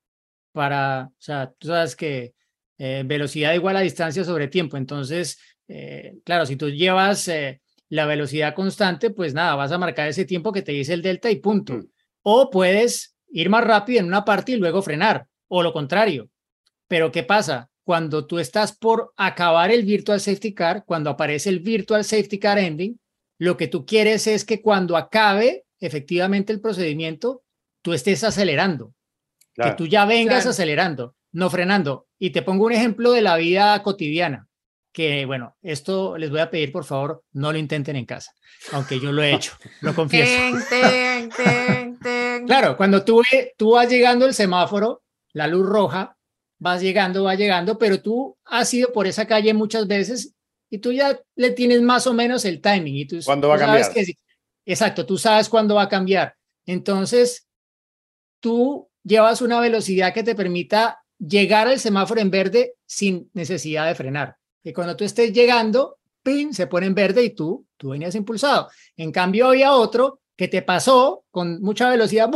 Para, 0.54 1.10
o 1.12 1.22
sea, 1.22 1.54
tú 1.58 1.68
sabes 1.68 1.98
que 1.98 2.34
eh, 2.78 3.04
velocidad 3.06 3.54
igual 3.54 3.76
a 3.76 3.82
distancia 3.82 4.24
sobre 4.24 4.48
tiempo. 4.48 4.78
Entonces, 4.78 5.38
eh, 5.68 6.16
claro, 6.24 6.46
si 6.46 6.56
tú 6.56 6.70
llevas 6.70 7.28
eh, 7.28 7.62
la 7.90 8.06
velocidad 8.06 8.56
constante, 8.56 9.10
pues 9.10 9.34
nada, 9.34 9.56
vas 9.56 9.74
a 9.74 9.78
marcar 9.78 10.08
ese 10.08 10.24
tiempo 10.24 10.54
que 10.54 10.62
te 10.62 10.72
dice 10.72 10.94
el 10.94 11.02
delta 11.02 11.30
y 11.30 11.42
punto. 11.42 11.74
Mm. 11.74 11.88
O 12.22 12.50
puedes 12.50 13.18
ir 13.32 13.50
más 13.50 13.66
rápido 13.66 14.00
en 14.00 14.06
una 14.06 14.24
parte 14.24 14.54
y 14.54 14.56
luego 14.56 14.82
frenar, 14.82 15.28
o 15.50 15.62
lo 15.62 15.74
contrario. 15.74 16.30
Pero 16.88 17.12
¿qué 17.12 17.24
pasa? 17.24 17.69
Cuando 17.90 18.28
tú 18.28 18.38
estás 18.38 18.78
por 18.78 19.14
acabar 19.18 19.72
el 19.72 19.84
virtual 19.84 20.22
safety 20.22 20.54
car, 20.54 20.84
cuando 20.86 21.10
aparece 21.10 21.50
el 21.50 21.60
virtual 21.60 22.04
safety 22.06 22.38
car 22.38 22.60
ending, 22.60 23.00
lo 23.40 23.58
que 23.58 23.66
tú 23.68 23.84
quieres 23.84 24.28
es 24.28 24.46
que 24.46 24.62
cuando 24.62 24.96
acabe 24.96 25.66
efectivamente 25.80 26.54
el 26.54 26.62
procedimiento, 26.62 27.42
tú 27.82 27.94
estés 27.94 28.24
acelerando, 28.24 28.94
Claro. 29.56 29.72
que 29.72 29.76
tú 29.76 29.88
ya 29.88 30.06
vengas 30.06 30.42
Claro. 30.44 30.50
acelerando, 30.52 31.16
no 31.32 31.50
frenando. 31.50 32.06
Y 32.20 32.30
te 32.30 32.44
pongo 32.44 32.66
un 32.68 32.74
ejemplo 32.74 33.12
de 33.12 33.24
la 33.24 33.38
vida 33.38 33.82
cotidiana, 33.82 34.48
que 34.94 35.26
bueno, 35.26 35.58
esto 35.64 36.16
les 36.16 36.30
voy 36.30 36.42
a 36.42 36.52
pedir 36.52 36.72
por 36.72 36.86
favor, 36.86 37.24
no 37.32 37.52
lo 37.52 37.58
intenten 37.58 37.96
en 37.96 38.06
casa, 38.06 38.34
aunque 38.72 39.00
yo 39.00 39.12
lo 39.12 39.24
he 39.24 39.34
hecho, 39.34 39.54
lo 39.82 39.96
confieso. 39.96 40.32
Ten, 40.32 40.60
ten, 40.70 41.30
ten, 41.32 41.98
ten. 42.00 42.46
Claro, 42.46 42.78
cuando 42.78 43.04
tú, 43.04 43.24
ve- 43.32 43.56
tú 43.58 43.72
vas 43.72 43.90
llegando 43.90 44.28
el 44.28 44.36
semáforo, 44.36 45.02
la 45.34 45.48
luz 45.48 45.66
roja, 45.68 46.16
vas 46.60 46.82
llegando, 46.82 47.24
va 47.24 47.36
llegando, 47.36 47.78
pero 47.78 48.02
tú 48.02 48.38
has 48.46 48.72
ido 48.74 48.92
por 48.92 49.08
esa 49.08 49.26
calle 49.26 49.54
muchas 49.54 49.88
veces 49.88 50.34
y 50.70 50.78
tú 50.78 50.92
ya 50.92 51.20
le 51.36 51.52
tienes 51.52 51.82
más 51.82 52.06
o 52.06 52.14
menos 52.14 52.46
el 52.46 52.62
timing. 52.62 52.96
Y 52.96 53.06
tú, 53.06 53.20
¿Cuándo 53.26 53.48
va 53.48 53.58
tú 53.58 53.64
a 53.64 53.68
sabes 53.68 53.88
cambiar? 53.88 54.06
que 54.06 54.14
exacto, 54.66 55.06
tú 55.06 55.18
sabes 55.18 55.50
cuándo 55.50 55.76
va 55.76 55.84
a 55.84 55.90
cambiar. 55.90 56.36
Entonces, 56.66 57.48
tú 58.40 58.88
llevas 59.04 59.42
una 59.42 59.60
velocidad 59.60 60.14
que 60.14 60.24
te 60.24 60.36
permita 60.36 61.02
llegar 61.18 61.68
al 61.68 61.80
semáforo 61.80 62.22
en 62.22 62.30
verde 62.30 62.76
sin 62.86 63.30
necesidad 63.34 63.88
de 63.88 63.96
frenar. 63.96 64.36
Y 64.64 64.74
cuando 64.74 64.96
tú 64.96 65.04
estés 65.04 65.34
llegando, 65.34 65.98
¡pin! 66.22 66.54
se 66.54 66.68
pone 66.68 66.86
en 66.86 66.96
verde 66.96 67.24
y 67.24 67.32
tú, 67.32 67.66
tú 67.78 67.90
venías 67.90 68.14
impulsado. 68.16 68.70
En 68.96 69.12
cambio, 69.12 69.48
había 69.48 69.74
otro 69.74 70.22
que 70.36 70.48
te 70.48 70.62
pasó 70.62 71.26
con 71.32 71.62
mucha 71.62 71.90
velocidad, 71.90 72.30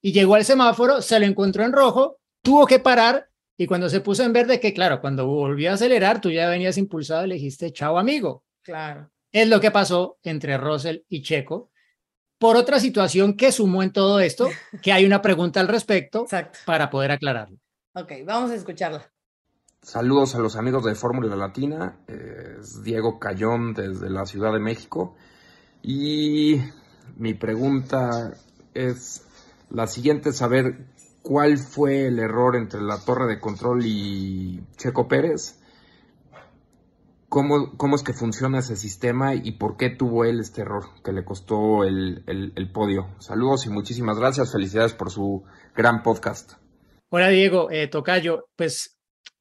y 0.00 0.12
llegó 0.12 0.34
al 0.34 0.44
semáforo, 0.44 1.00
se 1.00 1.18
lo 1.18 1.26
encontró 1.26 1.64
en 1.64 1.72
rojo, 1.72 2.18
tuvo 2.44 2.66
que 2.66 2.78
parar 2.78 3.28
y 3.56 3.66
cuando 3.66 3.88
se 3.88 4.00
puso 4.00 4.22
en 4.22 4.32
verde, 4.32 4.60
que 4.60 4.74
claro, 4.74 5.00
cuando 5.00 5.26
volvió 5.26 5.70
a 5.70 5.74
acelerar, 5.74 6.20
tú 6.20 6.30
ya 6.30 6.48
venías 6.48 6.76
impulsado 6.76 7.24
y 7.24 7.28
le 7.28 7.34
dijiste, 7.36 7.72
chao 7.72 7.98
amigo. 7.98 8.44
Claro. 8.62 9.10
Es 9.32 9.48
lo 9.48 9.60
que 9.60 9.70
pasó 9.70 10.18
entre 10.22 10.58
Russell 10.58 10.98
y 11.08 11.22
Checo. 11.22 11.70
Por 12.38 12.56
otra 12.56 12.78
situación 12.78 13.36
que 13.36 13.50
sumó 13.52 13.82
en 13.82 13.92
todo 13.92 14.20
esto, 14.20 14.48
que 14.82 14.92
hay 14.92 15.06
una 15.06 15.22
pregunta 15.22 15.60
al 15.60 15.68
respecto 15.68 16.22
Exacto. 16.24 16.58
para 16.66 16.90
poder 16.90 17.12
aclararlo. 17.12 17.56
Ok, 17.94 18.12
vamos 18.26 18.50
a 18.50 18.56
escucharla. 18.56 19.10
Saludos 19.80 20.34
a 20.34 20.38
los 20.38 20.56
amigos 20.56 20.84
de 20.84 20.94
Fórmula 20.94 21.36
Latina, 21.36 21.98
es 22.08 22.82
Diego 22.82 23.18
Cayón 23.18 23.74
desde 23.74 24.10
la 24.10 24.26
Ciudad 24.26 24.52
de 24.52 24.58
México 24.58 25.14
y 25.82 26.60
mi 27.16 27.34
pregunta 27.34 28.34
es, 28.72 29.22
La 29.70 29.86
siguiente 29.86 30.32
saber 30.32 30.86
cuál 31.24 31.56
fue 31.56 32.06
el 32.06 32.18
error 32.18 32.54
entre 32.54 32.82
la 32.82 33.02
torre 33.02 33.26
de 33.26 33.40
control 33.40 33.80
y 33.84 34.60
Checo 34.76 35.08
Pérez. 35.08 35.58
¿Cómo, 37.30 37.76
cómo 37.78 37.96
es 37.96 38.02
que 38.02 38.12
funciona 38.12 38.58
ese 38.58 38.76
sistema 38.76 39.34
y 39.34 39.52
por 39.52 39.76
qué 39.76 39.88
tuvo 39.88 40.24
él 40.24 40.38
este 40.38 40.60
error 40.60 40.84
que 41.02 41.12
le 41.12 41.24
costó 41.24 41.82
el, 41.82 42.22
el, 42.26 42.70
podio? 42.70 43.16
Saludos 43.18 43.64
y 43.66 43.70
muchísimas 43.70 44.18
gracias. 44.18 44.52
Felicidades 44.52 44.92
por 44.92 45.10
su 45.10 45.42
gran 45.74 46.02
podcast. 46.02 46.52
Hola 47.08 47.30
Diego, 47.30 47.70
eh, 47.70 47.88
Tocayo. 47.88 48.50
Pues 48.54 48.98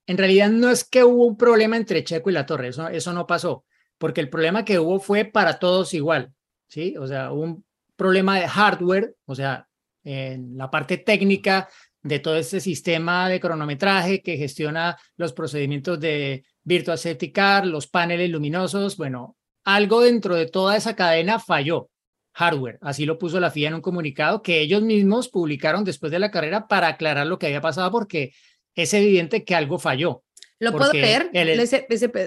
en 0.07 0.17
realidad 0.17 0.49
no 0.49 0.69
es 0.69 0.85
que 0.85 1.03
hubo 1.03 1.25
un 1.27 1.37
problema 1.37 1.75
entre 1.75 2.05
Checo 2.05 2.29
y 2.29 2.33
la 2.33 2.45
torre, 2.45 2.69
eso, 2.69 2.87
eso 2.87 3.13
no 3.13 3.27
pasó, 3.27 3.65
porque 3.97 4.21
el 4.21 4.29
problema 4.29 4.65
que 4.65 4.79
hubo 4.79 4.99
fue 4.99 5.25
para 5.25 5.59
todos 5.59 5.93
igual, 5.93 6.33
¿sí? 6.67 6.95
O 6.97 7.07
sea, 7.07 7.31
un 7.31 7.65
problema 7.95 8.39
de 8.39 8.47
hardware, 8.47 9.15
o 9.25 9.35
sea, 9.35 9.67
en 10.03 10.57
la 10.57 10.69
parte 10.69 10.97
técnica 10.97 11.69
de 12.01 12.19
todo 12.19 12.35
este 12.35 12.59
sistema 12.59 13.29
de 13.29 13.39
cronometraje 13.39 14.21
que 14.21 14.37
gestiona 14.37 14.97
los 15.15 15.33
procedimientos 15.33 15.99
de 15.99 16.43
Virtual 16.63 16.97
Safety 16.97 17.31
Car, 17.31 17.65
los 17.65 17.87
paneles 17.87 18.29
luminosos, 18.29 18.97
bueno, 18.97 19.37
algo 19.63 20.01
dentro 20.01 20.35
de 20.35 20.47
toda 20.47 20.75
esa 20.75 20.95
cadena 20.95 21.39
falló, 21.39 21.89
hardware, 22.33 22.77
así 22.81 23.05
lo 23.05 23.17
puso 23.17 23.39
la 23.39 23.51
FIA 23.51 23.69
en 23.69 23.75
un 23.75 23.81
comunicado 23.81 24.41
que 24.41 24.59
ellos 24.59 24.81
mismos 24.81 25.29
publicaron 25.29 25.83
después 25.83 26.11
de 26.11 26.19
la 26.19 26.31
carrera 26.31 26.67
para 26.67 26.87
aclarar 26.87 27.27
lo 27.27 27.39
que 27.39 27.47
había 27.47 27.61
pasado 27.61 27.89
porque 27.91 28.33
es 28.75 28.93
evidente 28.93 29.45
que 29.45 29.55
algo 29.55 29.79
falló. 29.79 30.23
¿Lo 30.63 30.71
puedo 30.71 30.93
leer? 30.93 31.29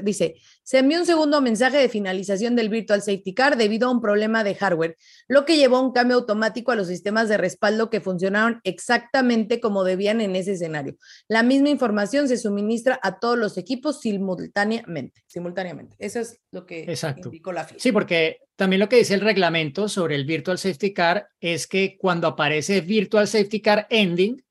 dice, 0.03 0.35
se 0.63 0.79
envió 0.79 1.01
un 1.01 1.07
segundo 1.07 1.41
mensaje 1.41 1.79
de 1.79 1.89
finalización 1.89 2.55
del 2.57 2.69
Virtual 2.69 3.01
Safety 3.01 3.35
Car 3.35 3.57
debido 3.57 3.89
a 3.89 3.91
un 3.91 4.01
problema 4.01 4.45
de 4.45 4.55
hardware, 4.55 4.97
lo 5.29 5.45
que 5.45 5.57
llevó 5.57 5.77
a 5.77 5.81
un 5.81 5.93
cambio 5.93 6.17
automático 6.17 6.73
a 6.73 6.77
los 6.77 6.89
sistemas 6.89 7.29
de 7.29 7.37
respaldo 7.37 7.91
que 7.91 8.01
funcionaron 8.01 8.61
exactamente 8.65 9.61
como 9.61 9.85
debían 9.85 10.21
en 10.21 10.37
ese 10.37 10.53
escenario. 10.53 10.97
La 11.29 11.43
misma 11.43 11.71
información 11.71 12.29
se 12.29 12.37
suministra 12.37 12.99
a 13.03 13.19
todos 13.19 13.39
los 13.39 13.57
equipos 13.59 14.01
simultáneamente. 14.01 15.23
simultáneamente. 15.27 15.97
Eso 15.99 16.21
es 16.21 16.39
lo 16.51 16.67
que 16.67 16.95
indicó 17.25 17.53
la 17.53 17.65
FIA. 17.65 17.79
Sí, 17.79 17.93
porque 17.93 18.39
también 18.57 18.81
lo 18.81 18.89
que 18.89 18.97
dice 18.97 19.15
el 19.15 19.21
reglamento 19.21 19.89
sobre 19.89 20.15
el 20.15 20.25
Virtual 20.25 20.59
Safety 20.59 20.93
Car 20.93 21.29
es 21.41 21.67
que 21.67 21.97
cuando 21.99 22.27
aparece 22.27 22.81
Virtual 22.81 23.27
Safety 23.27 23.61
Car 23.61 23.87
Ending, 23.91 24.43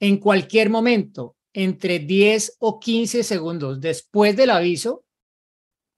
en 0.00 0.18
cualquier 0.18 0.70
momento 0.70 1.36
entre 1.56 2.00
10 2.00 2.58
o 2.58 2.78
15 2.78 3.22
segundos 3.22 3.80
después 3.80 4.36
del 4.36 4.50
aviso, 4.50 5.06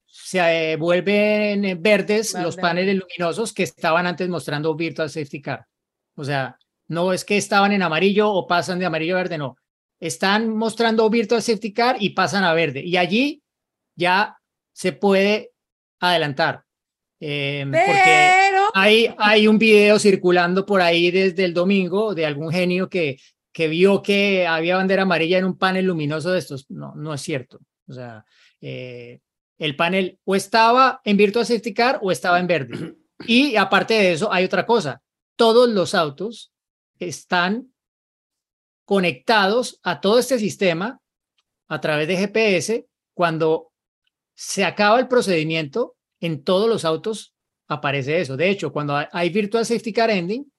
se 0.07 0.39
eh, 0.73 0.77
vuelven 0.77 1.83
verdes 1.83 2.33
los 2.35 2.57
paneles 2.57 2.97
luminosos 2.97 3.53
que 3.53 3.65
estaban 3.65 4.07
antes 4.07 4.29
mostrando 4.29 4.77
Virtual 4.77 5.11
Safety 5.11 5.43
Car. 5.43 5.67
O 6.15 6.23
sea, 6.23 6.57
no 6.87 7.13
es 7.13 7.25
que 7.25 7.37
estaban 7.37 7.73
en 7.73 7.83
amarillo 7.83 8.31
o 8.31 8.47
pasan 8.47 8.79
de 8.79 8.87
amarillo 8.87 9.17
a 9.17 9.23
verde, 9.23 9.37
no. 9.37 9.57
Están 9.99 10.49
mostrando 10.57 11.11
Virtual 11.11 11.43
Safety 11.43 11.73
Car 11.73 11.97
y 11.99 12.11
pasan 12.11 12.45
a 12.45 12.55
verde. 12.55 12.85
Y 12.85 12.97
allí 12.97 13.43
ya 13.97 14.39
se 14.73 14.93
puede 14.93 15.51
adelantar. 15.99 16.63
Eh, 17.19 17.65
porque 17.69 18.53
hay, 18.75 19.13
hay 19.19 19.49
un 19.49 19.59
video 19.59 19.99
circulando 19.99 20.65
por 20.65 20.81
ahí 20.81 21.11
desde 21.11 21.45
el 21.45 21.53
domingo 21.53 22.15
de 22.15 22.27
algún 22.27 22.53
genio 22.53 22.89
que 22.89 23.19
que 23.53 23.69
vio 23.69 24.03
que 24.03 24.47
había 24.47 24.77
bandera 24.77 25.03
amarilla 25.03 25.39
en 25.39 25.45
un 25.45 25.59
panel 25.59 25.87
luminoso 25.87 26.31
de 26.31 26.39
estos. 26.39 26.71
No, 26.71 26.95
no 26.95 27.15
es 27.15 27.21
cierto. 27.21 27.59
O 27.89 27.93
sea, 27.93 28.25
eh, 28.61 29.21
el 29.59 29.77
panel 29.77 30.19
o 30.25 30.37
estaba 30.37 31.01
en 31.05 31.17
Virtual 31.17 31.47
Safety 31.47 31.75
Car 31.75 31.99
o 32.03 32.13
estaba 32.13 32.39
en 32.39 32.47
verde. 32.47 32.95
Y 33.27 33.57
aparte 33.57 33.95
de 33.95 34.13
eso, 34.13 34.33
hay 34.33 34.45
otra 34.45 34.65
cosa. 34.65 35.03
Todos 35.35 35.69
los 35.69 35.93
autos 35.97 36.53
están 37.01 37.75
conectados 38.85 39.81
a 39.83 40.01
todo 40.01 40.21
este 40.21 40.39
sistema 40.39 41.01
a 41.67 41.81
través 41.81 42.07
de 42.07 42.17
GPS. 42.17 42.87
Cuando 43.15 43.73
se 44.37 44.65
acaba 44.65 45.01
el 45.01 45.09
procedimiento, 45.09 45.97
en 46.21 46.45
todos 46.45 46.69
los 46.69 46.85
autos 46.85 47.35
aparece 47.67 48.21
eso. 48.21 48.37
De 48.37 48.51
hecho, 48.51 48.73
cuando 48.73 48.97
hay 49.11 49.31
Virtual 49.31 49.67
Safety 49.67 49.93
Car 49.93 50.11
Ending, 50.11 50.51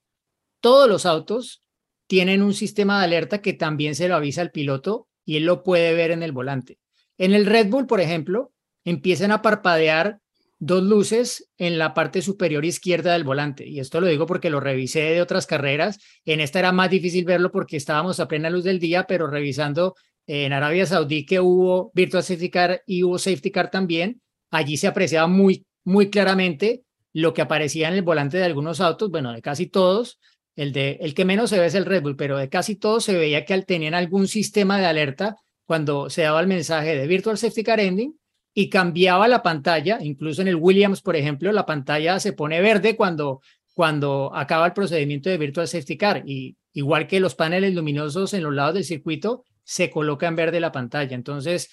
todos 0.59 0.89
los 0.89 1.05
autos 1.05 1.63
tienen 2.09 2.41
un 2.41 2.55
sistema 2.55 2.97
de 2.97 3.05
alerta 3.05 3.39
que 3.39 3.53
también 3.53 3.93
se 3.93 4.07
lo 4.07 4.15
avisa 4.15 4.41
al 4.41 4.49
piloto 4.49 5.07
y 5.25 5.37
él 5.37 5.45
lo 5.45 5.61
puede 5.61 5.93
ver 5.93 6.09
en 6.09 6.23
el 6.23 6.31
volante. 6.31 6.79
En 7.19 7.35
el 7.35 7.45
Red 7.45 7.67
Bull, 7.67 7.85
por 7.85 8.01
ejemplo, 8.01 8.51
empiezan 8.83 9.29
a 9.31 9.43
parpadear 9.43 10.17
dos 10.57 10.81
luces 10.81 11.51
en 11.59 11.77
la 11.77 11.93
parte 11.93 12.23
superior 12.23 12.65
izquierda 12.65 13.13
del 13.13 13.25
volante. 13.25 13.67
Y 13.69 13.79
esto 13.79 14.01
lo 14.01 14.07
digo 14.07 14.25
porque 14.25 14.49
lo 14.49 14.59
revisé 14.59 15.01
de 15.01 15.21
otras 15.21 15.45
carreras. 15.45 15.99
En 16.25 16.39
esta 16.39 16.57
era 16.57 16.71
más 16.71 16.89
difícil 16.89 17.25
verlo 17.25 17.51
porque 17.51 17.77
estábamos 17.77 18.19
a 18.19 18.27
plena 18.27 18.49
luz 18.49 18.63
del 18.63 18.79
día, 18.79 19.05
pero 19.07 19.27
revisando 19.27 19.93
en 20.25 20.51
Arabia 20.51 20.87
Saudí 20.87 21.27
que 21.27 21.39
hubo 21.39 21.91
Virtual 21.93 22.23
Safety 22.23 22.49
Car 22.49 22.81
y 22.87 23.03
hubo 23.03 23.19
Safety 23.19 23.51
Car 23.51 23.69
también, 23.69 24.19
allí 24.49 24.77
se 24.77 24.87
apreciaba 24.87 25.27
muy, 25.27 25.67
muy 25.83 26.09
claramente 26.09 26.81
lo 27.13 27.35
que 27.35 27.43
aparecía 27.43 27.87
en 27.87 27.93
el 27.93 28.01
volante 28.01 28.37
de 28.37 28.45
algunos 28.45 28.81
autos, 28.81 29.11
bueno, 29.11 29.31
de 29.31 29.43
casi 29.43 29.67
todos, 29.67 30.19
el, 30.55 30.73
de, 30.73 30.97
el 31.01 31.13
que 31.13 31.25
menos 31.25 31.49
se 31.49 31.59
ve 31.59 31.65
es 31.67 31.75
el 31.75 31.85
Red 31.85 32.03
Bull, 32.03 32.15
pero 32.15 32.37
de 32.37 32.49
casi 32.49 32.75
todos 32.75 33.03
se 33.03 33.17
veía 33.17 33.45
que 33.45 33.61
tenían 33.61 33.93
algún 33.93 34.27
sistema 34.27 34.77
de 34.77 34.85
alerta 34.85 35.37
cuando 35.65 36.09
se 36.09 36.23
daba 36.23 36.41
el 36.41 36.47
mensaje 36.47 36.95
de 36.95 37.07
Virtual 37.07 37.37
Safety 37.37 37.63
Car 37.63 37.79
Ending 37.79 38.17
y 38.53 38.69
cambiaba 38.69 39.27
la 39.27 39.43
pantalla, 39.43 39.99
incluso 40.01 40.41
en 40.41 40.47
el 40.47 40.55
Williams, 40.55 41.01
por 41.01 41.15
ejemplo, 41.15 41.51
la 41.51 41.65
pantalla 41.65 42.19
se 42.19 42.33
pone 42.33 42.59
verde 42.61 42.95
cuando, 42.95 43.41
cuando 43.73 44.31
acaba 44.35 44.65
el 44.65 44.73
procedimiento 44.73 45.29
de 45.29 45.37
Virtual 45.37 45.67
Safety 45.67 45.97
Car 45.97 46.23
y 46.25 46.57
igual 46.73 47.07
que 47.07 47.19
los 47.19 47.35
paneles 47.35 47.73
luminosos 47.73 48.33
en 48.33 48.43
los 48.43 48.53
lados 48.53 48.73
del 48.73 48.83
circuito, 48.83 49.45
se 49.63 49.89
coloca 49.89 50.27
en 50.27 50.35
verde 50.35 50.59
la 50.59 50.71
pantalla. 50.71 51.15
Entonces, 51.15 51.69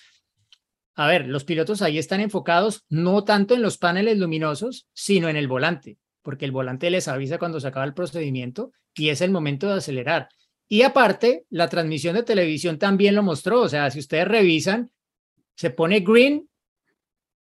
a 0.95 1.07
ver, 1.07 1.27
los 1.27 1.45
pilotos 1.45 1.83
ahí 1.83 1.99
están 1.99 2.20
enfocados 2.20 2.85
no 2.89 3.24
tanto 3.24 3.55
en 3.55 3.62
los 3.62 3.79
paneles 3.79 4.18
luminosos, 4.18 4.87
sino 4.93 5.29
en 5.29 5.37
el 5.37 5.49
volante 5.49 5.99
porque 6.27 6.45
el 6.45 6.51
volante 6.51 6.91
les 6.91 7.07
avisa 7.07 7.39
cuando 7.39 7.61
se 7.61 7.68
acaba 7.68 7.87
el 7.87 7.95
procedimiento 7.95 8.72
y 8.97 9.11
es 9.11 9.20
el 9.20 9.31
momento 9.31 9.68
de 9.68 9.74
acelerar. 9.74 10.29
Y 10.68 10.83
aparte, 10.83 11.47
la 11.51 11.68
transmisión 11.68 12.16
de 12.16 12.24
televisión 12.24 12.81
también 12.81 13.14
lo 13.14 13.22
mostró, 13.22 13.61
o 13.61 13.68
sea, 13.68 13.93
si 13.93 14.01
ustedes 14.01 14.27
revisan, 14.27 14.91
se 15.55 15.70
pone 15.70 16.01
green 16.01 16.51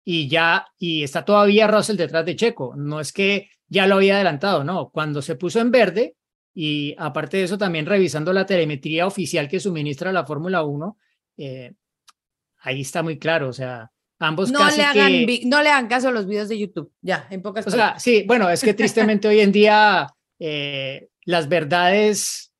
y 0.04 0.28
ya, 0.28 0.66
y 0.76 1.02
está 1.02 1.24
todavía 1.24 1.66
Russell 1.66 1.96
detrás 1.96 2.26
de 2.26 2.36
Checo, 2.36 2.74
no 2.76 3.00
es 3.00 3.10
que 3.10 3.48
ya 3.68 3.86
lo 3.86 3.94
había 3.94 4.16
adelantado, 4.16 4.64
no, 4.64 4.90
cuando 4.90 5.22
se 5.22 5.36
puso 5.36 5.60
en 5.60 5.70
verde, 5.70 6.16
y 6.52 6.94
aparte 6.98 7.38
de 7.38 7.44
eso 7.44 7.56
también 7.56 7.86
revisando 7.86 8.34
la 8.34 8.44
telemetría 8.44 9.06
oficial 9.06 9.48
que 9.48 9.60
suministra 9.60 10.12
la 10.12 10.26
Fórmula 10.26 10.62
1, 10.62 10.98
eh, 11.38 11.72
ahí 12.58 12.82
está 12.82 13.02
muy 13.02 13.18
claro, 13.18 13.48
o 13.48 13.54
sea, 13.54 13.90
Ambos 14.26 14.50
no 14.50 14.58
casi 14.58 14.78
le 14.78 14.84
hagan, 14.84 15.10
que... 15.10 15.40
No 15.44 15.62
le 15.62 15.68
hagan 15.68 15.88
caso 15.88 16.08
a 16.08 16.12
los 16.12 16.26
videos 16.26 16.48
de 16.48 16.58
YouTube, 16.58 16.92
ya, 17.00 17.26
en 17.30 17.42
pocas 17.42 17.66
O 17.66 17.70
sea, 17.70 17.98
sí, 17.98 18.24
bueno, 18.26 18.50
es 18.50 18.62
que 18.62 18.74
tristemente 18.74 19.28
hoy 19.28 19.40
en 19.40 19.52
día 19.52 20.08
eh, 20.38 21.08
las 21.24 21.48
verdades, 21.48 22.52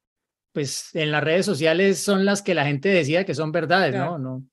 pues 0.53 0.91
en 0.95 1.11
las 1.11 1.23
redes 1.23 1.47
sociales 1.47 2.03
son 2.03 2.25
las 2.25 2.43
que 2.43 2.55
la 2.55 2.65
gente 2.65 2.89
decía 2.89 3.25
que 3.25 3.35
son 3.35 3.53
verdades, 3.53 3.95
¿no? 3.95 4.19
no 4.19 4.45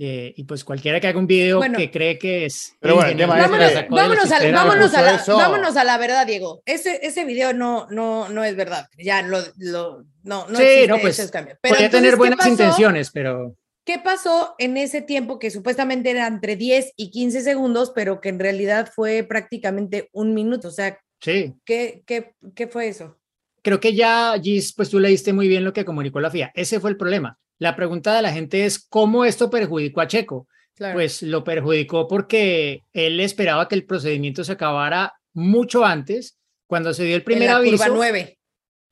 eh, 0.00 0.32
y 0.36 0.44
pues 0.44 0.62
cualquiera 0.62 1.00
que 1.00 1.08
haga 1.08 1.18
un 1.18 1.26
video 1.26 1.60
que 1.60 1.90
cree 1.90 2.16
que 2.18 2.46
es. 2.46 2.76
Pero 2.78 2.94
bueno, 2.94 3.26
vámonos, 3.26 3.50
vámonos, 3.90 4.30
a, 4.30 4.48
vámonos, 4.52 4.94
a 4.94 5.02
la, 5.02 5.24
vámonos, 5.26 5.76
a 5.76 5.82
la, 5.82 5.98
verdad, 5.98 6.24
Diego. 6.24 6.62
Ese, 6.64 7.00
ese 7.02 7.24
video 7.24 7.52
no, 7.52 7.88
no, 7.90 8.28
no 8.28 8.44
es 8.44 8.54
verdad. 8.54 8.86
Ya 8.96 9.22
lo, 9.22 9.40
lo 9.56 10.04
no, 10.22 10.46
no 10.48 10.56
sí, 10.56 10.86
no, 10.86 10.98
pues, 10.98 11.18
ese 11.18 11.32
cambio. 11.32 11.58
Pero 11.60 11.74
podría 11.74 11.90
tener 11.90 12.16
buenas 12.16 12.46
intenciones, 12.46 13.10
pero. 13.10 13.56
¿Qué 13.88 13.98
pasó 13.98 14.54
en 14.58 14.76
ese 14.76 15.00
tiempo 15.00 15.38
que 15.38 15.50
supuestamente 15.50 16.10
era 16.10 16.26
entre 16.26 16.56
10 16.56 16.92
y 16.94 17.10
15 17.10 17.40
segundos, 17.40 17.90
pero 17.94 18.20
que 18.20 18.28
en 18.28 18.38
realidad 18.38 18.92
fue 18.94 19.22
prácticamente 19.22 20.10
un 20.12 20.34
minuto? 20.34 20.68
O 20.68 20.70
sea, 20.70 21.00
sí. 21.22 21.54
¿qué, 21.64 22.02
qué, 22.04 22.34
qué 22.54 22.66
fue 22.68 22.88
eso? 22.88 23.16
Creo 23.62 23.80
que 23.80 23.94
ya, 23.94 24.38
Gis, 24.42 24.74
pues 24.74 24.90
tú 24.90 25.00
leíste 25.00 25.32
muy 25.32 25.48
bien 25.48 25.64
lo 25.64 25.72
que 25.72 25.86
comunicó 25.86 26.20
la 26.20 26.30
FIA. 26.30 26.52
Ese 26.54 26.80
fue 26.80 26.90
el 26.90 26.98
problema. 26.98 27.38
La 27.58 27.74
pregunta 27.76 28.14
de 28.14 28.20
la 28.20 28.30
gente 28.30 28.66
es, 28.66 28.78
¿cómo 28.78 29.24
esto 29.24 29.48
perjudicó 29.48 30.02
a 30.02 30.06
Checo? 30.06 30.48
Pues 30.92 31.22
lo 31.22 31.42
perjudicó 31.42 32.06
porque 32.06 32.84
él 32.92 33.18
esperaba 33.20 33.68
que 33.68 33.74
el 33.74 33.86
procedimiento 33.86 34.44
se 34.44 34.52
acabara 34.52 35.14
mucho 35.32 35.86
antes, 35.86 36.38
cuando 36.66 36.92
se 36.92 37.04
dio 37.04 37.16
el 37.16 37.24
primer 37.24 37.44
en 37.44 37.48
la 37.48 37.56
aviso. 37.56 37.78
Curva 37.78 37.88
9. 37.88 38.38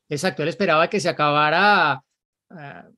Exacto, 0.08 0.42
él 0.42 0.48
esperaba 0.48 0.88
que 0.88 1.00
se 1.00 1.10
acabara 1.10 2.02
uh, 2.48 2.95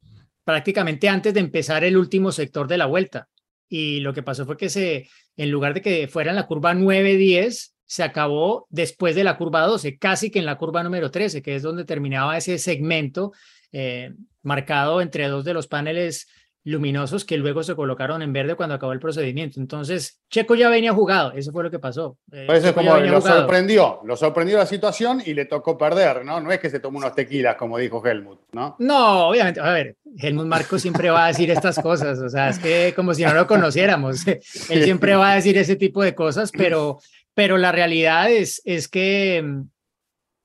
prácticamente 0.49 1.11
antes 1.11 1.35
de 1.35 1.41
empezar 1.41 1.85
el 1.85 1.99
último 1.99 2.33
sector 2.33 2.69
de 2.69 2.79
la 2.79 2.87
vuelta. 2.87 3.29
Y 3.69 4.01
lo 4.01 4.15
que 4.15 4.23
pasó 4.23 4.47
fue 4.47 4.57
que 4.57 4.71
se, 4.71 5.07
en 5.37 5.51
lugar 5.51 5.75
de 5.75 5.83
que 5.83 6.09
fuera 6.09 6.31
en 6.31 6.37
la 6.37 6.47
curva 6.47 6.73
9-10, 6.73 7.75
se 7.85 8.03
acabó 8.03 8.67
después 8.71 9.15
de 9.15 9.25
la 9.25 9.37
curva 9.37 9.67
12, 9.67 9.99
casi 9.99 10.31
que 10.31 10.39
en 10.39 10.47
la 10.47 10.57
curva 10.57 10.83
número 10.83 11.11
13, 11.11 11.43
que 11.43 11.55
es 11.55 11.63
donde 11.63 11.85
terminaba 11.85 12.35
ese 12.39 12.57
segmento 12.57 13.33
eh, 13.73 14.15
marcado 14.41 15.03
entre 15.03 15.29
dos 15.29 15.45
de 15.45 15.53
los 15.53 15.67
paneles 15.67 16.29
luminosos 16.69 17.25
que 17.25 17.37
luego 17.37 17.63
se 17.63 17.75
colocaron 17.75 18.23
en 18.23 18.33
verde 18.33 18.55
cuando 18.55 18.75
acabó 18.75 18.93
el 18.93 19.01
procedimiento. 19.01 19.61
Entonces, 19.61 20.21
Checo 20.31 20.55
ya 20.55 20.69
venía 20.69 20.93
jugado, 20.93 21.33
eso 21.33 21.51
fue 21.51 21.65
lo 21.65 21.71
que 21.71 21.79
pasó. 21.79 22.19
Eh, 22.31 22.45
pues 22.47 22.59
eso 22.59 22.69
es 22.69 22.75
como 22.75 22.97
lo 22.97 23.21
sorprendió, 23.21 24.01
lo 24.05 24.17
sorprendió 24.17 24.59
la 24.59 24.67
situación 24.67 25.23
y 25.25 25.35
le 25.35 25.47
tocó 25.47 25.79
perder, 25.79 26.25
¿no? 26.25 26.41
No 26.41 26.53
es 26.53 26.59
que 26.59 26.71
se 26.71 26.81
tomó 26.81 26.99
unos 26.99 27.15
tequilas, 27.15 27.57
como 27.57 27.79
dijo 27.79 28.05
Helmut, 28.05 28.41
¿no? 28.53 28.77
No, 28.79 29.29
obviamente, 29.29 29.61
a 29.61 29.73
ver, 29.73 29.97
Helmut 30.19 30.47
Marco 30.47 30.79
siempre 30.79 31.11
va 31.11 31.25
a 31.25 31.29
decir 31.29 31.51
estas 31.51 31.79
cosas, 31.81 32.19
o 32.19 32.29
sea, 32.29 32.51
es 32.51 32.59
que 32.59 32.93
como 32.95 33.15
si 33.15 33.25
no 33.25 33.35
lo 33.35 33.47
conociéramos, 33.47 34.27
él 34.27 34.85
siempre 34.85 35.17
va 35.17 35.33
a 35.33 35.35
decir 35.37 35.57
ese 35.57 35.77
tipo 35.77 36.03
de 36.03 36.15
cosas, 36.15 36.51
pero, 36.53 37.01
pero 37.35 37.57
la 37.57 37.73
realidad 37.73 38.31
es, 38.31 38.61
es 38.65 38.89
que 38.89 39.65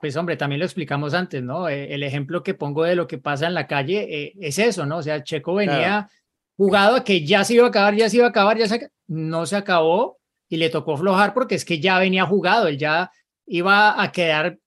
pues 0.04 0.18
hombre, 0.18 0.36
también 0.36 0.60
lo 0.60 0.66
explicamos 0.66 1.14
antes, 1.14 1.42
¿no? 1.42 1.70
Eh, 1.70 1.94
el 1.94 2.04
ejemplo 2.04 2.44
que 2.44 2.54
pongo 2.54 2.84
de 2.84 2.94
lo 2.94 3.08
que 3.08 3.20
pasa 3.20 3.48
en 3.48 3.54
la 3.54 3.68
calle 3.68 4.06
eh, 4.10 4.34
es 4.38 4.60
eso, 4.60 4.86
¿no? 4.86 4.98
O 4.98 5.02
sea, 5.02 5.24
Checo 5.24 5.54
venía 5.54 6.10
jugado 6.58 6.98
a 6.98 7.04
que 7.06 7.26
ya 7.26 7.46
se 7.46 7.54
iba 7.54 7.68
a 7.68 7.70
acabar, 7.70 7.96
ya 7.96 8.10
se 8.10 8.18
iba 8.18 8.26
a 8.26 8.30
acabar, 8.30 8.58
ya 8.58 8.68
se 8.68 8.90
no 9.08 9.46
se 9.46 9.56
acabó 9.56 10.20
y 10.50 10.58
le 10.58 10.70
tocó 10.70 10.98
flojar 10.98 11.34
porque 11.34 11.56
es 11.56 11.64
que 11.64 11.80
ya 11.80 12.00
venía 12.00 12.26
jugado, 12.26 12.68
él 12.68 12.78
ya 12.78 13.12
iba 13.46 14.04
a 14.04 14.12
quedar 14.12 14.58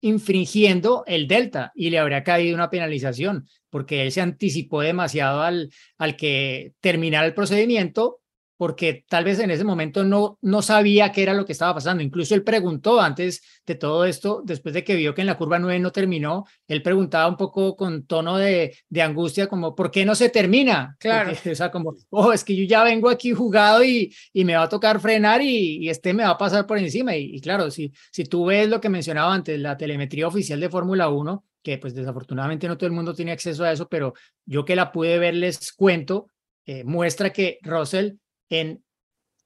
infringiendo 0.00 1.02
el 1.08 1.26
delta 1.26 1.72
y 1.74 1.90
le 1.90 1.98
habría 1.98 2.22
caído 2.22 2.54
una 2.54 2.70
penalización 2.70 3.48
porque 3.70 4.02
él 4.02 4.12
se 4.12 4.20
anticipó 4.20 4.80
demasiado 4.80 5.42
al, 5.42 5.72
al 5.98 6.14
que 6.14 6.74
terminara 6.78 7.26
el 7.26 7.34
procedimiento 7.34 8.20
porque 8.56 9.04
tal 9.08 9.24
vez 9.24 9.38
en 9.38 9.50
ese 9.50 9.64
momento 9.64 10.04
no, 10.04 10.38
no 10.42 10.62
sabía 10.62 11.10
qué 11.12 11.22
era 11.22 11.34
lo 11.34 11.44
que 11.44 11.52
estaba 11.52 11.74
pasando. 11.74 12.02
Incluso 12.02 12.34
él 12.34 12.44
preguntó 12.44 13.00
antes 13.00 13.42
de 13.66 13.74
todo 13.74 14.04
esto, 14.04 14.42
después 14.44 14.74
de 14.74 14.84
que 14.84 14.94
vio 14.94 15.14
que 15.14 15.22
en 15.22 15.26
la 15.26 15.36
curva 15.36 15.58
9 15.58 15.78
no 15.80 15.90
terminó, 15.90 16.44
él 16.68 16.82
preguntaba 16.82 17.28
un 17.28 17.36
poco 17.36 17.76
con 17.76 18.06
tono 18.06 18.36
de, 18.36 18.76
de 18.88 19.02
angustia, 19.02 19.46
como, 19.46 19.74
¿por 19.74 19.90
qué 19.90 20.04
no 20.04 20.14
se 20.14 20.28
termina? 20.28 20.96
Claro. 21.04 21.32
o 21.32 21.54
sea, 21.54 21.70
como, 21.70 21.94
oh, 22.10 22.32
es 22.32 22.44
que 22.44 22.56
yo 22.56 22.64
ya 22.64 22.82
vengo 22.82 23.10
aquí 23.10 23.32
jugado 23.32 23.84
y, 23.84 24.14
y 24.32 24.44
me 24.44 24.56
va 24.56 24.62
a 24.62 24.68
tocar 24.68 25.00
frenar 25.00 25.42
y, 25.42 25.88
este 25.88 26.14
me 26.14 26.22
va 26.22 26.30
a 26.30 26.38
pasar 26.38 26.66
por 26.66 26.78
encima. 26.78 27.14
Y, 27.14 27.40
claro, 27.40 27.70
si, 27.70 27.92
si 28.10 28.24
tú 28.24 28.46
ves 28.46 28.68
lo 28.68 28.80
que 28.80 28.88
mencionaba 28.88 29.34
antes, 29.34 29.60
la 29.60 29.76
telemetría 29.76 30.26
oficial 30.26 30.60
de 30.60 30.70
Fórmula 30.70 31.08
1, 31.10 31.44
que 31.62 31.78
pues 31.78 31.94
desafortunadamente 31.94 32.68
no 32.68 32.76
todo 32.76 32.86
el 32.86 32.92
mundo 32.92 33.14
tiene 33.14 33.32
acceso 33.32 33.64
a 33.64 33.72
eso, 33.72 33.88
pero 33.88 34.14
yo 34.44 34.64
que 34.64 34.76
la 34.76 34.92
pude 34.92 35.18
ver 35.18 35.34
les 35.34 35.72
cuento, 35.72 36.28
eh, 36.66 36.84
muestra 36.84 37.30
que 37.30 37.58
Russell 37.62 38.14
en 38.48 38.84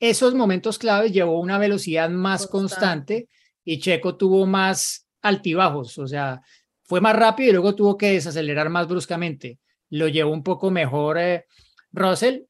esos 0.01 0.35
momentos 0.35 0.79
claves 0.79 1.13
llevó 1.13 1.41
una 1.41 1.59
velocidad 1.59 2.11
más 2.11 2.47
constante. 2.47 3.29
y 3.65 3.81
Checo 3.81 4.17
tuvo 4.17 4.47
más 4.47 5.07
altibajos, 5.21 5.99
o 5.99 6.07
sea, 6.07 6.41
fue 6.85 7.03
más 7.03 7.15
rápido 7.15 7.51
y 7.51 7.53
luego 7.53 7.75
tuvo 7.75 7.99
que 7.99 8.13
desacelerar 8.13 8.71
más 8.71 8.89
bruscamente. 8.89 9.59
Lo 9.91 10.09
llevó 10.09 10.33
un 10.33 10.43
poco 10.43 10.71
mejor 10.71 11.19
eh, 11.19 11.45
Russell, 11.93 12.45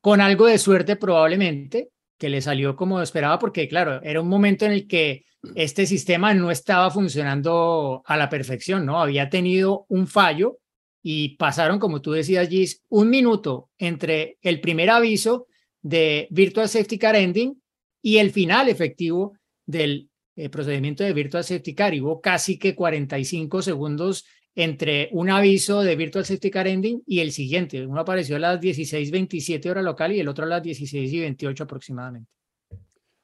con 0.00 0.20
algo 0.20 0.46
de 0.46 0.58
suerte 0.58 0.94
probablemente, 0.94 1.90
que 2.18 2.28
le 2.28 2.40
salió 2.40 2.76
como 2.76 3.02
esperaba, 3.02 3.38
porque 3.38 3.68
claro, 3.68 4.00
era 4.02 4.20
un 4.20 4.28
momento 4.28 4.64
en 4.64 4.72
el 4.72 4.86
que 4.86 5.24
este 5.56 5.86
sistema 5.86 6.32
no 6.34 6.50
estaba 6.50 6.90
funcionando 6.90 8.02
a 8.06 8.16
la 8.16 8.28
perfección, 8.28 8.86
¿no? 8.86 9.00
Había 9.00 9.28
tenido 9.28 9.86
un 9.88 10.06
fallo 10.06 10.58
y 11.02 11.36
pasaron, 11.36 11.78
como 11.78 12.00
tú 12.00 12.12
decías, 12.12 12.48
Gis, 12.48 12.82
un 12.88 13.10
minuto 13.10 13.70
entre 13.76 14.38
el 14.40 14.60
primer 14.60 14.90
aviso 14.90 15.48
de 15.84 16.26
Virtual 16.30 16.68
Safety 16.68 16.98
Car 16.98 17.14
Ending 17.14 17.60
y 18.02 18.16
el 18.16 18.32
final 18.32 18.68
efectivo 18.68 19.36
del 19.66 20.08
eh, 20.34 20.48
procedimiento 20.48 21.04
de 21.04 21.12
Virtual 21.12 21.44
Safety 21.44 21.74
Car. 21.74 21.94
Y 21.94 22.00
hubo 22.00 22.20
casi 22.20 22.58
que 22.58 22.74
45 22.74 23.62
segundos 23.62 24.24
entre 24.56 25.10
un 25.12 25.30
aviso 25.30 25.82
de 25.82 25.94
Virtual 25.94 26.24
Safety 26.24 26.50
Car 26.50 26.66
Ending 26.66 27.02
y 27.06 27.20
el 27.20 27.32
siguiente. 27.32 27.86
Uno 27.86 28.00
apareció 28.00 28.36
a 28.36 28.38
las 28.38 28.60
16.27 28.60 29.70
hora 29.70 29.82
local 29.82 30.12
y 30.12 30.20
el 30.20 30.28
otro 30.28 30.46
a 30.46 30.48
las 30.48 30.62
16.28 30.62 31.60
aproximadamente. 31.60 32.30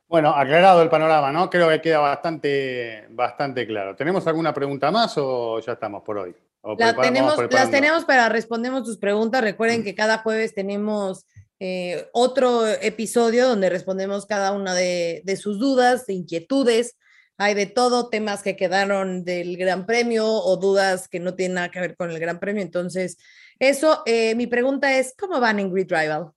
Bueno, 0.06 0.34
aclarado 0.34 0.82
el 0.82 0.88
panorama, 0.88 1.32
¿no? 1.32 1.48
Creo 1.48 1.68
que 1.68 1.80
queda 1.80 2.00
bastante, 2.00 3.06
bastante 3.10 3.66
claro. 3.66 3.96
¿Tenemos 3.96 4.26
alguna 4.26 4.52
pregunta 4.52 4.90
más 4.90 5.14
o 5.16 5.60
ya 5.60 5.72
estamos 5.72 6.02
por 6.02 6.18
hoy? 6.18 6.34
tenemos, 7.00 7.38
las 7.50 7.70
tenemos 7.70 8.04
para 8.04 8.28
respondemos 8.28 8.82
tus 8.82 8.98
preguntas. 8.98 9.40
Recuerden 9.40 9.80
mm. 9.80 9.84
que 9.84 9.94
cada 9.94 10.18
jueves 10.18 10.52
tenemos 10.52 11.24
eh, 11.62 12.08
otro 12.14 12.66
episodio 12.66 13.46
donde 13.46 13.68
respondemos 13.68 14.24
cada 14.24 14.52
una 14.52 14.74
de, 14.74 15.22
sus 15.38 15.58
dudas, 15.58 16.06
de 16.06 16.14
inquietudes. 16.14 16.96
Hay 17.36 17.54
de 17.54 17.66
todo, 17.66 18.08
temas 18.08 18.42
que 18.42 18.56
quedaron 18.56 19.24
del 19.24 19.58
Gran 19.58 19.84
Premio 19.84 20.26
o 20.26 20.56
dudas 20.56 21.06
que 21.06 21.20
no 21.20 21.34
tienen 21.34 21.56
nada 21.56 21.70
que 21.70 21.80
ver 21.80 21.96
con 21.96 22.10
el 22.10 22.18
Gran 22.18 22.40
Premio. 22.40 22.62
Entonces, 22.62 23.18
eso, 23.58 24.02
eh, 24.06 24.34
mi 24.34 24.46
pregunta 24.46 24.98
es, 24.98 25.14
¿cómo 25.18 25.38
van 25.38 25.58
en 25.58 25.70
Grid 25.72 25.90
Rival? 25.90 26.30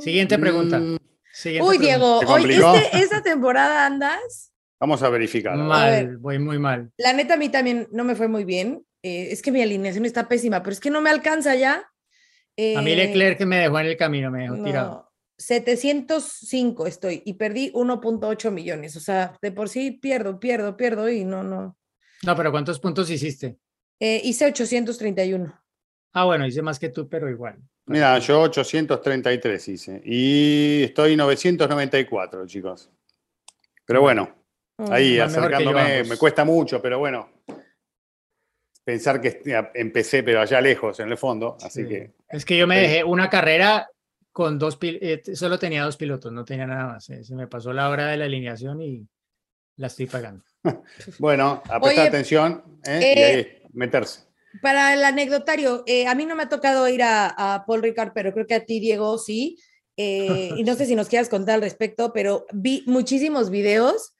Siguiente 0.00 0.38
pregunta. 0.38 0.78
Mm. 0.78 0.98
Uy, 1.60 1.76
Diego, 1.76 2.20
hoy 2.20 2.50
este, 2.50 2.98
esta 2.98 3.22
temporada 3.22 3.84
andas. 3.84 4.52
Vamos 4.80 5.02
a 5.02 5.10
verificar. 5.10 5.54
Mal, 5.54 6.16
voy 6.16 6.38
muy 6.38 6.58
mal. 6.58 6.90
La 6.96 7.12
neta, 7.12 7.34
a 7.34 7.36
mí 7.36 7.50
también 7.50 7.88
no 7.92 8.04
me 8.04 8.14
fue 8.14 8.28
muy 8.28 8.44
bien. 8.44 8.86
Eh, 9.02 9.28
es 9.32 9.42
que 9.42 9.52
mi 9.52 9.60
alineación 9.60 10.06
está 10.06 10.28
pésima, 10.28 10.62
pero 10.62 10.72
es 10.72 10.80
que 10.80 10.90
no 10.90 11.02
me 11.02 11.10
alcanza 11.10 11.54
ya 11.54 11.86
a 12.56 12.82
mí 12.82 12.94
Leclerc 12.94 13.38
que 13.38 13.46
me 13.46 13.58
dejó 13.58 13.78
en 13.80 13.86
el 13.86 13.96
camino, 13.96 14.30
me 14.30 14.42
dejó 14.42 14.62
tirado. 14.62 15.06
705 15.38 16.86
estoy 16.86 17.22
y 17.24 17.34
perdí 17.34 17.70
1.8 17.72 18.50
millones. 18.50 18.96
O 18.96 19.00
sea, 19.00 19.36
de 19.40 19.52
por 19.52 19.68
sí 19.68 19.90
pierdo, 19.90 20.40
pierdo, 20.40 20.76
pierdo 20.76 21.08
y 21.08 21.24
no, 21.24 21.42
no. 21.42 21.76
No, 22.22 22.36
pero 22.36 22.50
¿cuántos 22.50 22.80
puntos 22.80 23.10
hiciste? 23.10 23.58
Eh, 24.00 24.20
hice 24.24 24.46
831. 24.46 25.62
Ah, 26.12 26.24
bueno, 26.24 26.46
hice 26.46 26.62
más 26.62 26.78
que 26.78 26.88
tú, 26.88 27.08
pero 27.08 27.28
igual. 27.28 27.58
Mira, 27.86 28.18
yo 28.18 28.40
833 28.40 29.68
hice 29.68 30.02
y 30.04 30.84
estoy 30.84 31.16
994, 31.16 32.46
chicos. 32.46 32.90
Pero 33.84 34.00
bueno, 34.00 34.34
mm. 34.78 34.92
ahí 34.92 35.18
acercándome, 35.18 36.04
me 36.04 36.16
cuesta 36.16 36.44
mucho, 36.44 36.80
pero 36.80 36.98
bueno, 36.98 37.28
pensar 38.86 39.20
que 39.20 39.42
empecé, 39.74 40.22
pero 40.22 40.40
allá 40.40 40.60
lejos, 40.60 41.00
en 41.00 41.08
el 41.08 41.18
fondo. 41.18 41.56
Así 41.60 41.88
que. 41.88 42.12
Es 42.28 42.44
que 42.44 42.56
yo 42.56 42.68
me 42.68 42.80
dejé 42.80 43.02
una 43.02 43.28
carrera 43.28 43.90
con 44.30 44.60
dos 44.60 44.78
eh, 44.80 45.22
solo 45.34 45.58
tenía 45.58 45.82
dos 45.82 45.96
pilotos, 45.96 46.32
no 46.32 46.44
tenía 46.44 46.68
nada 46.68 46.92
más. 46.92 47.10
Eh, 47.10 47.24
se 47.24 47.34
me 47.34 47.48
pasó 47.48 47.72
la 47.72 47.88
hora 47.88 48.06
de 48.06 48.16
la 48.16 48.26
alineación 48.26 48.80
y 48.80 49.08
la 49.76 49.88
estoy 49.88 50.06
pagando. 50.06 50.44
bueno, 51.18 51.62
a 51.68 51.80
prestar 51.80 52.06
atención 52.06 52.62
¿eh? 52.84 53.14
y 53.16 53.20
ahí 53.20 53.62
meterse. 53.72 54.20
Para 54.62 54.94
el 54.94 55.04
anecdotario, 55.04 55.84
a 56.06 56.14
mí 56.14 56.24
no 56.24 56.36
me 56.36 56.44
ha 56.44 56.48
tocado 56.48 56.88
ir 56.88 57.02
a, 57.02 57.64
Paul 57.66 57.82
Ricard, 57.82 58.12
pero 58.14 58.32
creo 58.32 58.46
que 58.46 58.54
a 58.54 58.64
ti, 58.64 58.78
Diego, 58.78 59.18
sí. 59.18 59.58
y 59.96 60.62
no 60.64 60.76
sé 60.76 60.86
si 60.86 60.94
nos 60.94 61.08
quieras 61.08 61.28
contar 61.28 61.56
al 61.56 61.62
respecto, 61.62 62.12
pero 62.12 62.46
vi 62.52 62.84
muchísimos 62.86 63.50
videos. 63.50 64.14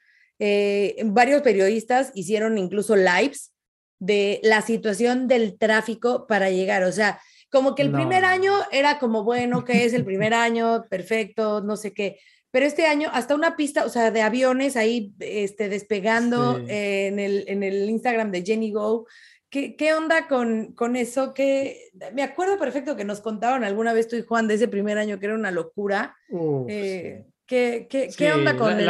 varios 1.05 1.41
periodistas 1.43 2.11
hicieron 2.15 2.59
incluso 2.59 2.97
lives 2.97 3.53
de 3.99 4.41
la 4.43 4.63
situación 4.63 5.29
del 5.29 5.59
tráfico 5.59 6.27
para 6.27 6.51
llegar. 6.51 6.83
O 6.85 6.93
sea, 6.93 7.21
como 7.51 7.75
que 7.75 7.83
el 7.83 7.93
primer 7.93 8.25
año 8.25 8.53
era 8.73 8.99
como, 8.99 9.25
bueno, 9.25 9.65
que 9.65 9.85
es 9.85 9.93
el 9.93 10.05
primer 10.05 10.35
año, 10.35 10.85
perfecto, 10.91 11.63
no 11.63 11.77
sé 11.77 11.93
qué. 11.93 12.19
Pero 12.51 12.67
este 12.67 12.87
año, 12.87 13.11
hasta 13.13 13.35
una 13.35 13.57
pista, 13.57 13.85
o 13.85 13.89
sea, 13.89 14.11
de 14.11 14.23
aviones 14.23 14.77
ahí 14.77 15.13
este, 15.21 15.69
despegando 15.69 16.59
en, 16.69 17.19
el, 17.19 17.45
en 17.49 17.63
el 17.63 17.89
Instagram 17.91 18.31
de 18.31 18.43
Jenny 18.43 18.73
Go. 18.73 19.07
¿Qué, 19.49 19.77
qué 19.77 19.95
onda 19.95 20.27
con, 20.27 20.73
con 20.73 20.97
eso? 20.97 21.35
Que 21.35 21.91
me 22.15 22.23
acuerdo 22.23 22.59
perfecto 22.59 22.97
que 22.97 23.05
nos 23.05 23.21
contaban 23.21 23.63
alguna 23.63 23.93
vez 23.93 24.09
tú 24.09 24.17
y 24.17 24.23
Juan 24.23 24.49
de 24.49 24.55
ese 24.55 24.69
primer 24.69 24.99
año 24.99 25.19
que 25.19 25.27
era 25.27 25.35
una 25.35 25.51
locura. 25.51 26.17
Eh, 26.69 27.27
¿qué, 27.47 27.87
qué, 27.89 28.11
¿qué, 28.17 28.33
onda 28.33 28.57
con 28.57 28.73
la, 28.73 28.79
el, 28.79 28.87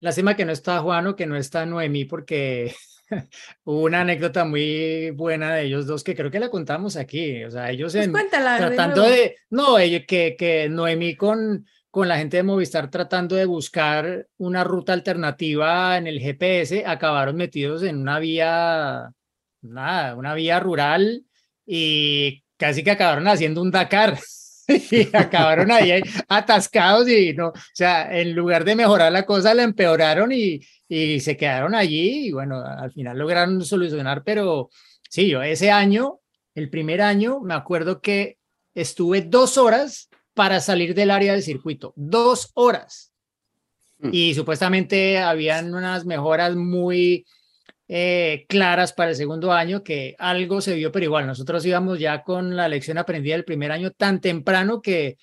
lástima, 0.00 0.36
que 0.36 0.44
no 0.44 0.52
está 0.52 0.80
Juan 0.80 1.06
o 1.06 1.16
que 1.16 1.26
no 1.26 1.36
está 1.36 1.64
Noemí 1.66 2.06
porque 2.06 2.74
una 3.64 4.00
anécdota 4.00 4.44
muy 4.44 5.10
buena 5.10 5.54
de 5.54 5.64
ellos 5.64 5.86
dos 5.86 6.04
que 6.04 6.14
creo 6.14 6.30
que 6.30 6.40
la 6.40 6.50
contamos 6.50 6.96
aquí. 6.96 7.44
O 7.44 7.50
sea, 7.50 7.70
ellos 7.70 7.92
pues 7.92 8.10
tratando 8.30 9.02
de, 9.02 9.36
no, 9.50 9.78
ellos, 9.78 10.02
que, 10.06 10.36
que 10.38 10.68
Noemí 10.68 11.16
con, 11.16 11.66
con 11.90 12.08
la 12.08 12.18
gente 12.18 12.38
de 12.38 12.42
Movistar 12.42 12.90
tratando 12.90 13.36
de 13.36 13.44
buscar 13.44 14.26
una 14.38 14.64
ruta 14.64 14.92
alternativa 14.92 15.96
en 15.96 16.06
el 16.06 16.18
GPS, 16.18 16.84
acabaron 16.84 17.36
metidos 17.36 17.82
en 17.84 17.98
una 17.98 18.18
vía, 18.18 19.10
nada, 19.62 20.16
una 20.16 20.34
vía 20.34 20.58
rural 20.58 21.24
y 21.64 22.42
casi 22.56 22.82
que 22.82 22.90
acabaron 22.90 23.28
haciendo 23.28 23.62
un 23.62 23.70
Dakar. 23.70 24.18
y 24.90 25.16
acabaron 25.16 25.70
ahí 25.70 26.02
atascados 26.28 27.08
y 27.08 27.32
no, 27.34 27.48
o 27.48 27.52
sea, 27.72 28.18
en 28.18 28.34
lugar 28.34 28.64
de 28.64 28.76
mejorar 28.76 29.12
la 29.12 29.24
cosa, 29.26 29.54
la 29.54 29.62
empeoraron 29.62 30.32
y, 30.32 30.60
y 30.88 31.20
se 31.20 31.36
quedaron 31.36 31.74
allí 31.74 32.28
y 32.28 32.32
bueno, 32.32 32.62
al 32.64 32.92
final 32.92 33.18
lograron 33.18 33.64
solucionar, 33.64 34.22
pero 34.24 34.70
sí, 35.08 35.28
yo 35.28 35.42
ese 35.42 35.70
año, 35.70 36.20
el 36.54 36.70
primer 36.70 37.02
año, 37.02 37.40
me 37.40 37.54
acuerdo 37.54 38.00
que 38.00 38.38
estuve 38.74 39.22
dos 39.22 39.58
horas 39.58 40.08
para 40.34 40.60
salir 40.60 40.94
del 40.94 41.10
área 41.10 41.32
del 41.32 41.42
circuito, 41.42 41.92
dos 41.96 42.50
horas. 42.54 43.12
Mm. 43.98 44.10
Y 44.12 44.34
supuestamente 44.34 45.18
habían 45.18 45.74
unas 45.74 46.04
mejoras 46.04 46.56
muy 46.56 47.24
eh, 47.88 48.46
claras 48.48 48.92
para 48.92 49.10
el 49.10 49.16
segundo 49.16 49.52
año, 49.52 49.82
que 49.82 50.16
algo 50.18 50.60
se 50.60 50.74
vio, 50.74 50.90
pero 50.92 51.04
igual 51.04 51.26
nosotros 51.26 51.64
íbamos 51.66 51.98
ya 51.98 52.22
con 52.22 52.56
la 52.56 52.68
lección 52.68 52.98
aprendida 52.98 53.34
del 53.34 53.44
primer 53.44 53.72
año 53.72 53.90
tan 53.90 54.20
temprano 54.20 54.80
que, 54.80 55.16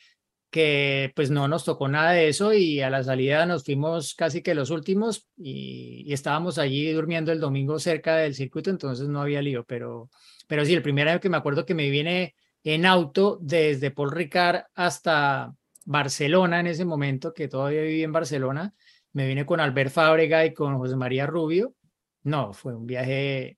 que 0.52 1.12
pues 1.16 1.32
no 1.32 1.48
nos 1.48 1.64
tocó 1.64 1.88
nada 1.88 2.12
de 2.12 2.28
eso 2.28 2.54
y 2.54 2.82
a 2.82 2.90
la 2.90 3.04
salida 3.04 3.46
nos 3.46 3.64
fuimos 3.64 4.14
casi 4.14 4.44
que 4.44 4.54
los 4.54 4.70
últimos 4.70 5.28
y, 5.38 6.12
estábamos 6.14 6.58
allí 6.58 6.92
durmiendo 6.92 7.32
el 7.32 7.40
domingo 7.40 7.80
cerca 7.80 8.18
del 8.18 8.36
circuito, 8.36 8.70
entonces 8.70 9.08
no 9.08 9.22
había 9.22 9.42
lío, 9.42 9.64
pero, 9.66 10.10
pero 10.48 10.66
sí, 10.66 10.74
el 10.74 10.82
primer 10.84 11.08
año 11.08 11.22
que 11.22 11.30
me 11.30 11.38
acuerdo 11.38 11.66
que 11.66 11.74
me 11.74 11.90
viene 11.90 12.36
en 12.64 12.86
auto 12.86 13.40
desde 13.42 13.92
Paul 13.92 14.12
Ricard 14.12 14.64
hasta 14.76 15.56
Barcelona 15.86 16.60
en 16.60 16.68
ese 16.68 16.86
momento, 16.86 17.34
que 17.34 17.48
todavía 17.48 17.82
viví 17.82 18.04
en 18.04 18.12
Barcelona, 18.12 18.74
me 19.14 19.28
vine 19.28 19.46
con 19.46 19.60
Albert 19.60 19.92
Fábrega 19.92 20.46
y 20.46 20.54
con 20.54 20.78
José 20.78 20.96
María 20.96 21.26
Rubio. 21.26 21.76
No, 22.24 22.54
fue 22.54 22.76
un 22.76 22.86
viaje 22.86 23.58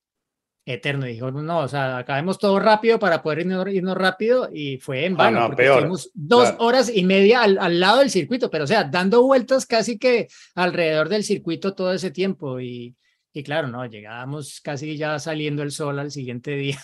eterno. 0.66 1.05
Dijo, 1.05 1.32
no, 1.32 1.59
o 1.59 1.68
sea, 1.68 1.97
acabemos 1.97 2.38
todo 2.39 2.59
rápido 2.59 2.99
para 2.99 3.22
poder 3.22 3.39
irnos, 3.39 3.68
irnos 3.68 3.97
rápido 3.97 4.49
y 4.53 4.78
fue 4.78 5.05
en 5.05 5.14
Ah, 5.14 5.18
vano, 5.26 5.39
no, 5.41 5.45
porque 5.47 5.64
peor, 5.64 5.76
estuvimos 5.78 6.11
dos 6.14 6.49
claro. 6.49 6.64
horas 6.66 6.91
y 6.93 7.03
media 7.03 7.43
al, 7.43 7.57
al 7.57 7.80
lado 7.80 7.99
del 7.99 8.09
circuito, 8.09 8.49
pero 8.49 8.64
o 8.64 8.68
sea, 8.68 8.84
dando 8.86 9.24
vueltas 9.24 9.66
casi 9.66 9.97
que 9.97 10.28
alrededor 10.55 11.09
del 11.09 11.24
circuito 11.24 11.74
todo 11.76 11.93
ese 11.93 12.11
tiempo 12.11 12.59
y, 12.59 12.95
y 13.34 13.43
claro, 13.43 13.68
no, 13.68 13.86
llegábamos 13.86 14.61
casi 14.61 14.95
ya 14.97 15.20
saliendo 15.20 15.64
el 15.64 15.72
sol 15.72 15.99
al 15.99 16.11
siguiente 16.11 16.51
día 16.55 16.80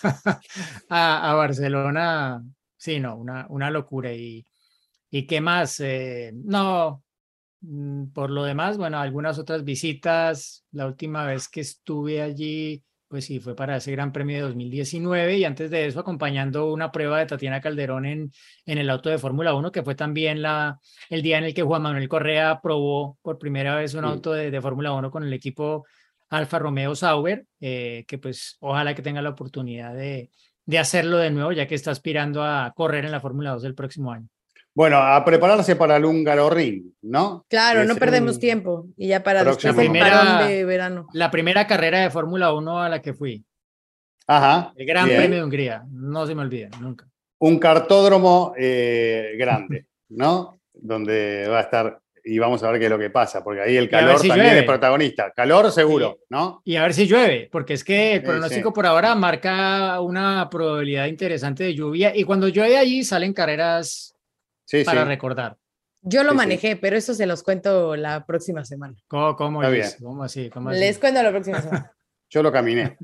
a, 0.89 1.31
a 1.31 1.33
Barcelona. 1.35 2.43
Sí, 2.75 2.99
no, 2.99 3.15
una, 3.15 3.45
una 3.49 3.69
locura. 3.71 4.13
¿Y, 4.13 4.45
y 5.11 5.25
qué 5.25 5.41
más? 5.41 5.79
Eh, 5.79 6.31
no, 6.33 7.03
por 8.13 8.29
lo 8.29 8.43
demás, 8.43 8.77
bueno, 8.77 8.99
algunas 8.99 9.37
otras 9.39 9.63
visitas. 9.63 10.65
La 10.71 10.85
última 10.87 11.25
vez 11.25 11.49
que 11.49 11.61
estuve 11.61 12.21
allí, 12.21 12.83
pues 13.07 13.25
sí, 13.25 13.39
fue 13.39 13.55
para 13.55 13.77
ese 13.77 13.91
Gran 13.91 14.11
Premio 14.13 14.37
de 14.37 14.43
2019 14.43 15.37
y 15.37 15.43
antes 15.45 15.69
de 15.71 15.85
eso 15.87 15.99
acompañando 15.99 16.71
una 16.71 16.91
prueba 16.91 17.19
de 17.19 17.25
Tatiana 17.25 17.59
Calderón 17.59 18.05
en, 18.05 18.31
en 18.65 18.77
el 18.77 18.89
auto 18.89 19.09
de 19.09 19.17
Fórmula 19.17 19.53
1, 19.53 19.71
que 19.71 19.83
fue 19.83 19.95
también 19.95 20.41
la, 20.41 20.79
el 21.09 21.21
día 21.21 21.37
en 21.37 21.43
el 21.45 21.53
que 21.53 21.63
Juan 21.63 21.81
Manuel 21.81 22.07
Correa 22.07 22.59
probó 22.61 23.17
por 23.21 23.37
primera 23.39 23.75
vez 23.75 23.93
un 23.93 24.03
Sí. 24.03 24.09
auto 24.09 24.31
de, 24.33 24.51
de 24.51 24.61
Fórmula 24.61 24.93
1 24.93 25.11
con 25.11 25.23
el 25.23 25.33
equipo 25.33 25.85
Alfa 26.29 26.59
Romeo 26.59 26.95
Sauber, 26.95 27.45
eh, 27.59 28.05
que 28.07 28.19
pues 28.19 28.57
ojalá 28.59 28.93
que 28.93 29.01
tenga 29.01 29.21
la 29.21 29.31
oportunidad 29.31 29.95
de, 29.95 30.29
de 30.65 30.77
hacerlo 30.79 31.17
de 31.17 31.31
nuevo, 31.31 31.51
ya 31.51 31.65
que 31.67 31.73
está 31.75 31.89
aspirando 31.91 32.43
a 32.43 32.71
correr 32.75 33.03
en 33.05 33.11
la 33.11 33.19
Fórmula 33.19 33.51
2 33.51 33.63
del 33.63 33.73
próximo 33.75 34.11
año. 34.11 34.27
Bueno, 34.79 34.95
a 34.99 35.25
prepararse 35.25 35.75
para 35.75 35.97
el 35.97 36.05
húngaro 36.05 36.49
ring, 36.49 36.93
¿no? 37.01 37.45
Claro, 37.49 37.81
Es 37.81 37.87
no 37.89 37.97
perdemos 37.97 38.35
un- 38.35 38.39
tiempo. 38.39 38.85
Y 38.95 39.09
ya 39.09 39.21
para 39.21 39.43
después 39.43 39.65
el 39.65 39.75
Primera- 39.75 40.09
parón 40.21 40.47
de 40.47 40.63
verano. 40.63 41.07
La 41.11 41.29
primera 41.29 41.67
carrera 41.67 41.99
de 41.99 42.09
Fórmula 42.09 42.53
1 42.53 42.79
a 42.81 42.87
la 42.87 43.01
que 43.01 43.13
fui, 43.13 43.43
Ajá. 44.25 44.71
el 44.77 44.85
Gran 44.85 45.07
bien. 45.09 45.17
Premio 45.19 45.39
de 45.39 45.43
Hungría, 45.43 45.83
no 45.91 46.25
se 46.25 46.33
me 46.33 46.43
olvida, 46.43 46.69
nunca. 46.79 47.05
Un 47.39 47.59
cartódromo 47.59 48.53
eh, 48.57 49.33
grande, 49.37 49.87
¿no? 50.07 50.61
Donde 50.73 51.45
va 51.49 51.57
a 51.57 51.61
estar, 51.63 51.99
y 52.23 52.39
vamos 52.39 52.63
a 52.63 52.71
ver 52.71 52.79
qué 52.79 52.85
es 52.85 52.91
lo 52.91 52.97
que 52.97 53.09
pasa, 53.09 53.43
porque 53.43 53.59
ahí 53.59 53.75
el 53.75 53.89
calor 53.89 54.17
si 54.17 54.29
también 54.29 54.47
llueve. 54.47 54.59
es 54.61 54.65
protagonista. 54.65 55.33
Calor 55.35 55.73
seguro, 55.73 56.19
¿no? 56.29 56.61
Y 56.63 56.77
a 56.77 56.83
ver 56.83 56.93
si 56.93 57.05
llueve, 57.05 57.49
porque 57.51 57.73
es 57.73 57.83
que 57.83 58.13
el 58.13 58.19
Sí, 58.21 58.25
pronóstico 58.25 58.69
sí. 58.69 58.73
por 58.75 58.85
ahora 58.85 59.13
marca 59.15 59.99
una 59.99 60.47
probabilidad 60.49 61.07
interesante 61.07 61.65
de 61.65 61.75
lluvia 61.75 62.15
y 62.15 62.23
cuando 62.23 62.47
llueve 62.47 62.77
allí 62.77 63.03
salen 63.03 63.33
carreras 63.33 64.15
Sí, 64.69 64.83
para 64.83 65.01
sí. 65.01 65.07
recordar. 65.07 65.57
Yo 66.01 66.23
lo 66.23 66.29
Sí, 66.29 66.33
sí. 66.33 66.37
manejé, 66.37 66.75
pero 66.75 66.95
eso 66.95 67.13
se 67.13 67.25
los 67.25 67.41
cuento 67.43 67.95
la 67.95 68.25
próxima 68.25 68.63
semana. 68.63 68.95
¿Cómo, 69.07 69.35
cómo, 69.35 69.59
bien. 69.69 69.87
¿Cómo 70.01 70.23
así? 70.23 70.49
¿Cómo 70.49 70.69
así? 70.69 70.79
Les 70.79 70.97
cuento 70.99 71.21
la 71.23 71.31
próxima 71.31 71.61
semana. 71.61 71.91
Yo 72.29 72.43
lo 72.43 72.51
caminé. 72.51 72.95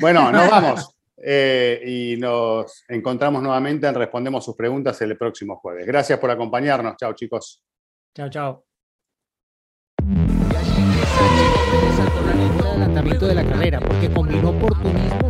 Bueno, 0.00 0.30
nos 0.30 0.48
vamos. 0.50 0.96
eh, 1.16 1.82
y 1.84 2.16
nos 2.18 2.84
encontramos 2.88 3.42
nuevamente 3.42 3.86
en 3.88 3.94
Respondemos 3.96 4.44
sus 4.44 4.54
preguntas 4.56 5.00
el 5.02 5.18
próximo 5.18 5.56
jueves. 5.56 5.84
Gracias 5.86 6.18
por 6.20 6.30
acompañarnos. 6.30 6.96
Chao, 6.96 7.12
chicos. 7.14 7.62
Chao, 8.14 8.30
chao. 8.30 8.64
el 12.60 12.66
adelantamiento 12.66 13.26
de 13.26 13.34
la 13.34 13.44
carrera, 13.44 13.80
porque 13.80 14.08
combinó 14.10 14.50
oportunismo 14.50 15.29